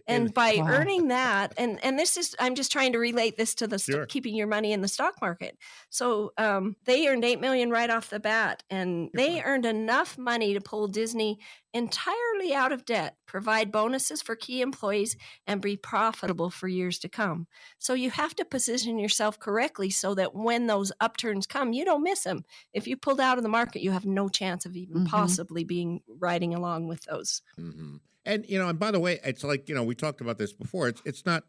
And, 0.08 0.34
by 0.34 0.62
Wow. 0.62 0.66
earning 0.68 1.08
that 1.10 1.54
and 1.58 1.84
and 1.84 1.98
this 2.00 2.18
is 2.18 2.36
i'm 2.40 2.56
just 2.56 2.72
trying 2.72 2.92
to 2.94 3.00
relate 3.00 3.38
this 3.38 3.56
to 3.56 3.68
the 3.68 3.80
st- 3.80 3.86
Sure. 3.94 4.08
keeping 4.08 4.36
your 4.36 4.48
money 4.48 4.72
in 4.72 4.82
the 4.82 4.88
stock 4.88 5.16
market 5.22 5.58
so 5.90 6.32
um, 6.38 6.76
they 6.86 7.08
earned 7.08 7.26
8 7.26 7.40
million 7.40 7.70
right 7.72 7.90
off 7.90 8.10
the 8.10 8.20
bat 8.20 8.64
and 8.70 9.10
they 9.16 9.42
earned 9.44 9.66
enough 9.66 10.18
money 10.18 10.54
to 10.54 10.62
pull 10.62 10.88
disney 10.88 11.40
entirely 11.74 12.54
out 12.54 12.72
of 12.72 12.86
debt 12.86 13.18
provide 13.26 13.72
bonuses 13.72 14.22
for 14.22 14.36
key 14.36 14.62
employees 14.62 15.18
and 15.48 15.62
be 15.62 15.76
profitable 15.76 16.50
for 16.50 16.68
years 16.68 17.00
to 17.00 17.10
come 17.10 17.48
so 17.80 17.94
you 17.94 18.10
have 18.12 18.36
to 18.36 18.46
position 18.46 18.98
yourself 18.98 19.40
correctly 19.40 19.90
so 19.90 20.16
that 20.16 20.34
when 20.34 20.68
those 20.68 20.92
upturns 21.02 21.46
come 21.46 21.74
you 21.74 21.84
don't 21.84 22.04
miss 22.04 22.24
them 22.24 22.44
if 22.74 22.88
you 22.88 22.96
pulled 22.96 23.20
out 23.20 23.38
of 23.38 23.44
the 23.44 23.50
market 23.50 23.82
you 23.82 23.92
have 23.92 24.06
no 24.06 24.30
chance 24.30 24.66
of 24.66 24.76
even 24.76 25.02
Mhm. 25.02 25.02
possibly 25.02 25.64
being 25.64 26.02
riding 26.08 26.54
along 26.54 26.88
with 26.88 27.02
those 27.04 27.42
hmm 27.58 27.98
And 28.26 28.46
you 28.50 28.58
know, 28.60 28.70
and 28.70 28.80
by 28.80 28.92
the 28.92 29.00
way, 29.00 29.20
it's 29.24 29.44
like 29.44 29.70
you 29.70 29.76
know, 29.76 29.84
we 29.84 29.96
talked 29.96 30.22
about 30.22 30.38
this 30.38 30.54
before. 30.54 30.88
It's 30.88 31.02
it's 31.06 31.26
not 31.26 31.44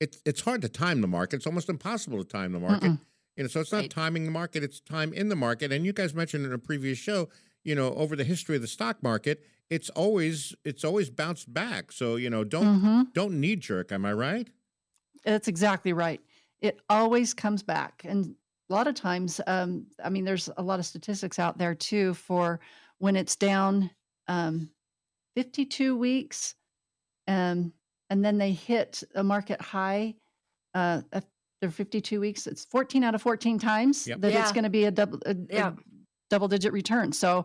it's 0.00 0.20
it's 0.24 0.40
hard 0.40 0.62
to 0.62 0.68
time 0.68 1.00
the 1.00 1.08
market. 1.08 1.36
It's 1.36 1.46
almost 1.46 1.68
impossible 1.68 2.18
to 2.18 2.24
time 2.28 2.52
the 2.52 2.60
market. 2.60 2.92
Mm-mm. 2.92 3.00
You 3.36 3.44
know, 3.44 3.48
so 3.48 3.60
it's 3.60 3.72
not 3.72 3.82
Right. 3.82 3.90
timing 3.90 4.24
the 4.24 4.30
market; 4.30 4.62
it's 4.62 4.80
time 4.80 5.12
in 5.12 5.28
the 5.28 5.36
market. 5.36 5.72
And 5.72 5.86
you 5.86 5.92
guys 5.92 6.14
mentioned 6.14 6.44
in 6.44 6.52
a 6.52 6.58
previous 6.58 6.98
show, 6.98 7.28
you 7.64 7.74
know, 7.74 7.94
over 7.94 8.16
the 8.16 8.24
history 8.24 8.56
of 8.56 8.62
the 8.62 8.68
stock 8.68 9.02
market, 9.02 9.44
it's 9.70 9.90
always 9.90 10.54
it's 10.64 10.84
always 10.84 11.08
bounced 11.10 11.52
back. 11.52 11.92
So 11.92 12.16
you 12.16 12.30
know, 12.30 12.44
don't 12.44 12.72
hmm 12.80 13.02
don't 13.14 13.40
knee 13.40 13.56
jerk. 13.56 13.92
Am 13.92 14.04
I 14.04 14.12
right? 14.12 14.48
That's 15.24 15.48
exactly 15.48 15.92
right. 15.92 16.20
It 16.60 16.80
always 16.88 17.34
comes 17.34 17.62
back. 17.62 18.02
And 18.04 18.34
a 18.70 18.72
lot 18.72 18.86
of 18.86 18.94
times, 18.94 19.40
um, 19.46 19.86
I 20.02 20.08
mean, 20.10 20.24
there's 20.24 20.48
a 20.56 20.62
lot 20.62 20.78
of 20.78 20.86
statistics 20.86 21.38
out 21.38 21.58
there 21.58 21.74
too 21.74 22.14
for 22.14 22.60
when 22.98 23.16
it's 23.16 23.36
down 23.36 23.90
um, 24.26 24.70
52 25.42 25.96
weeks 25.96 26.56
um, 27.28 27.72
and 28.10 28.24
then 28.24 28.38
they 28.38 28.50
hit 28.50 29.04
a 29.14 29.22
market 29.22 29.60
high 29.60 30.16
uh, 30.74 31.02
after 31.12 31.70
52 31.70 32.18
weeks. 32.20 32.48
It's 32.48 32.64
14 32.64 33.04
out 33.04 33.14
of 33.14 33.22
14 33.22 33.56
times 33.60 34.06
Yep. 34.08 34.20
that 34.22 34.32
it's 34.32 34.50
going 34.50 34.64
to 34.64 34.70
be 34.70 34.84
a 34.86 34.90
double, 34.90 35.20
a, 35.26 35.30
a 35.30 35.36
Yeah. 35.50 35.72
double 36.28 36.48
digit 36.48 36.72
return. 36.72 37.12
So 37.12 37.44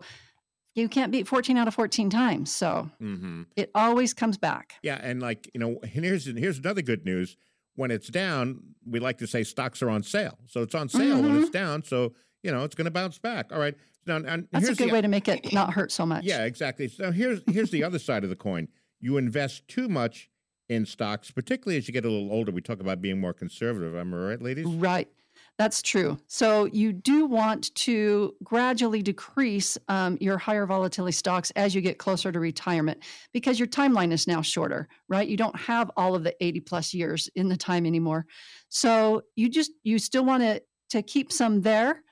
you 0.74 0.88
can't 0.88 1.12
beat 1.12 1.28
14 1.28 1.56
out 1.56 1.68
of 1.68 1.74
14 1.74 2.10
times. 2.10 2.50
So 2.50 2.90
Mm-hmm. 3.00 3.42
it 3.54 3.70
always 3.76 4.12
comes 4.12 4.38
back. 4.38 4.74
Yeah, 4.82 4.98
and 5.00 5.22
like 5.22 5.48
you 5.54 5.60
know, 5.60 5.78
and 5.82 6.04
here's 6.04 6.24
here's 6.26 6.58
another 6.58 6.82
good 6.82 7.04
news. 7.04 7.36
When 7.76 7.90
it's 7.92 8.08
down, 8.08 8.60
we 8.84 8.98
like 8.98 9.18
to 9.18 9.26
say 9.28 9.44
stocks 9.44 9.82
are 9.82 9.90
on 9.90 10.02
sale. 10.02 10.38
So 10.46 10.62
it's 10.62 10.74
on 10.74 10.88
sale 10.88 11.22
when 11.22 11.36
it's 11.36 11.50
down. 11.50 11.84
So 11.84 12.14
you 12.42 12.50
know, 12.50 12.64
it's 12.64 12.74
going 12.74 12.86
to 12.86 12.90
bounce 12.90 13.18
back. 13.18 13.52
All 13.52 13.58
right. 13.60 13.76
Now, 14.06 14.16
and 14.16 14.48
That's 14.52 14.68
a 14.68 14.74
good 14.74 14.88
the, 14.88 14.92
way 14.92 15.00
to 15.00 15.08
make 15.08 15.28
it 15.28 15.52
not 15.52 15.72
hurt 15.72 15.92
so 15.92 16.04
much. 16.04 16.24
Yeah, 16.24 16.44
exactly. 16.44 16.88
So 16.88 17.10
here's 17.10 17.40
here's 17.46 17.70
the 17.70 17.84
other 17.84 17.98
side 17.98 18.24
of 18.24 18.30
the 18.30 18.36
coin. 18.36 18.68
You 19.00 19.16
invest 19.16 19.68
too 19.68 19.88
much 19.88 20.30
in 20.68 20.86
stocks, 20.86 21.30
particularly 21.30 21.78
as 21.78 21.88
you 21.88 21.92
get 21.92 22.04
a 22.04 22.10
little 22.10 22.32
older. 22.32 22.52
We 22.52 22.60
talk 22.60 22.80
about 22.80 23.02
being 23.02 23.20
more 23.20 23.32
conservative. 23.32 23.94
Am 23.94 24.14
I 24.14 24.16
right, 24.16 24.42
ladies? 24.42 24.66
Right. 24.66 25.08
That's 25.56 25.82
true. 25.82 26.18
So 26.26 26.64
you 26.66 26.92
do 26.92 27.26
want 27.26 27.72
to 27.76 28.34
gradually 28.42 29.02
decrease 29.02 29.78
um, 29.88 30.18
your 30.20 30.36
higher 30.36 30.66
volatility 30.66 31.12
stocks 31.12 31.52
as 31.52 31.74
you 31.74 31.80
get 31.80 31.98
closer 31.98 32.32
to 32.32 32.40
retirement 32.40 33.02
because 33.32 33.58
your 33.58 33.68
timeline 33.68 34.12
is 34.12 34.26
now 34.26 34.42
shorter, 34.42 34.88
right? 35.08 35.28
You 35.28 35.36
don't 35.36 35.58
have 35.58 35.90
all 35.96 36.16
of 36.16 36.24
the 36.24 36.34
80 36.40 36.60
plus 36.60 36.92
years 36.92 37.28
in 37.36 37.48
the 37.48 37.56
time 37.56 37.86
anymore. 37.86 38.26
So 38.68 39.22
you 39.36 39.48
just, 39.48 39.70
you 39.84 39.98
still 39.98 40.24
want 40.24 40.42
to, 40.42 40.62
to 40.90 41.02
keep 41.02 41.30
some 41.32 41.60
there, 41.62 42.02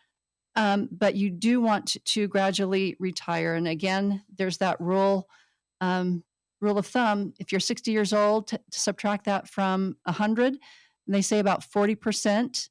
um, 0.55 0.89
but 0.91 1.15
you 1.15 1.31
do 1.31 1.61
want 1.61 1.97
to 2.05 2.29
gradually 2.29 2.97
retire. 2.99 3.55
And 3.55 3.67
again, 3.67 4.23
there's 4.37 4.59
that 4.59 4.81
rule, 4.81 5.29
um, 5.81 6.25
rule 6.61 6.79
of 6.79 6.87
thumb. 6.87 7.33
If 7.39 7.53
you're 7.53 7.61
60 7.61 7.91
years 7.91 8.13
old, 8.13 8.49
to, 8.49 8.59
to 8.59 8.81
subtract 8.81 9.25
that 9.25 9.49
from 9.49 9.97
100, 10.05 10.55
and 11.07 11.15
they 11.15 11.23
say 11.23 11.39
about 11.39 11.63
40% 11.63 12.69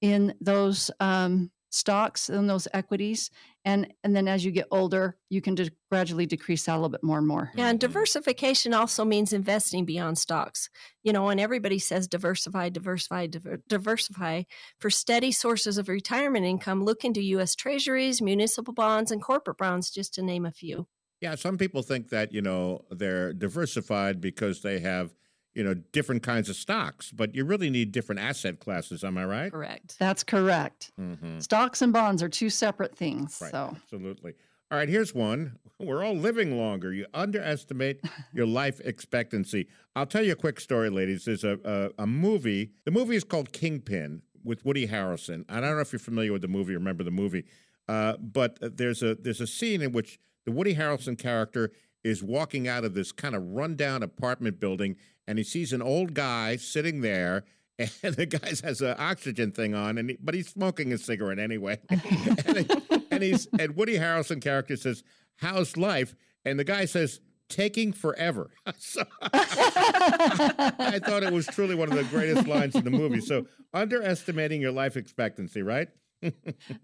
in 0.00 0.34
those 0.40 0.90
um, 0.98 1.50
stocks 1.70 2.28
and 2.28 2.50
those 2.50 2.66
equities 2.74 3.30
and 3.64 3.92
and 4.02 4.14
then 4.16 4.26
as 4.26 4.44
you 4.44 4.50
get 4.50 4.66
older 4.72 5.16
you 5.28 5.40
can 5.40 5.54
de- 5.54 5.70
gradually 5.90 6.26
decrease 6.26 6.64
that 6.64 6.72
a 6.72 6.76
little 6.76 6.88
bit 6.88 7.02
more 7.04 7.18
and 7.18 7.26
more 7.28 7.52
Yeah, 7.54 7.68
and 7.68 7.78
Mhm. 7.78 7.80
diversification 7.80 8.74
also 8.74 9.04
means 9.04 9.32
investing 9.32 9.84
beyond 9.84 10.18
stocks. 10.18 10.68
You 11.04 11.12
know, 11.12 11.28
and 11.28 11.40
everybody 11.40 11.78
says 11.78 12.08
diversify, 12.08 12.68
diversify, 12.70 13.26
diver- 13.28 13.62
diversify. 13.68 14.42
For 14.78 14.90
steady 14.90 15.32
sources 15.32 15.78
of 15.78 15.88
retirement 15.88 16.44
income, 16.44 16.84
look 16.84 17.04
into 17.04 17.22
U.S. 17.22 17.54
Treasuries, 17.54 18.20
municipal 18.20 18.74
bonds, 18.74 19.10
and 19.10 19.22
corporate 19.22 19.58
bonds, 19.58 19.90
just 19.90 20.12
to 20.14 20.22
name 20.22 20.44
a 20.44 20.52
few. 20.52 20.88
Yeah, 21.20 21.34
some 21.36 21.56
people 21.58 21.82
think 21.82 22.08
that 22.10 22.32
you 22.32 22.42
know 22.42 22.84
they're 22.90 23.32
diversified 23.32 24.20
because 24.20 24.62
they 24.62 24.80
have 24.80 25.14
you 25.54 25.62
know 25.64 25.74
different 25.74 26.22
kinds 26.22 26.48
of 26.48 26.56
stocks, 26.56 27.10
but 27.10 27.34
you 27.34 27.44
really 27.44 27.70
need 27.70 27.92
different 27.92 28.20
asset 28.20 28.60
classes. 28.60 29.02
Am 29.04 29.18
I 29.18 29.24
right? 29.24 29.52
Correct. 29.52 29.96
that's 29.98 30.22
correct 30.24 30.92
Mm-hmm. 31.00 31.38
stocks 31.40 31.82
and 31.82 31.92
bonds 31.92 32.22
are 32.22 32.28
two 32.28 32.50
separate 32.50 32.96
things 32.96 33.38
Right. 33.40 33.50
so 33.50 33.76
Absolutely. 33.82 34.34
All 34.70 34.78
right, 34.78 34.88
here's 34.88 35.12
one. 35.14 35.58
We're 35.80 36.04
all 36.04 36.14
living 36.14 36.56
longer. 36.56 36.92
You 36.92 37.06
underestimate 37.12 38.00
your 38.32 38.46
life 38.46 38.80
expectancy. 38.84 39.66
I'll 39.96 40.06
tell 40.06 40.22
you 40.22 40.32
a 40.32 40.36
quick 40.36 40.60
story, 40.60 40.90
ladies. 40.90 41.24
There's 41.24 41.42
a, 41.42 41.58
a, 41.98 42.02
a 42.04 42.06
movie. 42.06 42.70
The 42.84 42.92
movie 42.92 43.16
is 43.16 43.24
called 43.24 43.50
Kingpin 43.52 44.22
with 44.44 44.64
Woody 44.64 44.86
Harrelson. 44.86 45.44
I 45.48 45.60
don't 45.60 45.74
know 45.74 45.80
if 45.80 45.92
you're 45.92 45.98
familiar 45.98 46.32
with 46.32 46.42
the 46.42 46.48
movie, 46.48 46.74
remember 46.74 47.02
the 47.02 47.10
movie, 47.10 47.44
uh, 47.88 48.16
but 48.18 48.58
there's 48.76 49.02
a 49.02 49.16
there's 49.16 49.40
a 49.40 49.46
scene 49.46 49.82
in 49.82 49.90
which 49.92 50.20
the 50.46 50.52
Woody 50.52 50.74
Harrelson 50.76 51.18
character 51.18 51.72
is 52.04 52.22
walking 52.22 52.66
out 52.68 52.84
of 52.84 52.94
this 52.94 53.12
kind 53.12 53.34
of 53.34 53.42
rundown 53.42 54.02
apartment 54.02 54.58
building, 54.60 54.96
and 55.26 55.38
he 55.38 55.44
sees 55.44 55.72
an 55.72 55.82
old 55.82 56.14
guy 56.14 56.56
sitting 56.56 57.00
there. 57.00 57.44
And 58.02 58.14
the 58.14 58.26
guy 58.26 58.48
has 58.62 58.82
an 58.82 58.94
oxygen 58.98 59.52
thing 59.52 59.74
on, 59.74 59.96
and 59.96 60.10
he, 60.10 60.18
but 60.22 60.34
he's 60.34 60.48
smoking 60.50 60.92
a 60.92 60.98
cigarette 60.98 61.38
anyway. 61.38 61.78
and, 61.88 62.58
he- 62.58 62.70
and 63.10 63.22
he's 63.22 63.48
and 63.58 63.74
Woody 63.74 63.96
Harrelson 63.96 64.42
character 64.42 64.76
says, 64.76 65.02
"How's 65.36 65.78
life?" 65.78 66.14
And 66.44 66.58
the 66.58 66.64
guy 66.64 66.84
says, 66.84 67.20
"Taking 67.48 67.94
forever." 67.94 68.50
so, 68.78 69.02
I 69.22 71.00
thought 71.02 71.22
it 71.22 71.32
was 71.32 71.46
truly 71.46 71.74
one 71.74 71.90
of 71.90 71.96
the 71.96 72.04
greatest 72.04 72.46
lines 72.46 72.74
in 72.74 72.84
the 72.84 72.90
movie. 72.90 73.20
So 73.22 73.46
underestimating 73.72 74.60
your 74.60 74.72
life 74.72 74.96
expectancy, 74.98 75.62
right? 75.62 75.88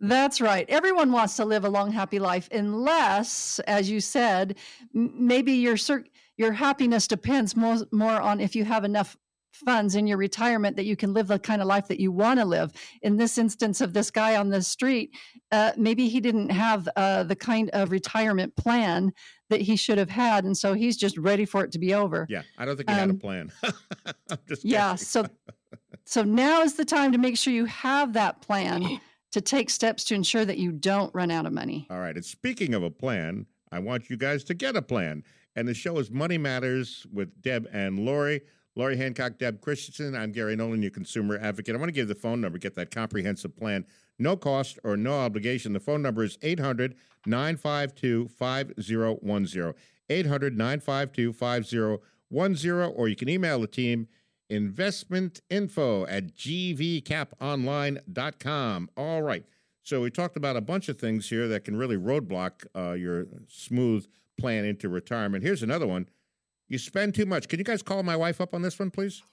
That's 0.01 0.41
right. 0.41 0.65
Everyone 0.69 1.13
wants 1.13 1.37
to 1.37 1.45
live 1.45 1.65
a 1.65 1.69
long, 1.69 1.93
happy 1.93 2.19
life, 2.19 2.49
unless, 2.53 3.59
as 3.67 3.91
you 3.91 4.01
said, 4.01 4.57
m- 4.95 5.13
maybe 5.15 5.53
your 5.53 5.77
cir- 5.77 6.05
your 6.37 6.53
happiness 6.53 7.07
depends 7.07 7.57
more 7.57 7.79
more 7.93 8.21
on 8.21 8.41
if 8.41 8.55
you 8.57 8.65
have 8.65 8.85
enough 8.85 9.17
funds 9.53 9.95
in 9.95 10.07
your 10.07 10.19
retirement 10.19 10.77
that 10.77 10.85
you 10.85 10.97
can 10.97 11.15
live 11.15 11.29
the 11.29 11.39
kind 11.39 11.63
of 11.63 11.67
life 11.69 11.89
that 11.89 11.99
you 11.99 12.13
want 12.13 12.39
to 12.39 12.45
live. 12.45 12.73
In 13.01 13.17
this 13.17 13.39
instance 13.39 13.81
of 13.81 13.95
this 13.95 14.11
guy 14.11 14.37
on 14.37 14.51
the 14.51 14.61
street, 14.63 15.11
uh, 15.51 15.73
maybe 15.79 16.09
he 16.09 16.21
didn't 16.21 16.51
have 16.51 16.87
uh, 16.95 17.23
the 17.23 17.37
kind 17.37 17.71
of 17.71 17.91
retirement 17.91 18.55
plan 18.57 19.13
that 19.49 19.63
he 19.63 19.75
should 19.77 19.97
have 19.97 20.11
had, 20.11 20.45
and 20.45 20.57
so 20.57 20.75
he's 20.75 20.97
just 20.97 21.17
ready 21.17 21.45
for 21.47 21.65
it 21.65 21.73
to 21.73 21.79
be 21.79 21.95
over. 21.95 22.27
Yeah, 22.29 22.43
I 22.59 22.65
don't 22.67 22.77
think 22.77 22.91
he 22.91 22.95
had 22.97 23.09
a 23.09 23.13
Um, 23.13 23.19
plan. 23.19 23.51
I'm 24.31 24.39
just 24.49 24.65
Yeah. 24.65 24.95
So, 24.97 25.25
so 26.05 26.23
now 26.23 26.61
is 26.63 26.75
the 26.75 26.85
time 26.85 27.13
to 27.13 27.19
make 27.19 27.39
sure 27.39 27.53
you 27.53 27.65
have 27.67 28.13
that 28.13 28.43
plan 28.43 28.83
to 29.37 29.43
take 29.43 29.69
steps 29.69 30.03
to 30.03 30.15
ensure 30.15 30.47
that 30.47 30.57
you 30.57 30.73
don't 30.73 31.15
run 31.15 31.31
out 31.31 31.45
of 31.45 31.53
money. 31.53 31.87
All 31.91 31.99
right. 31.99 32.15
And 32.15 32.25
speaking 32.25 32.73
of 32.73 32.83
a 32.83 32.89
plan, 32.89 33.45
I 33.71 33.81
want 33.81 34.09
you 34.09 34.17
guys 34.17 34.43
to 34.45 34.55
get 34.55 34.77
a 34.77 34.81
plan. 34.81 35.25
And 35.55 35.69
the 35.69 35.75
show 35.75 35.99
is 35.99 36.11
Money 36.11 36.39
Matters 36.39 37.07
with 37.13 37.43
Deb 37.43 37.69
and 37.71 37.99
Laurie. 37.99 38.41
Laurie 38.77 38.97
Hancock, 38.97 39.37
Deb 39.37 39.61
Christensen. 39.61 40.17
I'm 40.17 40.33
Gary 40.33 40.57
Nolan, 40.57 40.81
your 40.81 40.91
consumer 40.91 41.39
advocate. 41.39 41.75
I 41.75 41.79
want 41.79 41.91
to 41.91 41.93
give 41.93 42.09
the 42.09 42.15
phone 42.15 42.41
number, 42.41 42.57
get 42.57 42.77
that 42.77 42.91
comprehensive 42.91 43.55
plan. 43.55 43.85
No 44.19 44.39
cost 44.39 44.79
or 44.83 44.97
no 44.97 45.13
obligation. 45.13 45.75
The 45.75 45.81
phone 45.81 46.01
number 46.01 46.25
is 46.25 46.39
800 46.41 46.95
952 47.27 48.29
5010. 48.29 49.75
800 50.09 50.57
952 50.57 51.33
5010. 51.35 52.95
Or 52.97 53.09
you 53.09 53.17
can 53.17 53.29
email 53.29 53.61
the 53.61 53.67
team 53.67 54.09
investmentinfo 54.51 56.07
at 56.09 56.37
gvcaponline.com. 56.37 58.91
All 58.97 59.23
right. 59.23 59.45
So 59.83 60.01
we 60.01 60.11
talked 60.11 60.37
about 60.37 60.57
a 60.57 60.61
bunch 60.61 60.89
of 60.89 60.99
things 60.99 61.29
here 61.29 61.47
that 61.49 61.65
can 61.65 61.77
really 61.77 61.97
roadblock 61.97 62.67
uh, 62.75 62.93
your 62.93 63.27
smooth 63.49 64.07
plan 64.37 64.65
into 64.65 64.89
retirement. 64.89 65.45
Here's 65.45 65.63
another 65.63 65.87
one. 65.87 66.09
You 66.69 66.79
spend 66.79 67.15
too 67.15 67.27
much. 67.27 67.47
Can 67.49 67.61
you 67.61 67.65
guys 67.65 67.81
call 67.81 68.03
my 68.03 68.17
wife 68.17 68.41
up 68.41 68.53
on 68.53 68.61
this 68.63 68.77
one, 68.79 68.91
please? 68.91 69.23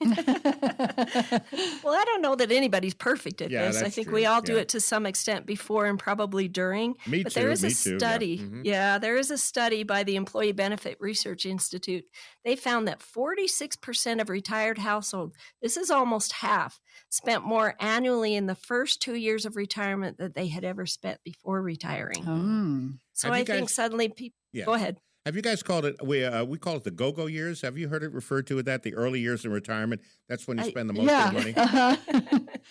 Well, 1.82 1.92
I 1.94 2.04
don't 2.06 2.22
know 2.22 2.34
that 2.36 2.50
anybody's 2.50 2.94
perfect 2.94 3.42
at 3.42 3.50
Yeah, 3.50 3.66
this. 3.66 3.82
I 3.82 3.90
think 3.90 4.06
true. 4.08 4.14
we 4.16 4.26
all 4.26 4.40
do 4.40 4.54
Yeah. 4.54 4.60
it 4.60 4.68
to 4.70 4.80
some 4.80 5.04
extent 5.06 5.44
before 5.46 5.86
and 5.86 5.98
probably 5.98 6.48
during. 6.48 6.94
Me 7.06 7.22
but 7.22 7.32
too. 7.32 7.40
there 7.40 7.50
is 7.50 7.62
me 7.62 7.68
a 7.68 7.72
too. 7.72 7.90
yeah. 7.92 7.98
study. 7.98 8.38
Mhm. 8.38 8.60
Yeah, 8.64 8.98
there 8.98 9.16
is 9.16 9.30
a 9.30 9.36
study 9.38 9.82
by 9.82 10.02
the 10.04 10.16
Employee 10.16 10.52
Benefit 10.52 10.96
Research 11.00 11.44
Institute. 11.44 12.04
They 12.44 12.56
found 12.56 12.88
that 12.88 13.00
46% 13.00 14.20
of 14.20 14.30
retired 14.30 14.78
households, 14.78 15.34
this 15.60 15.76
is 15.76 15.90
almost 15.90 16.32
half, 16.32 16.80
spent 17.10 17.44
more 17.44 17.74
annually 17.80 18.34
in 18.34 18.46
the 18.46 18.54
first 18.54 19.02
two 19.02 19.14
years 19.14 19.44
of 19.44 19.56
retirement 19.56 20.16
than 20.18 20.32
they 20.34 20.48
had 20.48 20.64
ever 20.64 20.86
spent 20.86 21.20
before 21.24 21.60
retiring. 21.62 22.22
Hmm. 22.22 22.90
so 23.12 23.28
Have 23.28 23.36
you 23.36 23.42
I 23.42 23.44
think 23.44 23.66
guys- 23.68 23.74
suddenly 23.74 24.08
people 24.08 24.36
Yeah. 24.52 24.64
go 24.64 24.72
ahead. 24.74 24.98
Have 25.24 25.36
you 25.36 25.42
guys 25.42 25.62
called 25.62 25.86
it? 25.86 25.96
We 26.04 26.22
uh, 26.22 26.44
we 26.44 26.58
call 26.58 26.76
it 26.76 26.84
the 26.84 26.90
go-go 26.90 27.26
years. 27.26 27.62
Have 27.62 27.78
you 27.78 27.88
heard 27.88 28.02
it 28.02 28.12
referred 28.12 28.46
to 28.48 28.58
as 28.58 28.64
that? 28.64 28.82
The 28.82 28.94
early 28.94 29.20
years 29.20 29.44
in 29.44 29.52
retirement. 29.52 30.02
That's 30.28 30.46
when 30.46 30.58
you 30.58 30.64
spend 30.64 30.90
the 30.90 30.94
most 30.94 31.06
yeah. 31.06 31.30
money. 31.32 31.54
Uh-huh. 31.64 31.96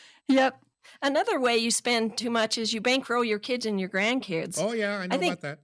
yep. 0.27 0.63
Another 1.01 1.39
way 1.39 1.57
you 1.57 1.71
spend 1.71 2.17
too 2.17 2.29
much 2.29 2.57
is 2.57 2.71
you 2.73 2.79
bankroll 2.79 3.23
your 3.23 3.39
kids 3.39 3.65
and 3.65 3.79
your 3.79 3.89
grandkids. 3.89 4.59
Oh 4.59 4.73
yeah, 4.73 4.97
I 4.97 5.07
know 5.07 5.17
think- 5.17 5.33
about 5.33 5.41
that. 5.41 5.59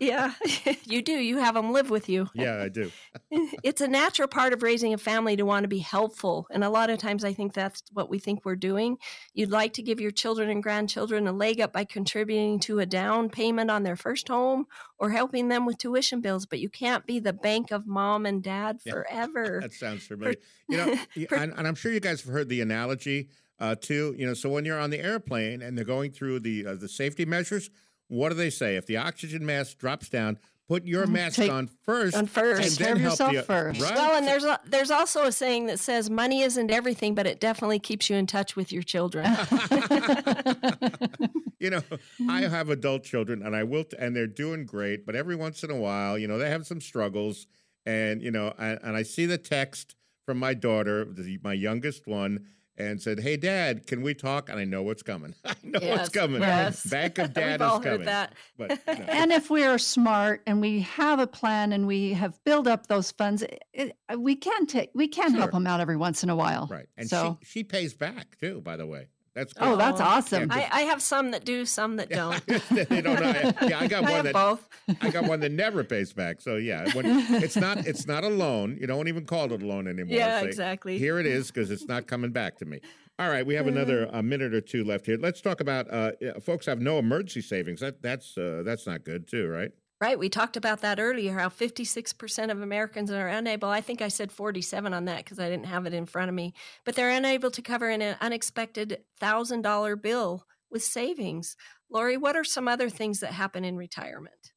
Yeah, 0.00 0.32
you 0.84 1.02
do. 1.02 1.12
You 1.12 1.38
have 1.38 1.54
them 1.54 1.72
live 1.72 1.90
with 1.90 2.08
you. 2.08 2.28
Yeah, 2.34 2.62
I 2.62 2.68
do. 2.68 2.90
it's 3.62 3.80
a 3.80 3.88
natural 3.88 4.28
part 4.28 4.52
of 4.52 4.62
raising 4.62 4.94
a 4.94 4.98
family 4.98 5.36
to 5.36 5.44
want 5.44 5.64
to 5.64 5.68
be 5.68 5.78
helpful. 5.78 6.46
And 6.50 6.64
a 6.64 6.70
lot 6.70 6.90
of 6.90 6.98
times 6.98 7.24
I 7.24 7.32
think 7.32 7.52
that's 7.52 7.82
what 7.92 8.08
we 8.10 8.18
think 8.18 8.44
we're 8.44 8.56
doing. 8.56 8.98
You'd 9.34 9.50
like 9.50 9.74
to 9.74 9.82
give 9.82 10.00
your 10.00 10.10
children 10.10 10.50
and 10.50 10.62
grandchildren 10.62 11.26
a 11.26 11.32
leg 11.32 11.60
up 11.60 11.72
by 11.72 11.84
contributing 11.84 12.58
to 12.60 12.78
a 12.80 12.86
down 12.86 13.28
payment 13.30 13.70
on 13.70 13.82
their 13.82 13.96
first 13.96 14.28
home 14.28 14.66
or 14.98 15.10
helping 15.10 15.48
them 15.48 15.66
with 15.66 15.78
tuition 15.78 16.20
bills, 16.20 16.46
but 16.46 16.58
you 16.60 16.68
can't 16.68 17.06
be 17.06 17.18
the 17.20 17.32
bank 17.32 17.70
of 17.70 17.86
mom 17.86 18.26
and 18.26 18.42
dad 18.42 18.80
Yeah. 18.84 18.92
forever. 18.92 19.60
That 19.62 19.72
sounds 19.72 20.06
familiar. 20.06 20.36
You 20.68 20.76
know, 20.78 20.94
and, 21.36 21.52
and 21.56 21.68
I'm 21.68 21.74
sure 21.74 21.92
you 21.92 22.00
guys 22.00 22.22
have 22.22 22.32
heard 22.32 22.48
the 22.48 22.60
analogy 22.60 23.28
uh, 23.60 23.76
too. 23.76 24.14
You 24.18 24.26
know, 24.26 24.34
so 24.34 24.48
when 24.48 24.64
you're 24.64 24.78
on 24.80 24.90
the 24.90 24.98
airplane 25.00 25.62
and 25.62 25.76
they're 25.76 25.84
going 25.84 26.10
through 26.12 26.40
the 26.40 26.66
uh, 26.66 26.74
the 26.74 26.88
safety 26.88 27.24
measures, 27.24 27.70
what 28.12 28.28
do 28.28 28.34
they 28.34 28.50
say? 28.50 28.76
If 28.76 28.86
the 28.86 28.98
oxygen 28.98 29.46
mask 29.46 29.78
drops 29.78 30.08
down, 30.10 30.38
put 30.68 30.84
your 30.84 31.06
mm, 31.06 31.12
mask 31.12 31.36
Take- 31.36 31.50
on 31.50 31.66
first, 31.66 32.14
on 32.14 32.26
first. 32.26 32.62
and 32.62 32.70
Take 32.70 32.78
then 32.78 32.96
care 32.96 33.02
help 33.04 33.12
yourself 33.12 33.32
the, 33.32 33.42
first. 33.42 33.80
Right? 33.80 33.94
Well, 33.94 34.16
and 34.16 34.26
there's 34.26 34.44
a, 34.44 34.60
there's 34.66 34.90
also 34.90 35.24
a 35.24 35.32
saying 35.32 35.66
that 35.66 35.78
says 35.78 36.10
money 36.10 36.42
isn't 36.42 36.70
everything, 36.70 37.14
but 37.14 37.26
it 37.26 37.40
definitely 37.40 37.78
keeps 37.78 38.10
you 38.10 38.16
in 38.16 38.26
touch 38.26 38.54
with 38.54 38.70
your 38.70 38.82
children. 38.82 39.24
you 41.58 41.70
know, 41.70 41.82
I 42.28 42.42
have 42.42 42.68
adult 42.68 43.04
children, 43.04 43.42
and 43.42 43.56
I 43.56 43.64
will, 43.64 43.84
t- 43.84 43.96
and 43.98 44.14
they're 44.14 44.26
doing 44.26 44.66
great. 44.66 45.06
But 45.06 45.16
every 45.16 45.36
once 45.36 45.64
in 45.64 45.70
a 45.70 45.76
while, 45.76 46.18
you 46.18 46.28
know, 46.28 46.36
they 46.36 46.50
have 46.50 46.66
some 46.66 46.82
struggles, 46.82 47.46
and 47.86 48.22
you 48.22 48.30
know, 48.30 48.52
and, 48.58 48.78
and 48.82 48.96
I 48.96 49.04
see 49.04 49.24
the 49.24 49.38
text 49.38 49.94
from 50.26 50.38
my 50.38 50.54
daughter, 50.54 51.04
the, 51.04 51.38
my 51.42 51.54
youngest 51.54 52.06
one, 52.06 52.46
and 52.76 53.00
said, 53.00 53.20
"Hey, 53.20 53.36
Dad, 53.36 53.86
can 53.86 54.02
we 54.02 54.14
talk?" 54.14 54.48
And 54.48 54.58
I 54.58 54.64
know 54.64 54.82
what's 54.82 55.02
coming. 55.02 55.34
I 55.44 55.54
know 55.62 55.80
what's 55.80 56.08
coming. 56.08 56.40
yes. 56.40 56.84
Bank 56.86 57.18
of 57.18 57.32
Dad 57.34 57.60
We've 57.60 57.68
all 57.68 57.78
is 57.78 57.84
heard 57.84 57.92
coming. 57.92 58.06
that. 58.06 58.34
But 58.56 58.80
no. 58.86 58.92
and 58.94 59.32
if 59.32 59.50
we 59.50 59.64
are 59.64 59.78
smart 59.78 60.42
and 60.46 60.60
we 60.60 60.80
have 60.80 61.18
a 61.18 61.26
plan 61.26 61.72
and 61.72 61.86
we 61.86 62.12
have 62.14 62.42
built 62.44 62.66
up 62.66 62.86
those 62.86 63.10
funds, 63.10 63.44
it, 63.72 63.96
we 64.16 64.34
can 64.36 64.66
take 64.66 64.90
we 64.94 65.08
can 65.08 65.32
help 65.34 65.50
Sure. 65.50 65.52
them 65.52 65.66
out 65.66 65.80
every 65.80 65.96
once 65.96 66.22
in 66.22 66.30
a 66.30 66.36
while. 66.36 66.68
right, 66.70 66.86
and 66.96 67.08
so, 67.08 67.38
she 67.42 67.60
she 67.60 67.64
pays 67.64 67.94
back 67.94 68.38
too. 68.40 68.60
By 68.60 68.76
the 68.76 68.86
way, 68.86 69.08
that's 69.34 69.52
good. 69.52 69.62
oh, 69.66 69.76
that's 69.76 70.00
Oh, 70.00 70.04
awesome. 70.04 70.50
yeah, 70.50 70.68
I, 70.72 70.80
I 70.80 70.82
have 70.82 71.00
some 71.02 71.30
that 71.32 71.44
do, 71.44 71.64
some 71.64 71.96
that 71.96 72.08
don't. 72.10 72.44
they 72.46 73.00
don't 73.00 73.20
know. 73.20 73.52
Yeah, 73.68 73.78
I 73.80 73.86
got 73.86 74.04
I 74.04 74.10
one 74.10 74.12
have 74.12 74.24
that 74.24 74.32
both. 74.34 74.68
I 75.00 75.10
got 75.10 75.24
one 75.24 75.40
that 75.40 75.52
never 75.52 75.84
pays 75.84 76.12
back. 76.12 76.40
So 76.40 76.56
yeah, 76.56 76.92
when, 76.94 77.06
it's 77.42 77.56
not 77.56 77.86
it's 77.86 78.06
not 78.06 78.24
a 78.24 78.28
loan. 78.28 78.76
You 78.80 78.86
don't 78.86 79.08
even 79.08 79.24
call 79.24 79.52
it 79.52 79.62
a 79.62 79.66
loan 79.66 79.86
anymore. 79.88 80.16
Yeah, 80.16 80.40
Say, 80.40 80.46
exactly. 80.48 80.98
Here 80.98 81.18
it 81.18 81.26
is 81.26 81.48
because 81.50 81.70
it's 81.70 81.86
not 81.86 82.06
coming 82.06 82.30
back 82.32 82.58
to 82.58 82.64
me. 82.64 82.80
All 83.18 83.28
right, 83.28 83.44
we 83.46 83.54
have 83.54 83.66
another 83.66 84.06
a 84.12 84.22
minute 84.22 84.54
or 84.54 84.60
two 84.62 84.84
left 84.84 85.06
here. 85.06 85.18
Let's 85.18 85.40
talk 85.40 85.60
about 85.60 85.88
uh, 85.92 86.12
folks 86.40 86.66
have 86.66 86.80
no 86.80 86.98
emergency 86.98 87.42
savings. 87.42 87.80
That 87.80 88.02
that's 88.02 88.36
uh, 88.38 88.62
that's 88.64 88.86
not 88.86 89.04
good 89.04 89.28
too, 89.28 89.48
right? 89.48 89.70
Right. 90.02 90.18
We 90.18 90.28
talked 90.28 90.56
about 90.56 90.80
that 90.80 90.98
earlier, 90.98 91.32
how 91.32 91.48
56% 91.48 92.50
of 92.50 92.60
Americans 92.60 93.12
are 93.12 93.28
unable. 93.28 93.68
I 93.68 93.80
think 93.80 94.02
I 94.02 94.08
said 94.08 94.32
47 94.32 94.92
on 94.92 95.04
that 95.04 95.18
because 95.18 95.38
I 95.38 95.48
didn't 95.48 95.66
have 95.66 95.86
it 95.86 95.94
in 95.94 96.06
front 96.06 96.28
of 96.28 96.34
me, 96.34 96.54
but 96.84 96.96
they're 96.96 97.08
unable 97.08 97.52
to 97.52 97.62
cover 97.62 97.88
an 97.88 98.16
unexpected 98.20 98.98
$1,000 99.22 100.02
bill 100.02 100.44
with 100.72 100.82
savings. 100.82 101.56
Laurie, 101.88 102.16
what 102.16 102.34
are 102.34 102.42
some 102.42 102.66
other 102.66 102.90
things 102.90 103.20
that 103.20 103.32
happen 103.32 103.64
in 103.64 103.76
retirement? 103.76 104.50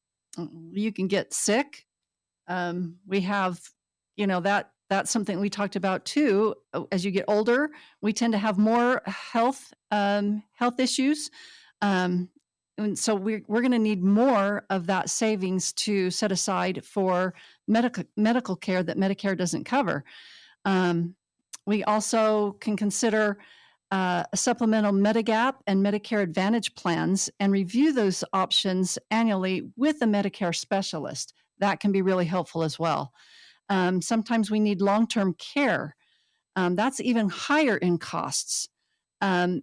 You 0.71 0.91
can 0.91 1.07
get 1.07 1.31
sick. 1.31 1.85
Um, 2.47 2.95
we 3.05 3.21
have, 3.21 3.59
you 4.15 4.25
know, 4.25 4.39
that 4.39 4.71
that's 4.89 5.11
something 5.11 5.39
we 5.39 5.51
talked 5.51 5.75
about 5.75 6.05
too. 6.05 6.55
Uh, 6.73 6.85
As 6.91 7.05
you 7.05 7.11
get 7.11 7.25
older, 7.27 7.69
we 8.01 8.13
tend 8.13 8.33
to 8.33 8.39
have 8.39 8.57
more 8.57 9.03
health 9.05 9.71
um, 9.91 10.41
health 10.53 10.79
issues, 10.79 11.29
um, 11.83 12.29
and 12.77 12.97
so 12.97 13.15
we're 13.15 13.41
we're 13.47 13.61
going 13.61 13.71
to 13.71 13.79
need 13.79 14.03
more 14.03 14.65
of 14.69 14.87
that 14.87 15.09
savings 15.09 15.71
to 15.73 16.11
set 16.11 16.31
aside 16.31 16.83
for 16.85 17.33
medical 17.67 18.03
medical 18.17 18.55
care 18.55 18.83
that 18.83 18.97
Medicare 18.97 19.37
doesn't 19.37 19.63
cover. 19.63 20.03
Um, 20.65 21.15
we 21.65 21.83
also 21.83 22.53
can 22.53 22.75
consider 22.77 23.37
uh, 23.91 24.23
supplemental 24.33 24.91
Medigap 24.91 25.55
and 25.67 25.83
Medicare 25.83 26.21
Advantage 26.21 26.75
plans 26.75 27.29
and 27.39 27.51
review 27.51 27.93
those 27.93 28.23
options 28.33 28.97
annually 29.11 29.69
with 29.75 30.01
a 30.01 30.05
Medicare 30.05 30.55
specialist. 30.55 31.33
That 31.59 31.79
can 31.79 31.91
be 31.91 32.01
really 32.01 32.25
helpful 32.25 32.63
as 32.63 32.77
well. 32.77 33.13
Um, 33.69 34.01
sometimes 34.01 34.51
we 34.51 34.59
need 34.59 34.81
long 34.81 35.07
term 35.07 35.33
care. 35.35 35.95
Um, 36.55 36.75
that's 36.75 36.99
even 36.99 37.29
higher 37.29 37.77
in 37.77 37.97
costs. 37.97 38.69
Um, 39.21 39.61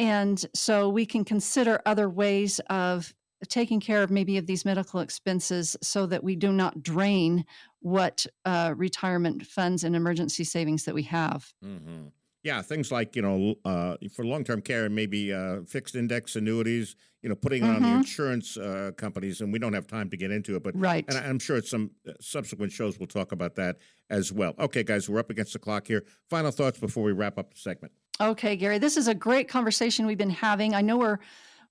and 0.00 0.44
so 0.54 0.88
we 0.88 1.04
can 1.06 1.24
consider 1.24 1.80
other 1.86 2.08
ways 2.08 2.58
of 2.70 3.12
taking 3.48 3.80
care 3.80 4.02
of 4.02 4.10
maybe 4.10 4.36
of 4.38 4.46
these 4.46 4.64
medical 4.64 5.00
expenses 5.00 5.76
so 5.82 6.06
that 6.06 6.22
we 6.24 6.36
do 6.36 6.52
not 6.52 6.82
drain 6.82 7.44
what 7.80 8.26
uh, 8.44 8.74
retirement 8.76 9.46
funds 9.46 9.84
and 9.84 9.94
emergency 9.96 10.44
savings 10.44 10.84
that 10.84 10.94
we 10.94 11.02
have. 11.04 11.52
Mm-hmm. 11.64 12.08
Yeah, 12.42 12.62
things 12.62 12.90
like 12.90 13.16
you 13.16 13.22
know 13.22 13.54
uh, 13.66 13.96
for 14.14 14.24
long 14.24 14.44
term 14.44 14.62
care, 14.62 14.88
maybe 14.88 15.32
uh, 15.32 15.60
fixed 15.66 15.94
index 15.94 16.36
annuities. 16.36 16.96
You 17.22 17.28
know, 17.28 17.34
putting 17.34 17.62
it 17.62 17.68
on 17.68 17.82
the 17.82 17.88
Mhm. 17.88 17.96
insurance 17.96 18.56
uh, 18.56 18.92
companies, 18.96 19.42
and 19.42 19.52
we 19.52 19.58
don't 19.58 19.74
have 19.74 19.86
time 19.86 20.08
to 20.08 20.16
get 20.16 20.30
into 20.30 20.56
it, 20.56 20.62
but 20.62 20.74
Right. 20.74 21.04
And 21.06 21.18
I'm 21.18 21.38
sure 21.38 21.60
some 21.60 21.90
uh, 22.08 22.12
subsequent 22.18 22.72
shows 22.72 22.98
will 22.98 23.06
talk 23.06 23.32
about 23.32 23.56
that 23.56 23.76
as 24.08 24.32
well. 24.32 24.54
Okay, 24.58 24.82
guys, 24.82 25.06
we're 25.06 25.18
up 25.18 25.28
against 25.28 25.52
the 25.52 25.58
clock 25.58 25.86
here. 25.86 26.02
Final 26.30 26.50
thoughts 26.50 26.78
before 26.80 27.04
we 27.04 27.12
wrap 27.12 27.36
up 27.36 27.52
the 27.52 27.60
segment. 27.60 27.92
Okay, 28.20 28.54
Gary, 28.54 28.76
this 28.76 28.98
is 28.98 29.08
a 29.08 29.14
great 29.14 29.48
conversation 29.48 30.04
we've 30.04 30.18
been 30.18 30.28
having. 30.28 30.74
I 30.74 30.82
know 30.82 30.98
we're 30.98 31.18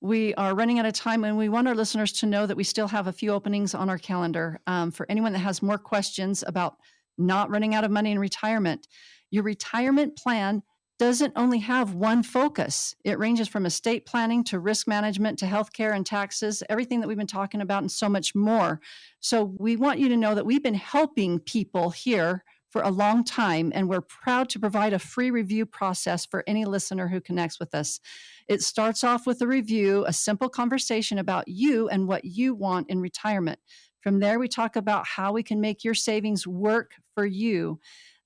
we 0.01 0.33
are 0.33 0.55
running 0.55 0.79
out 0.79 0.85
of 0.85 0.93
time, 0.93 1.23
and 1.23 1.37
we 1.37 1.47
want 1.47 1.67
our 1.67 1.75
listeners 1.75 2.11
to 2.13 2.25
know 2.25 2.47
that 2.47 2.57
we 2.57 2.63
still 2.63 2.87
have 2.87 3.05
a 3.05 3.11
few 3.11 3.31
openings 3.31 3.75
on 3.75 3.87
our 3.87 3.99
calendar. 3.99 4.59
Um, 4.65 4.89
for 4.89 5.05
anyone 5.09 5.31
that 5.33 5.39
has 5.39 5.61
more 5.61 5.77
questions 5.77 6.43
about 6.47 6.77
not 7.19 7.51
running 7.51 7.75
out 7.75 7.83
of 7.83 7.91
money 7.91 8.11
in 8.11 8.17
retirement, 8.17 8.87
your 9.29 9.43
retirement 9.43 10.17
plan 10.17 10.63
doesn't 10.97 11.33
only 11.35 11.59
have 11.59 11.93
one 11.93 12.23
focus. 12.23 12.95
It 13.03 13.19
ranges 13.19 13.47
from 13.47 13.67
estate 13.67 14.07
planning 14.07 14.43
to 14.45 14.57
risk 14.57 14.87
management 14.87 15.37
to 15.39 15.45
healthcare 15.45 15.93
and 15.95 16.03
taxes, 16.03 16.63
everything 16.67 16.99
that 17.01 17.07
we've 17.07 17.15
been 17.15 17.27
talking 17.27 17.61
about, 17.61 17.83
and 17.83 17.91
so 17.91 18.09
much 18.09 18.33
more. 18.33 18.81
So, 19.19 19.53
we 19.59 19.75
want 19.75 19.99
you 19.99 20.09
to 20.09 20.17
know 20.17 20.33
that 20.33 20.47
we've 20.47 20.63
been 20.63 20.73
helping 20.73 21.37
people 21.39 21.91
here 21.91 22.43
for 22.69 22.81
a 22.81 22.91
long 22.91 23.23
time, 23.23 23.71
and 23.73 23.89
we're 23.89 24.01
proud 24.01 24.49
to 24.49 24.59
provide 24.59 24.93
a 24.93 24.99
free 24.99 25.31
review 25.31 25.65
process 25.65 26.25
for 26.25 26.43
any 26.47 26.65
listener 26.65 27.07
who 27.07 27.19
connects 27.19 27.59
with 27.59 27.73
us. 27.73 27.99
It 28.47 28.61
starts 28.61 29.03
off 29.03 29.25
with 29.25 29.41
a 29.41 29.47
review, 29.47 30.05
a 30.07 30.13
simple 30.13 30.49
conversation 30.49 31.17
about 31.17 31.47
you 31.47 31.89
and 31.89 32.07
what 32.07 32.25
you 32.25 32.53
want 32.53 32.89
in 32.89 32.99
retirement. 32.99 33.59
From 34.01 34.19
there, 34.19 34.39
we 34.39 34.47
talk 34.47 34.75
about 34.75 35.05
how 35.05 35.33
we 35.33 35.43
can 35.43 35.59
make 35.59 35.83
your 35.83 35.93
savings 35.93 36.47
work 36.47 36.93
for 37.15 37.25
you. 37.25 37.79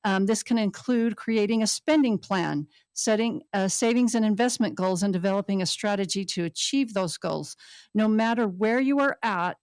Um, 0.06 0.26
this 0.26 0.44
can 0.44 0.58
include 0.58 1.16
creating 1.16 1.64
a 1.64 1.68
spending 1.68 2.18
plan, 2.18 2.68
setting 2.94 3.42
uh, 3.54 3.70
savings 3.70 4.16
and 4.16 4.26
investment 4.26 4.76
goals, 4.76 5.02
and 5.02 5.14
developing 5.14 5.62
a 5.62 5.66
strategy 5.66 6.26
to 6.26 6.44
achieve 6.44 6.94
those 6.94 7.18
goals. 7.18 7.56
No 7.96 8.08
matter 8.08 8.48
where 8.48 8.82
you 8.82 9.00
are 9.00 9.18
at 9.24 9.58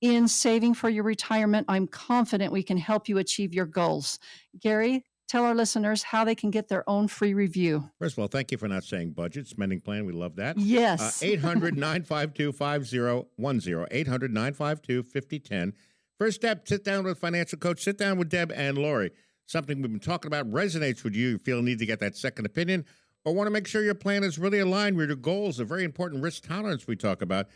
in 0.00 0.28
saving 0.28 0.74
for 0.74 0.88
your 0.88 1.04
retirement, 1.04 1.66
I'm 1.68 1.86
confident 1.86 2.52
we 2.52 2.62
can 2.62 2.78
help 2.78 3.08
you 3.08 3.18
achieve 3.18 3.52
your 3.52 3.66
goals. 3.66 4.18
Gary, 4.60 5.04
tell 5.28 5.44
our 5.44 5.54
listeners 5.54 6.02
how 6.02 6.24
they 6.24 6.34
can 6.34 6.50
get 6.50 6.68
their 6.68 6.88
own 6.88 7.08
free 7.08 7.34
review. 7.34 7.90
First 7.98 8.14
of 8.14 8.20
all, 8.20 8.28
thank 8.28 8.52
you 8.52 8.58
for 8.58 8.68
not 8.68 8.84
saying 8.84 9.10
budget 9.10 9.46
spending 9.46 9.80
plan. 9.80 10.06
We 10.06 10.12
love 10.12 10.36
that. 10.36 10.58
Yes. 10.58 11.22
Uh, 11.22 11.26
800 11.26 11.76
952 11.76 12.52
5010. 12.52 13.86
800 13.90 14.32
952 14.32 15.02
5010. 15.02 15.72
First 16.18 16.36
step, 16.36 16.66
sit 16.66 16.84
down 16.84 17.04
with 17.04 17.18
financial 17.18 17.58
coach, 17.58 17.80
sit 17.82 17.96
down 17.96 18.18
with 18.18 18.28
Deb 18.28 18.52
and 18.52 18.76
Laurie. 18.76 19.12
Something 19.46 19.80
we've 19.80 19.90
been 19.90 20.00
talking 20.00 20.26
about 20.26 20.50
resonates 20.50 21.04
with 21.04 21.14
you. 21.14 21.28
You 21.28 21.38
feel 21.38 21.60
a 21.60 21.62
need 21.62 21.78
to 21.78 21.86
get 21.86 22.00
that 22.00 22.16
second 22.16 22.44
opinion 22.44 22.84
or 23.24 23.34
want 23.34 23.46
to 23.46 23.50
make 23.50 23.66
sure 23.66 23.82
your 23.82 23.94
plan 23.94 24.24
is 24.24 24.38
really 24.38 24.58
aligned 24.58 24.96
with 24.96 25.08
your 25.08 25.16
goals, 25.16 25.60
a 25.60 25.64
very 25.64 25.84
important 25.84 26.22
risk 26.22 26.46
tolerance 26.46 26.86
we 26.86 26.96
talk 26.96 27.22
about. 27.22 27.46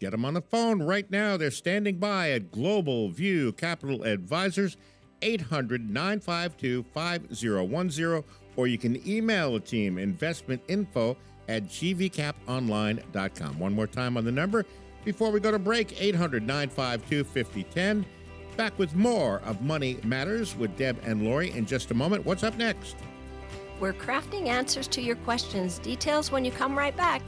Get 0.00 0.12
them 0.12 0.24
on 0.24 0.32
the 0.32 0.40
phone 0.40 0.82
right 0.82 1.08
now. 1.10 1.36
They're 1.36 1.50
standing 1.50 1.98
by 1.98 2.30
at 2.30 2.50
Global 2.50 3.10
View 3.10 3.52
Capital 3.52 4.02
Advisors, 4.02 4.78
800 5.20 5.90
952 5.90 6.84
5010, 6.94 8.24
or 8.56 8.66
you 8.66 8.78
can 8.78 9.06
email 9.06 9.52
the 9.52 9.60
team 9.60 9.96
investmentinfo 9.96 11.16
at 11.48 11.64
gvcaponline.com. 11.64 13.58
One 13.58 13.74
more 13.74 13.86
time 13.86 14.16
on 14.16 14.24
the 14.24 14.32
number 14.32 14.64
before 15.04 15.30
we 15.30 15.38
go 15.38 15.50
to 15.50 15.58
break 15.58 16.00
800 16.00 16.46
952 16.46 17.24
5010. 17.24 18.06
Back 18.56 18.78
with 18.78 18.94
more 18.94 19.40
of 19.44 19.60
Money 19.60 19.98
Matters 20.04 20.56
with 20.56 20.74
Deb 20.78 20.98
and 21.04 21.24
Laurie 21.24 21.50
in 21.50 21.66
just 21.66 21.90
a 21.90 21.94
moment. 21.94 22.24
What's 22.24 22.42
up 22.42 22.56
next? 22.56 22.96
We're 23.78 23.92
crafting 23.92 24.48
answers 24.48 24.88
to 24.88 25.02
your 25.02 25.16
questions. 25.16 25.78
Details 25.78 26.32
when 26.32 26.44
you 26.44 26.52
come 26.52 26.76
right 26.76 26.96
back. 26.96 27.22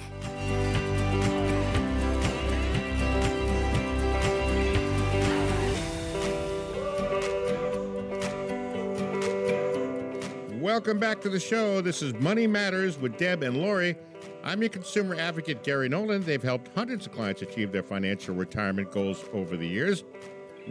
Welcome 10.73 10.99
back 10.99 11.21
to 11.21 11.29
the 11.29 11.39
show. 11.39 11.83
This 11.83 12.01
is 12.01 12.15
Money 12.15 12.47
Matters 12.47 12.99
with 12.99 13.19
Deb 13.19 13.43
and 13.43 13.59
Laurie. 13.59 13.95
I'm 14.43 14.63
your 14.63 14.71
consumer 14.71 15.15
advocate, 15.15 15.63
Gary 15.63 15.87
Nolan. 15.87 16.23
They've 16.23 16.43
helped 16.43 16.75
hundreds 16.75 17.05
of 17.05 17.13
clients 17.13 17.43
achieve 17.43 17.73
their 17.73 17.83
financial 17.83 18.35
retirement 18.35 18.91
goals 18.91 19.23
over 19.35 19.59
the 19.59 19.69
years. 19.69 20.03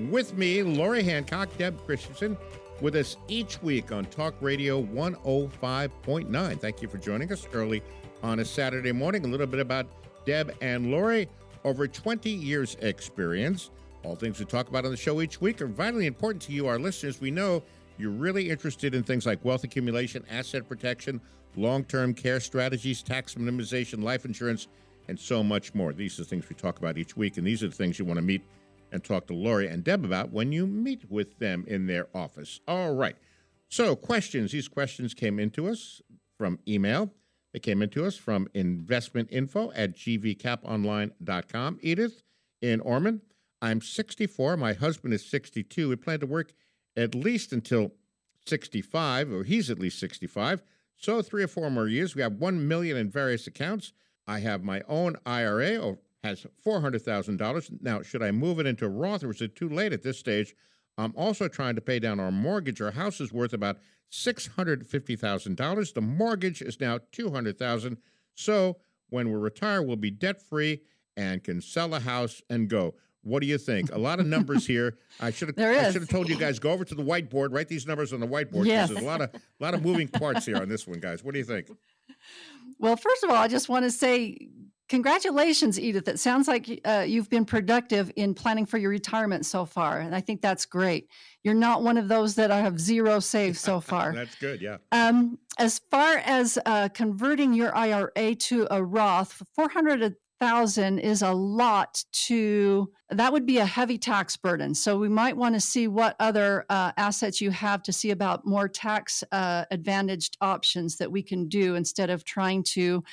With 0.10 0.36
me, 0.36 0.64
Laurie 0.64 1.04
Hancock, 1.04 1.56
Deb 1.56 1.86
Christensen, 1.86 2.36
with 2.82 2.96
us 2.96 3.16
each 3.28 3.62
week 3.62 3.92
on 3.92 4.06
Talk 4.06 4.34
Radio 4.42 4.82
105.9. 4.82 6.60
Thank 6.60 6.82
you 6.82 6.88
for 6.88 6.98
joining 6.98 7.32
us 7.32 7.48
early 7.54 7.84
on 8.24 8.40
a 8.40 8.46
Saturday 8.46 8.92
morning. 8.92 9.24
A 9.24 9.28
little 9.28 9.46
bit 9.46 9.60
about 9.60 9.86
Deb 10.26 10.52
and 10.62 10.90
Laurie. 10.90 11.30
Over 11.64 11.88
20 11.88 12.28
years' 12.28 12.76
experience. 12.82 13.70
All 14.02 14.16
things 14.16 14.40
we 14.40 14.46
talk 14.46 14.68
about 14.68 14.84
on 14.84 14.90
the 14.90 14.98
show 14.98 15.22
each 15.22 15.40
week 15.40 15.62
are 15.62 15.68
vitally 15.68 16.08
important 16.08 16.42
to 16.46 16.54
you, 16.54 16.66
our 16.66 16.80
listeners. 16.80 17.22
We 17.22 17.30
know 17.30 17.62
you're 18.02 18.12
really 18.12 18.50
interested 18.50 18.96
in 18.96 19.04
things 19.04 19.26
like 19.26 19.44
wealth 19.46 19.64
accumulation, 19.64 20.26
asset 20.30 20.68
protection, 20.68 21.22
long 21.56 21.84
term 21.84 22.14
care 22.14 22.40
strategies, 22.40 23.04
tax 23.04 23.36
minimization, 23.36 24.04
life 24.04 24.26
insurance, 24.26 24.68
and 25.08 25.20
so 25.20 25.44
much 25.44 25.74
more. 25.76 25.94
These 25.94 26.20
are 26.20 26.24
the 26.24 26.30
things 26.30 26.50
we 26.50 26.56
talk 26.56 26.80
about 26.80 26.98
each 26.98 27.16
week, 27.16 27.38
and 27.38 27.46
these 27.46 27.64
are 27.64 27.68
the 27.68 27.76
things 27.76 28.00
you 28.00 28.06
want 28.06 28.18
to 28.18 28.24
meet 28.24 28.42
and 28.92 29.04
talk 29.04 29.28
to 29.28 29.34
Laurie 29.34 29.68
and 29.68 29.84
Deb 29.84 30.04
about 30.04 30.32
when 30.32 30.52
you 30.52 30.66
meet 30.66 31.10
with 31.10 31.38
them 31.40 31.64
in 31.68 31.88
their 31.88 32.08
office. 32.14 32.60
All 32.68 32.94
right. 32.94 33.16
So, 33.70 33.96
questions. 33.96 34.52
These 34.52 34.68
questions 34.68 35.14
came 35.14 35.40
into 35.40 35.68
us 35.70 36.02
from 36.38 36.60
email. 36.68 37.14
They 37.54 37.60
came 37.60 37.82
into 37.82 38.06
us 38.06 38.18
from 38.18 38.48
investmentinfo 38.56 39.72
at 39.76 39.96
gvcaponline.com. 39.96 41.80
Edith 41.82 42.24
in 42.62 42.80
Ormond, 42.82 43.22
I'm 43.62 43.82
64. 43.82 44.58
My 44.58 44.74
husband 44.74 45.14
is 45.14 45.26
62. 45.26 45.90
We 45.90 45.96
plan 45.96 46.20
to 46.22 46.26
work 46.26 46.54
at 46.96 47.16
least 47.16 47.54
until 47.54 47.94
65, 48.46 49.32
or 49.32 49.44
he's 49.44 49.70
at 49.70 49.80
least 49.80 50.00
65. 50.00 50.62
So 50.98 51.22
three 51.22 51.44
or 51.44 51.48
four 51.48 51.70
more 51.72 51.88
years. 51.88 52.16
We 52.16 52.22
have 52.22 52.34
one 52.34 52.68
million 52.68 52.96
in 52.96 53.10
various 53.10 53.48
accounts. 53.48 53.94
I 54.28 54.40
have 54.40 54.64
my 54.64 54.82
own 54.88 55.16
IRA, 55.26 55.78
or 55.78 55.98
has 56.24 56.46
four 56.64 56.82
hundred 56.82 57.02
thousand 57.02 57.38
dollars. 57.38 57.72
Now, 57.82 58.02
should 58.04 58.22
I 58.22 58.32
move 58.32 58.60
it 58.60 58.68
into 58.68 58.88
Roth, 58.88 59.24
or 59.24 59.32
is 59.32 59.42
it 59.42 59.56
too 59.56 59.68
late 59.68 59.94
at 59.94 60.04
this 60.04 60.20
stage? 60.20 60.54
I'm 60.98 61.14
also 61.16 61.48
trying 61.48 61.76
to 61.76 61.82
pay 61.82 62.00
down 62.00 62.20
our 62.20 62.32
mortgage. 62.32 62.82
Our 62.82 62.92
house 62.92 63.20
is 63.20 63.34
worth 63.34 63.54
about 63.54 63.80
six 64.10 64.46
hundred 64.46 64.86
fifty 64.86 65.16
thousand 65.16 65.58
dollars. 65.58 65.92
The 65.92 66.02
mortgage 66.02 66.62
is 66.62 66.80
now 66.80 67.00
two 67.12 67.32
hundred 67.32 67.58
thousand. 67.58 67.98
So 68.36 68.78
when 69.10 69.30
we 69.30 69.36
retire, 69.36 69.82
we'll 69.82 69.96
be 69.96 70.12
debt 70.12 70.42
free 70.42 70.82
and 71.18 71.44
can 71.44 71.62
sell 71.62 71.94
a 71.96 72.00
house 72.00 72.42
and 72.50 72.70
go. 72.70 72.94
What 73.24 73.42
do 73.42 73.48
you 73.48 73.58
think? 73.58 73.92
A 73.92 73.98
lot 73.98 74.20
of 74.20 74.26
numbers 74.26 74.66
here. 74.66 74.98
I 75.20 75.32
should 75.32 75.50
have. 75.50 75.60
I 75.60 75.92
should 75.92 76.02
have 76.02 76.10
told 76.10 76.28
you 76.30 76.38
guys 76.38 76.60
go 76.60 76.72
over 76.72 76.84
to 76.84 76.96
the 76.96 77.04
whiteboard, 77.04 77.54
write 77.54 77.68
these 77.68 77.86
numbers 77.86 78.14
on 78.14 78.20
the 78.20 78.28
whiteboard. 78.28 78.66
Yes. 78.66 78.90
There's 78.90 79.02
a 79.02 79.06
lot 79.06 79.22
of 79.22 79.30
a 79.34 79.40
lot 79.64 79.74
of 79.74 79.84
moving 79.84 80.08
parts 80.08 80.46
here 80.46 80.58
on 80.58 80.70
this 80.70 80.88
one, 80.88 81.00
guys. 81.00 81.24
What 81.24 81.34
do 81.34 81.40
you 81.40 81.46
think? 81.46 81.70
Well, 82.80 82.96
first 82.96 83.24
of 83.24 83.30
all, 83.30 83.36
I 83.36 83.48
just 83.48 83.70
want 83.70 83.86
to 83.86 83.92
say 83.92 84.50
congratulations, 84.90 85.80
Edith. 85.80 86.08
It 86.08 86.20
sounds 86.20 86.48
like 86.48 86.82
uh, 86.84 87.06
you've 87.08 87.30
been 87.30 87.46
productive 87.46 88.12
in 88.16 88.34
planning 88.34 88.66
for 88.66 88.78
your 88.78 88.90
retirement 88.90 89.46
so 89.46 89.66
far, 89.66 90.00
and 90.00 90.14
I 90.16 90.20
think 90.20 90.42
that's 90.42 90.66
great. 90.66 91.08
You're 91.44 91.54
not 91.54 91.84
one 91.84 91.98
of 91.98 92.08
those 92.08 92.36
that 92.36 92.52
have 92.52 92.80
zero 92.80 93.20
saved 93.20 93.58
so 93.58 93.80
far. 93.92 94.14
That's 94.14 94.36
good. 94.36 94.62
Yeah. 94.62 94.78
Um, 94.92 95.38
as 95.60 95.80
far 95.92 96.18
as 96.26 96.58
uh, 96.66 96.90
converting 96.90 97.54
your 97.54 97.76
IRA 97.76 98.36
to 98.36 98.68
a 98.72 98.84
Roth, 98.84 99.42
four 99.56 99.70
hundred 99.70 100.16
thousand 100.42 101.00
is 101.00 101.22
a 101.22 101.32
lot 101.32 102.04
to. 102.12 102.92
That 103.10 103.32
would 103.32 103.46
be 103.46 103.60
a 103.60 103.66
heavy 103.66 103.98
tax 103.98 104.36
burden. 104.36 104.76
So 104.76 104.98
we 104.98 105.08
might 105.08 105.38
want 105.38 105.56
to 105.56 105.62
see 105.62 105.88
what 105.88 106.18
other 106.20 106.66
uh, 106.70 106.92
assets 106.98 107.40
you 107.40 107.52
have 107.52 107.82
to 107.84 107.94
see 107.94 108.10
about 108.10 108.46
more 108.46 108.68
tax 108.68 109.24
uh, 109.32 109.64
advantaged 109.72 110.36
options 110.42 110.98
that 110.98 111.12
we 111.12 111.22
can 111.22 111.48
do 111.48 111.76
instead 111.76 112.10
of 112.10 112.26
trying 112.26 112.64
to 112.64 113.04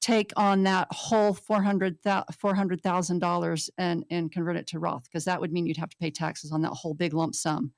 take 0.00 0.32
on 0.36 0.62
that 0.62 0.88
whole 0.90 1.34
$400,000 1.34 3.70
and, 3.78 4.04
and 4.10 4.32
convert 4.32 4.56
it 4.56 4.66
to 4.68 4.78
Roth, 4.78 5.04
because 5.04 5.26
that 5.26 5.38
would 5.40 5.52
mean 5.52 5.66
you'd 5.66 5.76
have 5.76 5.90
to 5.90 5.96
pay 5.98 6.10
taxes 6.10 6.52
on 6.52 6.62
that 6.62 6.70
whole 6.70 6.94
big 6.94 7.12
lump 7.12 7.34
sum. 7.34 7.72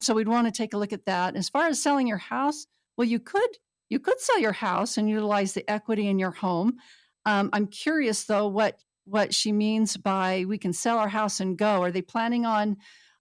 So 0.00 0.14
we'd 0.14 0.28
want 0.28 0.48
to 0.48 0.52
take 0.52 0.74
a 0.74 0.78
look 0.78 0.92
at 0.92 1.06
that. 1.06 1.36
As 1.36 1.48
far 1.48 1.68
as 1.68 1.80
selling 1.80 2.08
your 2.08 2.18
house, 2.18 2.66
well, 2.96 3.06
you 3.06 3.20
could 3.20 3.50
you 3.88 4.00
could 4.00 4.20
sell 4.20 4.38
your 4.38 4.52
house 4.52 4.96
and 4.96 5.08
utilize 5.08 5.52
the 5.52 5.68
equity 5.70 6.08
in 6.08 6.18
your 6.18 6.30
home. 6.30 6.78
Um, 7.26 7.50
I'm 7.52 7.66
curious 7.66 8.24
though 8.24 8.48
what 8.48 8.82
what 9.04 9.34
she 9.34 9.52
means 9.52 9.96
by 9.96 10.44
we 10.46 10.58
can 10.58 10.72
sell 10.72 10.98
our 10.98 11.08
house 11.08 11.40
and 11.40 11.58
go. 11.58 11.82
Are 11.82 11.90
they 11.90 12.02
planning 12.02 12.46
on 12.46 12.76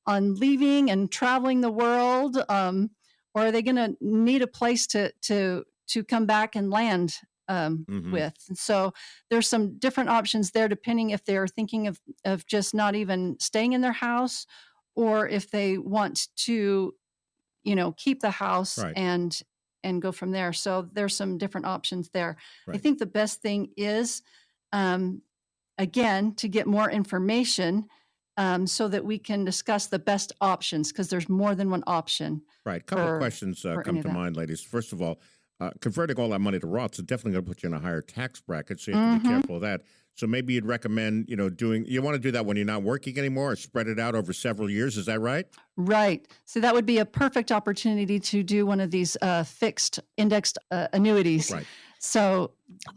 on 0.07 0.35
leaving 0.35 0.89
and 0.89 1.11
traveling 1.11 1.61
the 1.61 1.71
world, 1.71 2.37
um, 2.49 2.91
or 3.33 3.43
are 3.47 3.51
they 3.51 3.61
going 3.61 3.75
to 3.75 3.95
need 4.01 4.41
a 4.41 4.47
place 4.47 4.87
to 4.87 5.11
to 5.23 5.63
to 5.89 6.03
come 6.03 6.25
back 6.25 6.55
and 6.55 6.69
land 6.69 7.15
um, 7.47 7.87
Mhm. 7.87 8.11
with? 8.11 8.33
And 8.49 8.57
so 8.57 8.93
there's 9.29 9.47
some 9.47 9.77
different 9.77 10.09
options 10.09 10.51
there, 10.51 10.67
depending 10.67 11.11
if 11.11 11.23
they're 11.25 11.47
thinking 11.47 11.87
of 11.87 11.99
of 12.25 12.45
just 12.45 12.73
not 12.73 12.95
even 12.95 13.37
staying 13.39 13.73
in 13.73 13.81
their 13.81 13.91
house, 13.93 14.45
or 14.95 15.27
if 15.27 15.51
they 15.51 15.77
want 15.77 16.27
to, 16.37 16.93
you 17.63 17.75
know, 17.75 17.93
keep 17.93 18.21
the 18.21 18.31
house 18.31 18.83
Right. 18.83 18.97
and 18.97 19.39
and 19.83 20.01
go 20.01 20.11
from 20.11 20.31
there. 20.31 20.53
So 20.53 20.87
there's 20.93 21.15
some 21.15 21.37
different 21.37 21.65
options 21.67 22.09
there. 22.09 22.37
I 22.67 22.77
think 22.77 22.99
the 22.99 23.05
best 23.05 23.41
thing 23.41 23.69
is, 23.77 24.21
um, 24.71 25.21
again, 25.77 26.35
to 26.35 26.47
get 26.47 26.67
more 26.67 26.89
information 26.89 27.87
um, 28.37 28.65
so 28.65 28.87
that 28.87 29.03
we 29.03 29.19
can 29.19 29.43
discuss 29.43 29.87
the 29.87 29.99
best 29.99 30.31
options 30.39 30.91
because 30.91 31.09
there's 31.09 31.27
more 31.27 31.53
than 31.53 31.69
one 31.69 31.83
option. 31.85 32.41
Right. 32.65 32.81
A 32.81 32.85
couple 32.85 33.05
for- 33.05 33.15
of 33.15 33.21
questions 33.21 33.65
uh, 33.65 33.77
come 33.83 34.01
to 34.01 34.07
mind, 34.09 34.37
ladies. 34.37 34.61
First 34.61 34.93
of 34.93 35.01
all, 35.01 35.19
uh, 35.59 35.71
converting 35.79 36.17
all 36.17 36.29
that 36.29 36.39
money 36.39 36.57
to 36.59 36.65
Roths 36.65 36.93
is 36.97 37.05
definitely 37.05 37.33
going 37.33 37.45
to 37.45 37.49
put 37.49 37.61
you 37.63 37.67
in 37.67 37.73
a 37.75 37.79
higher 37.79 38.01
tax 38.01 38.39
bracket, 38.41 38.79
so 38.79 38.91
you 38.91 38.97
have 38.97 39.21
to 39.21 39.23
be 39.23 39.29
Mhm. 39.29 39.31
careful 39.41 39.55
of 39.57 39.61
that. 39.61 39.81
So 40.15 40.27
maybe 40.27 40.53
you'd 40.53 40.65
recommend, 40.65 41.25
you 41.29 41.35
know, 41.35 41.49
doing. 41.49 41.85
You 41.87 42.01
want 42.01 42.15
to 42.15 42.19
do 42.19 42.31
that 42.31 42.45
when 42.45 42.57
you're 42.57 42.65
not 42.65 42.83
working 42.83 43.17
anymore, 43.17 43.51
or 43.51 43.55
spread 43.55 43.87
it 43.87 43.99
out 43.99 44.13
over 44.13 44.33
several 44.33 44.69
years. 44.69 44.97
Is 44.97 45.05
that 45.07 45.19
right? 45.19 45.45
Right. 45.77 46.27
So 46.45 46.59
that 46.59 46.73
would 46.73 46.85
be 46.85 46.99
a 46.99 47.05
perfect 47.05 47.51
opportunity 47.51 48.19
to 48.19 48.43
do 48.43 48.65
one 48.65 48.79
of 48.79 48.91
these 48.91 49.17
uh, 49.21 49.43
fixed 49.43 49.99
indexed 50.17 50.57
uh, 50.69 50.87
annuities. 50.93 51.51
Right. 51.51 51.65
So 51.99 52.51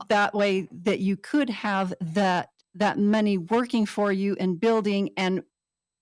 that 0.09 0.35
way 0.35 0.69
that 0.71 0.99
you 0.99 1.17
could 1.17 1.51
have 1.51 1.95
that 2.01 2.51
that 2.75 2.99
money 2.99 3.39
working 3.39 3.87
for 3.87 4.13
you 4.13 4.37
and 4.41 4.59
building 4.59 5.11
and 5.17 5.43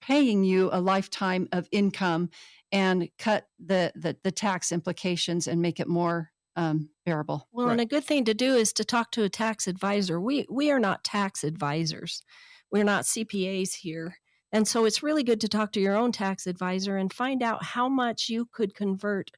paying 0.01 0.43
you 0.43 0.71
a 0.73 0.81
lifetime 0.81 1.49
of 1.53 1.69
income 1.71 2.31
and 2.73 3.09
cut 3.19 3.47
the 3.65 3.93
the, 3.95 4.17
the 4.25 4.33
tax 4.33 4.73
implications 4.73 5.47
and 5.47 5.61
make 5.61 5.79
it 5.79 5.87
more 5.87 6.32
um, 6.57 6.91
bearable. 7.05 7.49
Well, 7.53 7.71
and 7.71 7.81
a 7.81 7.87
good 7.87 8.05
thing 8.05 8.25
to 8.27 8.35
do 8.35 8.55
is 8.55 8.73
to 8.75 8.85
talk 8.85 9.11
to 9.13 9.25
a 9.25 9.29
tax 9.29 9.67
advisor. 9.67 10.21
We 10.21 10.47
we 10.51 10.71
are 10.71 10.81
not 10.81 11.05
tax 11.05 11.45
advisors. 11.45 12.23
We're 12.71 12.85
not 12.85 13.05
CPAs 13.05 13.75
here. 13.75 14.17
And 14.53 14.69
so 14.69 14.85
it's 14.85 15.03
really 15.03 15.23
good 15.23 15.41
to 15.43 15.49
talk 15.49 15.73
to 15.73 15.81
your 15.81 15.97
own 15.97 16.13
tax 16.13 16.47
advisor 16.47 16.97
and 16.99 17.13
find 17.13 17.43
out 17.43 17.65
how 17.65 17.89
much 17.89 18.29
you 18.29 18.47
could 18.53 18.75
convert 18.75 19.31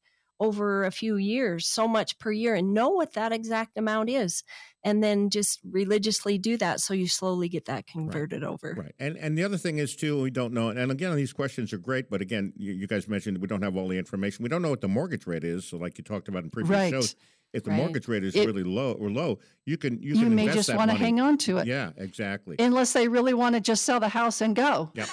over 0.44 0.84
a 0.84 0.90
few 0.90 1.16
years, 1.16 1.66
so 1.66 1.88
much 1.88 2.18
per 2.18 2.30
year, 2.30 2.54
and 2.54 2.74
know 2.74 2.90
what 2.90 3.14
that 3.14 3.32
exact 3.32 3.76
amount 3.78 4.10
is. 4.10 4.42
And 4.86 5.02
then 5.02 5.30
just 5.30 5.60
religiously 5.64 6.36
do 6.36 6.58
that 6.58 6.78
so 6.78 6.92
you 6.92 7.08
slowly 7.08 7.48
get 7.48 7.64
that 7.64 7.86
converted 7.86 8.44
over. 8.44 8.74
Right. 8.76 8.94
And 8.98 9.16
and 9.16 9.38
the 9.38 9.42
other 9.42 9.56
thing 9.56 9.78
is 9.78 9.96
too, 9.96 10.20
we 10.20 10.30
don't 10.30 10.52
know. 10.52 10.68
And 10.68 10.92
again, 10.92 11.16
these 11.16 11.32
questions 11.32 11.72
are 11.72 11.78
great, 11.78 12.10
but 12.10 12.20
again, 12.20 12.52
you, 12.56 12.72
you 12.74 12.86
guys 12.86 13.08
mentioned 13.08 13.38
we 13.38 13.48
don't 13.48 13.62
have 13.62 13.76
all 13.76 13.88
the 13.88 13.96
information. 13.98 14.42
We 14.42 14.50
don't 14.50 14.60
know 14.60 14.68
what 14.68 14.82
the 14.82 14.88
mortgage 14.88 15.26
rate 15.26 15.44
is. 15.44 15.64
So, 15.64 15.78
like 15.78 15.96
you 15.96 16.04
talked 16.04 16.28
about 16.28 16.44
in 16.44 16.50
previous 16.50 16.70
Right. 16.70 16.90
shows, 16.90 17.16
if 17.54 17.64
the 17.64 17.70
Right. 17.70 17.76
mortgage 17.78 18.08
rate 18.08 18.24
is 18.24 18.34
It- 18.34 18.46
really 18.46 18.64
low 18.64 18.92
or 18.92 19.08
low, 19.10 19.38
you 19.64 19.78
can 19.78 20.02
you, 20.02 20.14
You, 20.14 20.24
can 20.24 20.34
may 20.34 20.48
just 20.48 20.74
want 20.74 20.90
to 20.90 20.96
hang 20.96 21.20
on 21.20 21.38
to 21.38 21.58
it. 21.58 21.66
Yeah, 21.66 21.92
exactly. 21.96 22.56
Unless 22.58 22.92
they 22.92 23.08
really 23.08 23.32
want 23.32 23.54
to 23.54 23.60
just 23.60 23.84
sell 23.84 24.00
the 24.00 24.08
house 24.08 24.40
and 24.40 24.54
go. 24.54 24.90
Yep. 24.94 25.08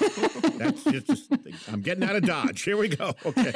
That's 0.58 0.84
just, 0.84 1.08
just- 1.08 1.32
I'm 1.72 1.82
getting 1.82 2.04
out 2.04 2.16
of 2.16 2.24
Dodge. 2.24 2.62
Here 2.64 2.76
we 2.78 2.90
go. 2.90 3.14
Okay. 3.26 3.52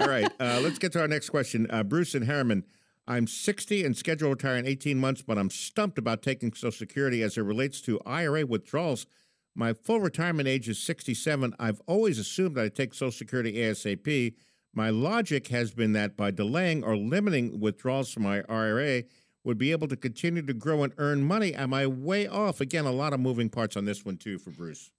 All 0.00 0.06
right. 0.06 0.30
Uh, 0.38 0.60
let's 0.62 0.78
get 0.78 0.92
to 0.92 1.00
our 1.00 1.08
next 1.08 1.30
question. 1.30 1.66
Uh, 1.70 1.82
Bruce 1.82 2.14
and 2.14 2.26
Herriman. 2.26 2.62
I'm 3.08 3.26
60 3.26 3.84
and 3.84 3.96
scheduled 3.96 4.38
to 4.38 4.46
retire 4.46 4.58
in 4.58 4.66
18 4.66 4.98
months, 4.98 5.22
but 5.22 5.36
I'm 5.38 5.50
stumped 5.50 5.98
about 5.98 6.22
taking 6.22 6.52
Social 6.52 6.70
Security 6.70 7.22
as 7.24 7.36
it 7.36 7.40
relates 7.42 7.80
to 7.82 7.98
IRA 8.06 8.46
withdrawals. 8.46 9.06
My 9.54 9.72
full 9.72 9.98
retirement 10.00 10.46
age 10.46 10.68
is 10.68 10.78
67. 10.78 11.54
I've 11.58 11.80
always 11.86 12.18
assumed 12.20 12.54
that 12.56 12.64
I 12.66 12.68
take 12.68 12.94
Social 12.94 13.10
Security 13.10 13.54
ASAP. 13.54 14.34
My 14.72 14.90
logic 14.90 15.48
has 15.48 15.72
been 15.72 15.92
that 15.92 16.16
by 16.16 16.30
delaying 16.30 16.84
or 16.84 16.96
limiting 16.96 17.60
withdrawals 17.60 18.12
from 18.12 18.22
my 18.22 18.42
IRA, 18.48 19.04
would 19.44 19.58
be 19.58 19.72
able 19.72 19.88
to 19.88 19.96
continue 19.96 20.42
to 20.42 20.52
grow 20.52 20.82
and 20.82 20.92
earn 20.98 21.24
money. 21.24 21.54
Am 21.54 21.72
I 21.72 21.86
way 21.86 22.26
off? 22.26 22.60
Again, 22.60 22.84
a 22.84 22.92
lot 22.92 23.12
of 23.12 23.20
moving 23.20 23.48
parts 23.48 23.76
on 23.76 23.84
this 23.84 24.04
one 24.04 24.16
too 24.16 24.38
for 24.38 24.50
Bruce. 24.50 24.90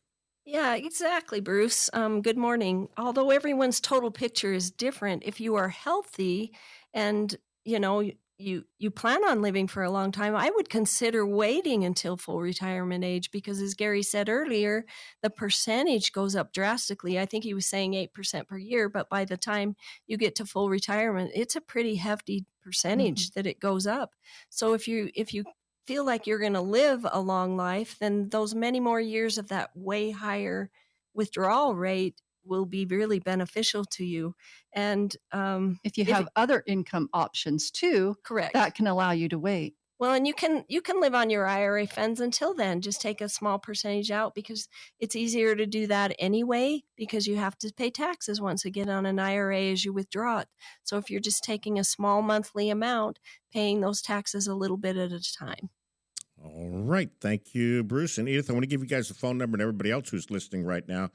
Yeah, 0.46 0.76
exactly, 0.76 1.40
Bruce. 1.40 1.90
Um, 1.94 2.22
good 2.22 2.38
morning. 2.38 2.90
Although 2.98 3.30
everyone's 3.30 3.80
total 3.80 4.10
picture 4.10 4.54
is 4.54 4.72
different, 4.72 5.24
if 5.24 5.40
you 5.40 5.56
are 5.56 5.70
healthy 5.70 6.54
and 6.94 7.36
you 7.64 7.80
know 7.80 8.10
you 8.42 8.66
you 8.78 8.92
plan 8.92 9.24
on 9.26 9.42
living 9.42 9.68
for 9.68 9.84
a 9.84 9.92
long 9.92 10.12
time, 10.12 10.36
I 10.36 10.50
would 10.50 10.70
consider 10.70 11.26
waiting 11.26 11.84
until 11.84 12.18
full 12.18 12.42
retirement 12.42 13.04
age 13.04 13.32
because 13.32 13.62
as 13.62 13.74
Gary 13.74 14.04
said 14.04 14.30
earlier, 14.30 14.86
the 15.22 15.30
percentage 15.30 16.12
goes 16.12 16.36
up 16.36 16.54
drastically. 16.54 17.20
I 17.20 17.26
think 17.26 17.44
he 17.44 17.54
was 17.54 17.66
saying 17.66 17.94
8% 17.94 18.48
per 18.48 18.58
year, 18.58 18.90
but 18.90 19.10
by 19.10 19.26
the 19.26 19.38
time 19.38 19.76
you 20.08 20.18
get 20.18 20.36
to 20.36 20.46
full 20.46 20.70
retirement, 20.70 21.32
it's 21.34 21.56
a 21.56 21.62
pretty 21.62 21.96
hefty 21.96 22.46
percentage 22.62 23.30
mm-hmm. 23.30 23.40
that 23.40 23.48
it 23.48 23.60
goes 23.60 23.88
up. 23.88 24.14
So 24.50 24.74
if 24.74 24.88
you 24.88 25.10
if 25.16 25.34
you 25.34 25.46
feel 25.86 26.06
like 26.06 26.28
you're 26.28 26.40
going 26.40 26.54
to 26.54 26.62
live 26.62 27.06
a 27.10 27.20
long 27.20 27.58
life, 27.58 27.98
then 28.00 28.30
those 28.30 28.56
many 28.56 28.80
more 28.80 29.02
years 29.02 29.38
of 29.38 29.50
that 29.50 29.72
way 29.76 30.12
higher 30.12 30.70
withdrawal 31.14 31.76
rate 31.76 32.22
will 32.46 32.66
be 32.66 32.86
really 32.86 33.20
beneficial 33.20 33.86
to 33.86 34.06
you. 34.06 34.36
And 34.74 35.16
um, 35.32 35.80
if 35.84 35.98
you 35.98 36.06
have 36.06 36.28
other 36.36 36.64
income 36.66 37.10
options 37.14 37.72
too, 37.72 38.16
correct, 38.24 38.54
that 38.54 38.76
can 38.76 38.88
allow 38.88 39.12
you 39.12 39.30
to 39.30 39.40
wait. 39.40 39.76
Well, 40.02 40.14
and 40.14 40.26
you 40.26 40.34
can 40.34 40.66
you 40.68 40.82
can 40.82 41.00
live 41.00 41.14
on 41.14 41.30
your 41.30 41.46
IRA 41.46 41.86
funds 41.86 42.20
until 42.20 42.56
then. 42.56 42.82
Just 42.82 43.02
take 43.02 43.22
a 43.22 43.30
small 43.30 43.60
percentage 43.60 44.10
out 44.10 44.34
because 44.34 44.68
it's 45.00 45.16
easier 45.16 45.56
to 45.56 45.68
do 45.68 45.86
that 45.86 46.16
anyway 46.18 46.82
because 46.98 47.28
you 47.28 47.36
have 47.36 47.56
to 47.60 47.72
pay 47.72 47.92
taxes 47.92 48.42
once 48.42 48.66
again 48.66 48.90
on 48.90 49.06
an 49.06 49.20
IRA 49.20 49.60
as 49.66 49.86
you 49.86 49.94
withdraw 49.94 50.40
it. 50.40 50.48
So 50.84 50.98
if 50.98 51.12
you're 51.12 51.20
just 51.20 51.44
taking 51.44 51.78
a 51.78 51.84
small 51.84 52.24
monthly 52.24 52.72
amount, 52.72 53.20
paying 53.54 53.82
those 53.82 54.02
taxes 54.02 54.48
a 54.48 54.56
little 54.56 54.78
bit 54.78 54.98
at 54.98 55.12
a 55.12 55.22
time. 55.22 55.70
All 56.44 56.82
right. 56.84 57.12
Thank 57.22 57.54
you, 57.54 57.84
Bruce. 57.84 58.18
And 58.18 58.28
Edith, 58.28 58.50
I 58.50 58.54
want 58.54 58.64
to 58.64 58.68
give 58.68 58.82
you 58.82 58.88
guys 58.88 59.08
the 59.08 59.14
phone 59.14 59.38
number 59.38 59.54
and 59.56 59.62
everybody 59.62 59.92
else 59.92 60.10
who's 60.10 60.32
listening 60.32 60.64
right 60.64 60.88
now. 60.88 61.12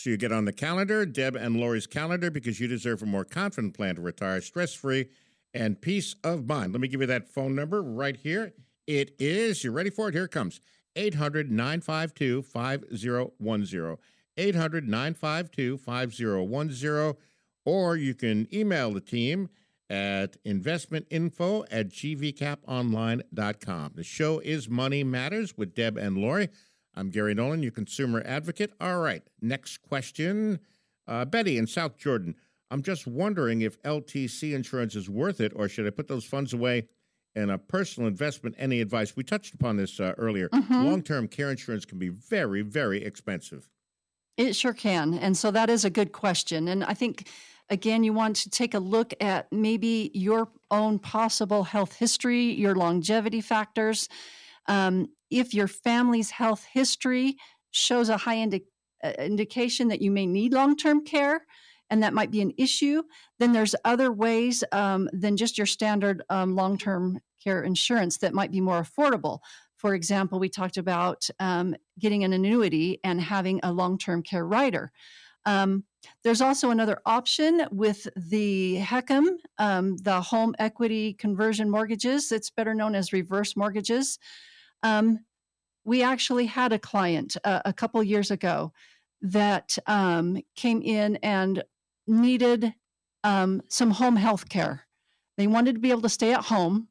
So 0.00 0.08
you 0.08 0.16
get 0.16 0.32
on 0.32 0.46
the 0.46 0.52
calendar, 0.52 1.04
Deb 1.04 1.36
and 1.36 1.56
Laurie's 1.56 1.86
calendar, 1.86 2.30
because 2.30 2.58
you 2.58 2.66
deserve 2.66 3.02
a 3.02 3.06
more 3.06 3.26
confident 3.26 3.74
plan 3.74 3.96
to 3.96 4.00
retire 4.00 4.40
stress 4.40 4.72
free 4.72 5.10
and 5.52 5.78
peace 5.78 6.16
of 6.24 6.46
mind. 6.46 6.72
Let 6.72 6.80
me 6.80 6.88
give 6.88 7.02
you 7.02 7.06
that 7.08 7.28
phone 7.28 7.54
number 7.54 7.82
right 7.82 8.16
here. 8.16 8.54
It 8.86 9.14
is, 9.18 9.62
you 9.62 9.72
ready 9.72 9.90
for 9.90 10.08
it? 10.08 10.14
Here 10.14 10.24
it 10.24 10.30
comes 10.30 10.62
800 10.96 11.50
952 11.50 12.40
5010. 12.40 13.98
800 14.38 14.88
952 14.88 15.76
5010. 15.76 17.14
Or 17.66 17.94
you 17.94 18.14
can 18.14 18.48
email 18.54 18.92
the 18.92 19.02
team 19.02 19.50
at 19.90 20.42
investmentinfo 20.44 21.66
at 21.70 21.90
gvcaponline.com. 21.90 23.92
The 23.94 24.04
show 24.04 24.38
is 24.38 24.66
Money 24.66 25.04
Matters 25.04 25.58
with 25.58 25.74
Deb 25.74 25.98
and 25.98 26.16
Laurie. 26.16 26.48
I'm 27.00 27.08
Gary 27.08 27.32
Nolan, 27.32 27.62
your 27.62 27.72
consumer 27.72 28.22
advocate. 28.26 28.74
All 28.78 28.98
right, 28.98 29.22
next 29.40 29.78
question. 29.78 30.60
Uh, 31.08 31.24
Betty 31.24 31.56
in 31.56 31.66
South 31.66 31.96
Jordan. 31.96 32.34
I'm 32.70 32.82
just 32.82 33.06
wondering 33.06 33.62
if 33.62 33.82
LTC 33.84 34.52
insurance 34.52 34.94
is 34.94 35.08
worth 35.08 35.40
it 35.40 35.52
or 35.56 35.66
should 35.66 35.86
I 35.86 35.90
put 35.90 36.08
those 36.08 36.26
funds 36.26 36.52
away 36.52 36.88
in 37.34 37.48
a 37.48 37.56
personal 37.56 38.06
investment? 38.06 38.54
Any 38.58 38.82
advice? 38.82 39.16
We 39.16 39.24
touched 39.24 39.54
upon 39.54 39.78
this 39.78 39.98
uh, 39.98 40.12
earlier. 40.18 40.50
Mm-hmm. 40.50 40.74
Long 40.74 41.02
term 41.02 41.26
care 41.26 41.50
insurance 41.50 41.86
can 41.86 41.98
be 41.98 42.10
very, 42.10 42.60
very 42.60 43.02
expensive. 43.02 43.70
It 44.36 44.54
sure 44.54 44.74
can. 44.74 45.14
And 45.14 45.34
so 45.38 45.50
that 45.52 45.70
is 45.70 45.86
a 45.86 45.90
good 45.90 46.12
question. 46.12 46.68
And 46.68 46.84
I 46.84 46.92
think, 46.92 47.28
again, 47.70 48.04
you 48.04 48.12
want 48.12 48.36
to 48.36 48.50
take 48.50 48.74
a 48.74 48.78
look 48.78 49.14
at 49.22 49.50
maybe 49.50 50.10
your 50.12 50.48
own 50.70 50.98
possible 50.98 51.64
health 51.64 51.94
history, 51.94 52.52
your 52.52 52.74
longevity 52.74 53.40
factors. 53.40 54.06
Um, 54.66 55.08
if 55.30 55.54
your 55.54 55.68
family's 55.68 56.30
health 56.30 56.64
history 56.72 57.36
shows 57.70 58.08
a 58.08 58.16
high 58.16 58.36
indi- 58.36 58.64
uh, 59.02 59.12
indication 59.18 59.88
that 59.88 60.02
you 60.02 60.10
may 60.10 60.26
need 60.26 60.52
long 60.52 60.76
term 60.76 61.04
care, 61.04 61.46
and 61.90 62.02
that 62.02 62.14
might 62.14 62.30
be 62.30 62.40
an 62.40 62.52
issue, 62.56 63.02
then 63.38 63.52
there's 63.52 63.74
other 63.84 64.12
ways 64.12 64.62
um, 64.72 65.08
than 65.12 65.36
just 65.36 65.58
your 65.58 65.66
standard 65.66 66.22
um, 66.30 66.54
long 66.54 66.78
term 66.78 67.20
care 67.42 67.62
insurance 67.62 68.18
that 68.18 68.34
might 68.34 68.52
be 68.52 68.60
more 68.60 68.82
affordable. 68.82 69.40
For 69.76 69.94
example, 69.94 70.38
we 70.38 70.48
talked 70.48 70.76
about 70.76 71.26
um, 71.40 71.74
getting 71.98 72.22
an 72.22 72.32
annuity 72.32 73.00
and 73.02 73.20
having 73.20 73.60
a 73.62 73.72
long 73.72 73.98
term 73.98 74.22
care 74.22 74.46
rider. 74.46 74.92
Um, 75.46 75.84
there's 76.22 76.40
also 76.40 76.70
another 76.70 76.98
option 77.06 77.66
with 77.70 78.06
the 78.14 78.78
HECM, 78.78 79.26
um, 79.58 79.96
the 79.98 80.20
home 80.20 80.54
equity 80.58 81.14
conversion 81.14 81.70
mortgages. 81.70 82.30
It's 82.30 82.50
better 82.50 82.74
known 82.74 82.94
as 82.94 83.12
reverse 83.12 83.56
mortgages. 83.56 84.18
Um, 84.82 85.20
we 85.84 86.02
actually 86.02 86.46
had 86.46 86.72
a 86.72 86.78
client 86.78 87.36
uh, 87.44 87.62
a 87.64 87.72
couple 87.72 88.02
years 88.02 88.30
ago 88.30 88.72
that 89.22 89.76
um, 89.86 90.38
came 90.56 90.82
in 90.82 91.16
and 91.16 91.62
needed 92.06 92.74
um, 93.24 93.62
some 93.68 93.90
home 93.90 94.16
health 94.16 94.48
care. 94.48 94.86
They 95.36 95.46
wanted 95.46 95.74
to 95.74 95.80
be 95.80 95.90
able 95.90 96.02
to 96.02 96.08
stay 96.08 96.32
at 96.32 96.44
home, 96.44 96.88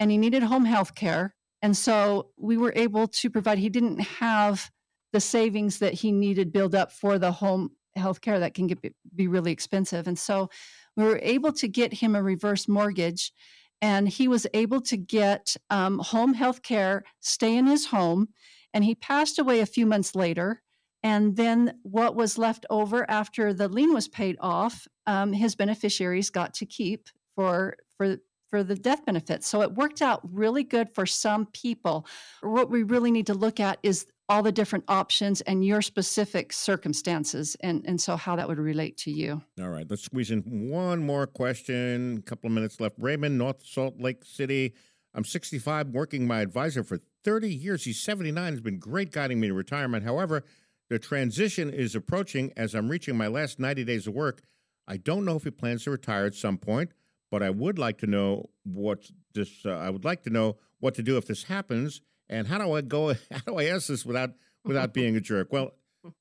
and 0.00 0.10
he 0.10 0.18
needed 0.18 0.42
home 0.42 0.64
health 0.64 0.94
care. 0.94 1.34
And 1.60 1.76
so 1.76 2.30
we 2.36 2.56
were 2.56 2.72
able 2.76 3.08
to 3.08 3.30
provide, 3.30 3.58
he 3.58 3.68
didn't 3.68 4.00
have 4.00 4.70
the 5.12 5.20
savings 5.20 5.78
that 5.78 5.94
he 5.94 6.12
needed 6.12 6.52
build 6.52 6.74
up 6.74 6.92
for 6.92 7.18
the 7.18 7.32
home 7.32 7.70
health 7.96 8.20
care 8.20 8.38
that 8.38 8.54
can 8.54 8.66
get, 8.66 8.78
be 9.14 9.26
really 9.26 9.52
expensive. 9.52 10.06
And 10.06 10.18
so 10.18 10.50
we 10.96 11.04
were 11.04 11.20
able 11.22 11.52
to 11.52 11.68
get 11.68 11.92
him 11.94 12.14
a 12.14 12.22
reverse 12.22 12.68
mortgage 12.68 13.32
and 13.80 14.08
he 14.08 14.28
was 14.28 14.46
able 14.54 14.80
to 14.82 14.96
get 14.96 15.56
um, 15.70 15.98
home 15.98 16.34
health 16.34 16.62
care, 16.62 17.04
stay 17.20 17.56
in 17.56 17.66
his 17.66 17.86
home, 17.86 18.28
and 18.74 18.84
he 18.84 18.94
passed 18.94 19.38
away 19.38 19.60
a 19.60 19.66
few 19.66 19.86
months 19.86 20.14
later. 20.14 20.62
And 21.02 21.36
then 21.36 21.78
what 21.82 22.16
was 22.16 22.38
left 22.38 22.66
over 22.70 23.08
after 23.08 23.54
the 23.54 23.68
lien 23.68 23.94
was 23.94 24.08
paid 24.08 24.36
off, 24.40 24.86
um, 25.06 25.32
his 25.32 25.54
beneficiaries 25.54 26.30
got 26.30 26.54
to 26.54 26.66
keep 26.66 27.08
for 27.36 27.76
for 27.96 28.18
for 28.50 28.64
the 28.64 28.74
death 28.74 29.04
benefits. 29.04 29.46
So 29.46 29.62
it 29.62 29.74
worked 29.74 30.02
out 30.02 30.20
really 30.24 30.64
good 30.64 30.88
for 30.94 31.06
some 31.06 31.46
people. 31.46 32.06
What 32.40 32.70
we 32.70 32.82
really 32.82 33.10
need 33.10 33.26
to 33.26 33.34
look 33.34 33.60
at 33.60 33.78
is 33.82 34.06
all 34.28 34.42
the 34.42 34.52
different 34.52 34.84
options 34.88 35.40
and 35.42 35.64
your 35.64 35.80
specific 35.80 36.52
circumstances 36.52 37.56
and, 37.60 37.84
and 37.86 38.00
so 38.00 38.16
how 38.16 38.36
that 38.36 38.46
would 38.46 38.58
relate 38.58 38.96
to 38.98 39.10
you. 39.10 39.42
All 39.60 39.70
right, 39.70 39.86
let's 39.88 40.02
squeeze 40.02 40.30
in 40.30 40.42
one 40.70 41.04
more 41.04 41.26
question. 41.26 42.18
A 42.18 42.22
couple 42.22 42.48
of 42.48 42.52
minutes 42.52 42.78
left. 42.78 42.96
Raymond, 42.98 43.38
North 43.38 43.64
Salt 43.64 43.98
Lake 43.98 44.24
City. 44.24 44.74
I'm 45.14 45.24
65, 45.24 45.88
working 45.88 46.26
my 46.26 46.40
advisor 46.40 46.84
for 46.84 47.00
30 47.24 47.52
years. 47.52 47.84
He's 47.84 48.00
79, 48.00 48.52
has 48.52 48.60
been 48.60 48.78
great 48.78 49.10
guiding 49.10 49.40
me 49.40 49.48
to 49.48 49.54
retirement. 49.54 50.04
However, 50.04 50.44
the 50.90 50.98
transition 50.98 51.70
is 51.70 51.94
approaching 51.94 52.52
as 52.56 52.74
I'm 52.74 52.88
reaching 52.88 53.16
my 53.16 53.28
last 53.28 53.58
90 53.58 53.84
days 53.84 54.06
of 54.06 54.14
work. 54.14 54.42
I 54.86 54.98
don't 54.98 55.24
know 55.24 55.36
if 55.36 55.44
he 55.44 55.50
plans 55.50 55.84
to 55.84 55.90
retire 55.90 56.26
at 56.26 56.34
some 56.34 56.58
point, 56.58 56.92
but 57.30 57.42
I 57.42 57.50
would 57.50 57.78
like 57.78 57.98
to 57.98 58.06
know 58.06 58.50
what 58.64 59.10
this. 59.34 59.64
Uh, 59.64 59.70
I 59.70 59.90
would 59.90 60.04
like 60.04 60.22
to 60.22 60.30
know 60.30 60.56
what 60.80 60.94
to 60.94 61.02
do 61.02 61.16
if 61.16 61.26
this 61.26 61.44
happens 61.44 62.00
and 62.28 62.46
how 62.46 62.58
do 62.58 62.72
I 62.72 62.80
go? 62.80 63.14
How 63.30 63.40
do 63.46 63.56
I 63.56 63.64
ask 63.64 63.88
this 63.88 64.04
without 64.04 64.30
without 64.64 64.92
being 64.92 65.16
a 65.16 65.20
jerk? 65.20 65.52
Well, 65.52 65.72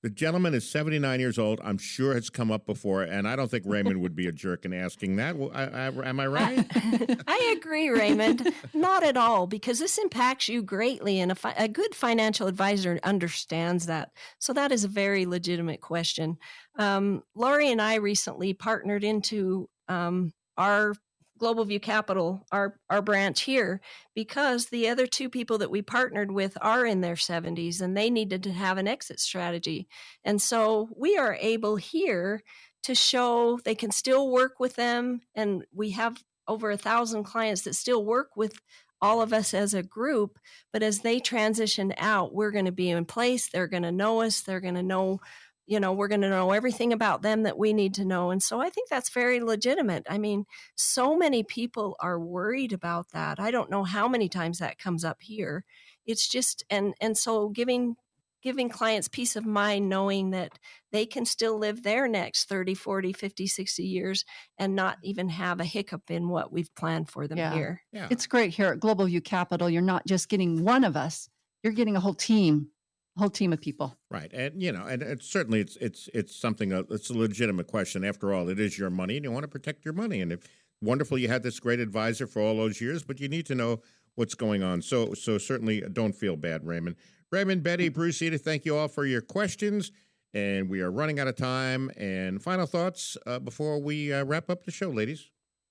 the 0.01 0.09
gentleman 0.09 0.53
is 0.53 0.69
79 0.69 1.19
years 1.19 1.37
old. 1.37 1.61
I'm 1.63 1.77
sure 1.77 2.15
it's 2.15 2.29
come 2.29 2.51
up 2.51 2.65
before, 2.65 3.03
and 3.03 3.27
I 3.27 3.35
don't 3.35 3.49
think 3.49 3.63
Raymond 3.65 4.01
would 4.01 4.15
be 4.15 4.27
a 4.27 4.31
jerk 4.31 4.65
in 4.65 4.73
asking 4.73 5.17
that. 5.17 5.35
I, 5.53 5.63
I, 5.63 6.09
am 6.09 6.19
I 6.19 6.27
right? 6.27 6.65
I 7.27 7.55
agree, 7.57 7.89
Raymond. 7.89 8.51
Not 8.73 9.03
at 9.03 9.17
all, 9.17 9.47
because 9.47 9.79
this 9.79 9.97
impacts 9.97 10.49
you 10.49 10.63
greatly, 10.63 11.19
and 11.19 11.31
a, 11.31 11.35
fi- 11.35 11.53
a, 11.57 11.67
good 11.67 11.93
financial 11.93 12.47
advisor 12.47 12.99
understands 13.03 13.85
that. 13.85 14.11
So 14.39 14.51
that 14.53 14.71
is 14.71 14.83
a 14.83 14.89
very 14.89 15.25
legitimate 15.25 15.81
question. 15.81 16.37
Um, 16.77 17.23
Laurie 17.35 17.71
and 17.71 17.81
I 17.81 17.95
recently 17.95 18.53
partnered 18.53 19.03
into 19.03 19.69
um, 19.87 20.33
our 20.57 20.95
Global 21.38 21.65
View 21.65 21.79
Capital, 21.79 22.45
our 22.51 22.79
our 22.89 23.01
branch 23.01 23.41
here, 23.41 23.81
because 24.15 24.67
the 24.67 24.89
other 24.89 25.07
two 25.07 25.29
people 25.29 25.57
that 25.59 25.71
we 25.71 25.81
partnered 25.81 26.31
with 26.31 26.57
are 26.61 26.85
in 26.85 27.01
their 27.01 27.15
70s 27.15 27.81
and 27.81 27.95
they 27.95 28.09
needed 28.09 28.43
to 28.43 28.51
have 28.51 28.77
an 28.77 28.88
exit 28.88 29.19
strategy. 29.19 29.88
And 30.23 30.41
so 30.41 30.89
we 30.95 31.17
are 31.17 31.38
able 31.39 31.75
here 31.75 32.43
to 32.83 32.95
show 32.95 33.59
they 33.63 33.75
can 33.75 33.91
still 33.91 34.31
work 34.31 34.59
with 34.59 34.75
them 34.75 35.21
and 35.35 35.65
we 35.73 35.91
have 35.91 36.23
over 36.47 36.71
a 36.71 36.77
thousand 36.77 37.23
clients 37.23 37.63
that 37.63 37.73
still 37.75 38.05
work 38.05 38.38
with 38.38 38.59
all 39.01 39.21
of 39.21 39.33
us 39.33 39.53
as 39.53 39.73
a 39.73 39.83
group 39.83 40.39
but 40.71 40.81
as 40.81 40.99
they 40.99 41.19
transition 41.19 41.93
out 41.97 42.33
we're 42.33 42.51
going 42.51 42.65
to 42.65 42.71
be 42.71 42.89
in 42.89 43.05
place 43.05 43.49
they're 43.49 43.67
going 43.67 43.83
to 43.83 43.91
know 43.91 44.21
us 44.21 44.41
they're 44.41 44.61
going 44.61 44.75
to 44.75 44.81
know 44.81 45.19
you 45.68 45.80
know 45.80 45.91
we're 45.91 46.07
going 46.07 46.22
to 46.22 46.30
know 46.30 46.51
everything 46.51 46.93
about 46.93 47.22
them 47.22 47.43
that 47.43 47.57
we 47.57 47.74
need 47.74 47.93
to 47.93 48.05
know 48.05 48.32
and 48.32 48.41
so 48.41 48.59
i 48.59 48.70
think 48.70 48.89
that's 48.89 49.09
very 49.09 49.39
legitimate 49.39 50.05
i 50.09 50.18
mean 50.18 50.45
so 50.76 51.15
many 51.15 51.43
people 51.43 51.95
are 51.99 52.20
worried 52.20 52.74
about 52.74 53.07
that 53.11 53.39
i 53.39 53.51
don't 53.51 53.70
know 53.70 53.84
how 53.84 54.07
many 54.07 54.28
times 54.28 54.59
that 54.59 54.80
comes 54.80 55.03
up 55.03 55.18
here 55.22 55.63
it's 56.05 56.28
just 56.28 56.63
and 56.70 56.95
and 56.99 57.18
so 57.18 57.49
giving 57.49 57.95
giving 58.41 58.70
clients 58.70 59.07
peace 59.07 59.36
of 59.36 59.45
mind 59.45 59.89
knowing 59.89 60.30
that 60.30 60.57
they 60.91 61.05
can 61.05 61.26
still 61.26 61.57
live 61.59 61.84
their 61.84 62.07
next 62.07 62.47
30 62.47 62.74
40 62.74 63.13
50 63.13 63.47
60 63.47 63.84
years 63.84 64.26
and 64.57 64.76
not 64.76 64.97
even 65.03 65.30
have 65.30 65.59
a 65.59 65.65
hiccup 65.65 66.09
in 66.09 66.30
what 66.30 66.51
we've 66.51 66.74
planned 66.76 67.09
for 67.09 67.28
them 67.28 67.38
yeah. 67.38 67.53
here 67.53 67.82
yeah. 67.91 68.07
it's 68.09 68.26
great 68.26 68.53
here 68.53 68.68
at 68.68 68.80
global 68.80 69.05
view 69.05 69.22
capital 69.22 69.70
you're 69.70 69.82
not 69.82 70.05
just 70.07 70.30
getting 70.30 70.63
one 70.63 70.84
of 70.84 70.95
us 70.95 71.30
you're 71.63 71.74
getting 71.74 71.95
a 71.95 71.99
whole 71.99 72.13
team 72.13 72.70
whole 73.18 73.30
team 73.30 73.53
of 73.53 73.61
people. 73.61 73.97
Right, 74.09 74.32
and 74.34 74.61
you 74.61 74.72
know, 74.72 74.86
and 74.86 75.01
it's 75.01 75.30
certainly 75.30 75.59
it's 75.59 75.76
it's 75.78 76.09
it's 76.13 76.36
something 76.36 76.74
uh, 76.74 76.84
it's 76.89 77.09
a 77.09 77.18
legitimate 77.18 77.68
question. 77.68 78.03
After 78.03 78.34
all, 78.34 78.49
it 78.49 78.59
is 78.59 78.78
your 78.78 78.89
money, 78.89 79.18
and 79.18 79.24
you 79.24 79.32
want 79.32 79.43
to 79.43 79.49
protect 79.49 79.86
your 79.86 79.93
money. 79.93 80.22
And 80.22 80.32
if 80.32 80.41
wonderful 80.82 81.18
you 81.18 81.28
had 81.28 81.43
this 81.43 81.59
great 81.59 81.80
advisor 81.80 82.28
for 82.28 82.41
all 82.41 82.57
those 82.57 82.80
years, 82.82 83.03
but 83.03 83.20
you 83.20 83.28
need 83.28 83.45
to 83.47 83.55
know 83.55 83.82
what's 84.15 84.36
going 84.36 84.63
on. 84.63 84.82
So, 84.82 85.13
so 85.13 85.38
certainly 85.38 85.82
don't 85.82 86.13
feel 86.13 86.36
bad, 86.36 86.65
Raymond. 86.65 86.95
Raymond, 87.32 87.63
Betty, 87.63 87.89
Bruce, 87.89 88.22
Edith, 88.22 88.43
thank 88.43 88.65
you 88.65 88.76
all 88.76 88.88
for 88.88 89.05
your 89.05 89.22
questions. 89.22 89.91
And 90.34 90.70
we 90.70 90.82
are 90.82 90.91
running 90.91 91.20
out 91.20 91.28
of 91.28 91.36
time. 91.36 91.91
And 91.97 92.41
final 92.41 92.65
thoughts 92.65 93.18
uh, 93.26 93.39
before 93.39 93.80
we 93.80 94.13
uh, 94.13 94.24
wrap 94.24 94.49
up 94.49 94.65
the 94.65 94.72
show, 94.72 94.89
ladies. 94.89 95.30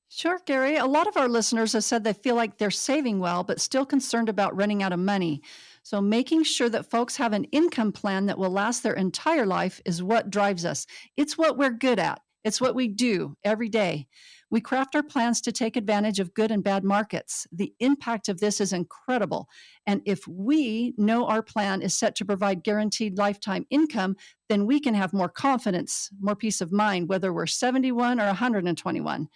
Sure, 0.08 0.38
Gary. 0.44 0.76
A 0.76 0.86
lot 0.86 1.08
of 1.08 1.16
our 1.16 1.28
listeners 1.28 1.72
have 1.72 1.82
said 1.82 2.04
they 2.04 2.12
feel 2.12 2.36
like 2.36 2.58
they're 2.58 2.70
saving 2.70 3.18
well, 3.18 3.42
but 3.42 3.60
still 3.60 3.84
concerned 3.84 4.28
about 4.28 4.56
running 4.56 4.82
out 4.82 4.92
of 4.92 5.00
money. 5.00 5.42
So, 5.86 6.00
making 6.00 6.42
sure 6.42 6.68
that 6.70 6.90
folks 6.90 7.16
have 7.18 7.32
an 7.32 7.44
income 7.52 7.92
plan 7.92 8.26
that 8.26 8.38
will 8.38 8.50
last 8.50 8.82
their 8.82 8.94
entire 8.94 9.46
life 9.46 9.80
is 9.84 10.02
what 10.02 10.30
drives 10.30 10.64
us. 10.64 10.84
It's 11.16 11.38
what 11.38 11.56
we're 11.56 11.70
good 11.70 12.00
at, 12.00 12.20
it's 12.42 12.60
what 12.60 12.74
we 12.74 12.88
do 12.88 13.36
every 13.44 13.68
day. 13.68 14.08
We 14.50 14.60
craft 14.60 14.96
our 14.96 15.04
plans 15.04 15.40
to 15.42 15.52
take 15.52 15.76
advantage 15.76 16.18
of 16.18 16.34
good 16.34 16.50
and 16.50 16.64
bad 16.64 16.82
markets. 16.82 17.46
The 17.52 17.72
impact 17.78 18.28
of 18.28 18.40
this 18.40 18.60
is 18.60 18.72
incredible. 18.72 19.48
And 19.86 20.02
if 20.06 20.26
we 20.26 20.92
know 20.98 21.28
our 21.28 21.40
plan 21.40 21.82
is 21.82 21.94
set 21.94 22.16
to 22.16 22.24
provide 22.24 22.64
guaranteed 22.64 23.16
lifetime 23.16 23.64
income, 23.70 24.16
then 24.48 24.66
we 24.66 24.80
can 24.80 24.94
have 24.94 25.12
more 25.12 25.28
confidence, 25.28 26.10
more 26.18 26.34
peace 26.34 26.60
of 26.60 26.72
mind, 26.72 27.08
whether 27.08 27.32
we're 27.32 27.46
71 27.46 28.18
or 28.18 28.26
121. 28.26 29.28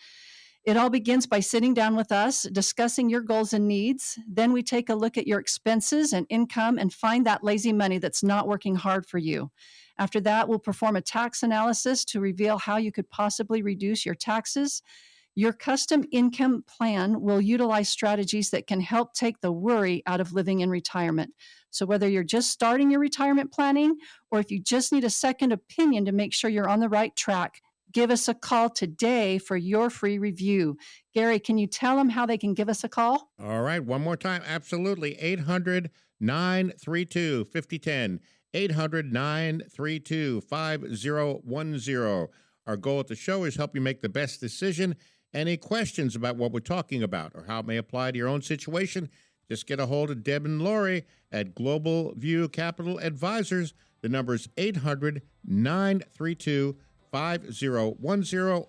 It 0.65 0.77
all 0.77 0.91
begins 0.91 1.27
by 1.27 1.41
sitting 1.41 1.73
down 1.73 1.97
with 1.97 2.13
us, 2.13 2.43
discussing 2.43 3.09
your 3.09 3.23
goals 3.23 3.55
and 3.55 3.67
needs. 3.67 4.19
Then 4.29 4.53
we 4.53 4.63
take 4.63 4.91
a 4.91 4.95
look 4.95 5.17
at 5.17 5.27
your 5.27 5.41
expenses 5.41 6.13
and 6.13 6.27
income 6.29 6.79
and 6.79 6.93
find 6.93 7.25
that 7.27 7.43
lazy 7.43 7.73
money 7.73 7.97
that's 7.97 8.23
not 8.23 8.47
working 8.47 8.77
hard 8.77 9.07
for 9.07 9.17
you. 9.17 9.51
After 9.99 10.21
that, 10.21 10.49
we'll 10.49 10.59
perform 10.59 10.97
a 10.97 11.01
tax 11.01 11.43
analysis 11.43 12.05
to 12.07 12.21
reveal 12.21 12.59
how 12.59 12.77
you 12.77 12.93
could 12.93 13.09
possibly 13.09 13.63
reduce 13.63 14.05
your 14.05 14.15
taxes. 14.15 14.83
Your 15.35 15.53
custom 15.55 16.05
income 16.13 16.65
plan 16.67 17.23
will 17.23 17.41
utilize 17.41 17.89
strategies 17.89 18.51
that 18.51 18.67
can 18.67 18.81
help 18.81 19.15
take 19.15 19.41
the 19.41 19.53
worry 19.53 20.03
out 20.07 20.21
of 20.21 20.35
living 20.35 20.61
in 20.61 20.69
retirement. 20.69 21.33
So, 21.71 21.87
whether 21.87 22.09
you're 22.09 22.25
just 22.25 22.51
starting 22.51 22.91
your 22.91 23.01
retirement 23.01 23.53
planning 23.53 23.97
or 24.31 24.41
if 24.41 24.51
you 24.51 24.61
just 24.61 24.93
need 24.93 25.05
a 25.05 25.11
second 25.11 25.53
opinion 25.53 26.05
to 26.05 26.13
make 26.13 26.35
sure 26.35 26.51
you're 26.51 26.69
on 26.69 26.81
the 26.81 26.89
right 26.89 27.15
track, 27.17 27.63
give 27.93 28.11
us 28.11 28.29
a 28.29 28.35
call 28.35 28.71
today 28.71 29.39
for 29.39 29.57
your 29.57 29.91
free 29.91 30.19
review. 30.19 30.77
Gary, 31.15 31.39
can 31.39 31.59
you 31.59 31.67
tell 31.67 31.97
them 31.97 32.11
how 32.11 32.27
they 32.27 32.39
can 32.39 32.55
give 32.55 32.69
us 32.69 32.85
a 32.85 32.89
call? 32.89 33.31
All 33.43 33.63
right, 33.63 33.85
one 33.85 34.03
more 34.03 34.17
time. 34.17 34.43
Absolutely. 34.47 35.15
800 35.21 35.91
932 36.21 37.45
5010. 37.47 38.21
800 38.53 39.13
932 39.13 40.41
5010. 40.41 42.29
Our 42.67 42.77
goal 42.77 43.01
at 43.01 43.07
the 43.09 43.17
show 43.17 43.45
is 43.45 43.57
help 43.57 43.75
you 43.75 43.81
make 43.81 44.03
the 44.03 44.09
best 44.09 44.41
decision. 44.41 44.97
Any 45.33 45.57
questions 45.57 46.17
about 46.17 46.37
what 46.37 46.53
we're 46.53 46.61
talking 46.61 47.03
about 47.03 47.33
or 47.35 47.45
how 47.45 47.61
it 47.61 47.67
may 47.67 47.77
apply 47.77 48.11
to 48.11 48.19
your 48.19 48.29
own 48.29 48.43
situation? 48.43 49.09
Just 49.49 49.67
get 49.67 49.81
a 49.81 49.87
hold 49.87 50.11
of 50.11 50.23
Deb 50.23 50.45
and 50.45 50.63
Laurie 50.63 51.05
at 51.33 51.55
Global 51.55 52.15
View 52.17 52.49
Capital 52.49 52.99
Advisors. 52.99 53.75
The 54.03 54.09
number 54.09 54.35
is 54.35 54.49
800 54.57 55.23
932 55.45 56.73
5010, 56.73 56.90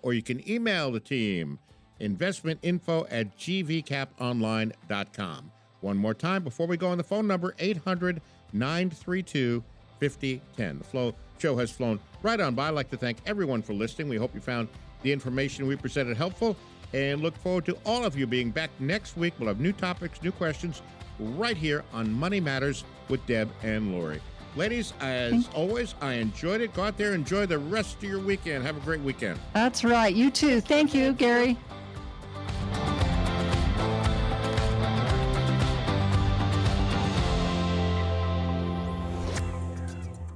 or 0.02 0.12
you 0.12 0.22
can 0.22 0.48
email 0.48 0.90
the 0.90 1.00
team 1.00 1.58
investmentinfo 2.00 3.06
at 3.10 3.36
gvcaponline.com. 3.38 5.52
One 5.80 5.96
more 5.96 6.14
time 6.14 6.44
before 6.44 6.66
we 6.66 6.76
go 6.76 6.88
on 6.88 6.98
the 6.98 7.04
phone 7.04 7.26
number 7.26 7.54
800 7.58 8.20
932 8.52 9.64
5010. 10.00 10.78
The 10.78 10.84
flow 10.84 11.14
show 11.38 11.56
has 11.56 11.70
flown 11.70 12.00
right 12.22 12.40
on 12.40 12.54
by. 12.54 12.68
I'd 12.68 12.74
like 12.74 12.90
to 12.90 12.96
thank 12.96 13.18
everyone 13.26 13.62
for 13.62 13.72
listening. 13.72 14.08
We 14.08 14.16
hope 14.16 14.34
you 14.34 14.40
found 14.40 14.68
the 15.02 15.12
information 15.12 15.66
we 15.66 15.76
presented 15.76 16.16
helpful 16.16 16.56
and 16.92 17.20
look 17.20 17.36
forward 17.36 17.64
to 17.66 17.76
all 17.86 18.04
of 18.04 18.16
you 18.16 18.26
being 18.26 18.50
back 18.50 18.70
next 18.78 19.16
week. 19.16 19.34
We'll 19.38 19.48
have 19.48 19.60
new 19.60 19.72
topics, 19.72 20.22
new 20.22 20.32
questions 20.32 20.82
right 21.18 21.56
here 21.56 21.84
on 21.92 22.12
Money 22.12 22.40
Matters 22.40 22.84
with 23.08 23.24
Deb 23.26 23.50
and 23.62 23.92
Laurie. 23.92 24.20
Ladies, 24.54 24.92
as 25.00 25.48
always, 25.54 25.94
I 26.02 26.14
enjoyed 26.14 26.60
it. 26.60 26.74
Go 26.74 26.82
out 26.82 26.98
there, 26.98 27.14
enjoy 27.14 27.46
the 27.46 27.58
rest 27.58 27.96
of 27.96 28.04
your 28.04 28.18
weekend. 28.18 28.64
Have 28.64 28.76
a 28.76 28.80
great 28.80 29.00
weekend. 29.00 29.38
That's 29.54 29.82
right. 29.82 30.14
You 30.14 30.30
too. 30.30 30.60
Thank 30.60 30.94
you, 30.94 31.14
Gary. 31.14 31.56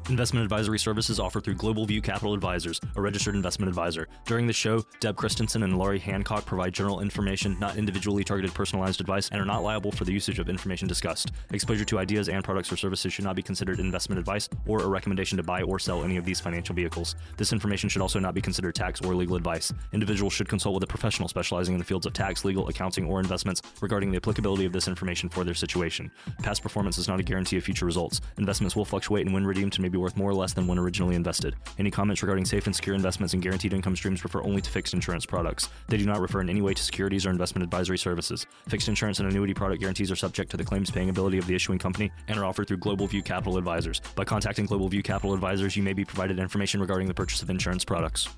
Investment 0.09 0.45
advisory 0.45 0.79
services 0.79 1.19
offered 1.19 1.43
through 1.43 1.57
Global 1.57 1.85
View 1.85 2.01
Capital 2.01 2.33
Advisors, 2.33 2.81
a 2.95 3.01
registered 3.01 3.35
investment 3.35 3.69
advisor. 3.69 4.07
During 4.25 4.47
the 4.47 4.53
show, 4.53 4.85
Deb 5.01 5.17
Christensen 5.17 5.65
and 5.65 5.77
Laurie 5.77 5.99
Hancock 5.99 6.47
provide 6.47 6.73
general 6.73 7.01
information, 7.01 7.59
not 7.59 7.77
individually 7.77 8.23
targeted 8.23 8.55
personalized 8.55 9.01
advice, 9.01 9.29
and 9.31 9.41
are 9.41 9.45
not 9.45 9.65
liable 9.65 9.91
for 9.91 10.05
the 10.05 10.13
usage 10.13 10.39
of 10.39 10.49
information 10.49 10.87
discussed. 10.87 11.33
Exposure 11.51 11.85
to 11.87 11.99
ideas 11.99 12.29
and 12.29 12.45
products 12.45 12.71
or 12.71 12.77
services 12.77 13.13
should 13.13 13.25
not 13.25 13.35
be 13.35 13.43
considered 13.43 13.81
investment 13.81 14.21
advice 14.21 14.49
or 14.69 14.81
a 14.81 14.87
recommendation 14.87 15.37
to 15.39 15.43
buy 15.43 15.63
or 15.63 15.81
sell 15.81 16.05
any 16.05 16.17
of 16.17 16.25
these 16.25 16.41
financial 16.41 16.77
vehicles. 16.77 17.17
This 17.37 17.53
information 17.53 17.89
should 17.89 18.03
also 18.03 18.21
not 18.21 18.33
be 18.33 18.41
considered 18.41 18.77
tax 18.77 19.01
or 19.01 19.13
legal 19.13 19.35
advice. 19.35 19.73
Individuals 19.93 20.33
should 20.33 20.49
consult 20.49 20.75
with 20.75 20.85
a 20.85 20.87
professional 20.87 21.29
specializing 21.29 21.75
in 21.75 21.79
the 21.81 21.85
fields 21.85 22.07
of 22.07 22.13
tax, 22.13 22.45
legal, 22.45 22.69
accounting, 22.69 23.07
or 23.07 23.19
investments 23.19 23.61
regarding 23.81 24.13
the 24.13 24.19
applicability 24.19 24.67
of 24.67 24.73
this 24.73 24.87
information 24.87 25.29
for 25.29 25.43
their 25.43 25.53
situation. 25.53 26.13
Past 26.45 26.63
performance 26.63 26.97
is 26.97 27.09
not 27.09 27.19
a 27.19 27.25
guarantee 27.25 27.57
of 27.57 27.65
future 27.65 27.87
results. 27.87 28.21
Investments 28.39 28.77
will 28.77 28.85
fluctuate 28.85 29.27
and 29.27 29.35
when 29.35 29.45
redeemed 29.45 29.77
may 29.81 29.89
be 29.97 30.03
worth 30.03 30.16
more 30.16 30.30
or 30.30 30.34
less 30.34 30.53
than 30.53 30.66
when 30.66 30.78
originally 30.78 31.16
invested. 31.16 31.57
Any 31.78 31.90
comments 31.90 32.22
regarding 32.22 32.44
safe 32.44 32.66
and 32.66 32.76
secure 32.76 32.94
investments 32.94 33.32
and 33.32 33.42
guaranteed 33.42 33.72
income 33.72 33.97
streams 33.97 34.22
refer 34.24 34.42
only 34.42 34.61
to 34.61 34.70
fixed 34.70 34.94
insurance 34.94 35.24
products. 35.24 35.70
They 35.88 35.97
do 35.97 36.05
not 36.05 36.20
refer 36.20 36.42
in 36.42 36.51
any 36.51 36.61
way 36.61 36.74
to 36.74 36.82
securities 36.82 37.24
or 37.24 37.30
investment 37.30 37.64
advisory 37.64 37.99
services. 37.99 38.47
Fixed 38.68 38.88
insurance 38.88 39.20
and 39.20 39.28
annuity 39.28 39.55
product 39.55 39.80
guarantees 39.80 40.11
are 40.11 40.16
subject 40.16 40.51
to 40.51 40.57
the 40.57 40.64
claims 40.64 40.90
paying 40.90 41.09
ability 41.09 41.38
of 41.38 41.47
the 41.47 41.55
issuing 41.55 41.78
company 41.78 42.12
and 42.28 42.38
are 42.38 42.44
offered 42.44 42.68
through 42.68 42.76
Global 42.78 43.07
View 43.07 43.22
Capital 43.22 43.57
Advisors. 43.57 44.01
By 44.14 44.24
contacting 44.24 44.66
Global 44.66 44.88
View 44.88 45.03
Capital 45.03 45.32
Advisors, 45.32 45.76
you 45.76 45.82
may 45.82 45.94
be 45.94 46.05
provided 46.05 46.38
information 46.38 46.80
regarding 46.80 47.09
the 47.09 47.14
purchase 47.14 47.42
of 47.42 47.49
insurance 47.49 47.84
products. 47.84 48.28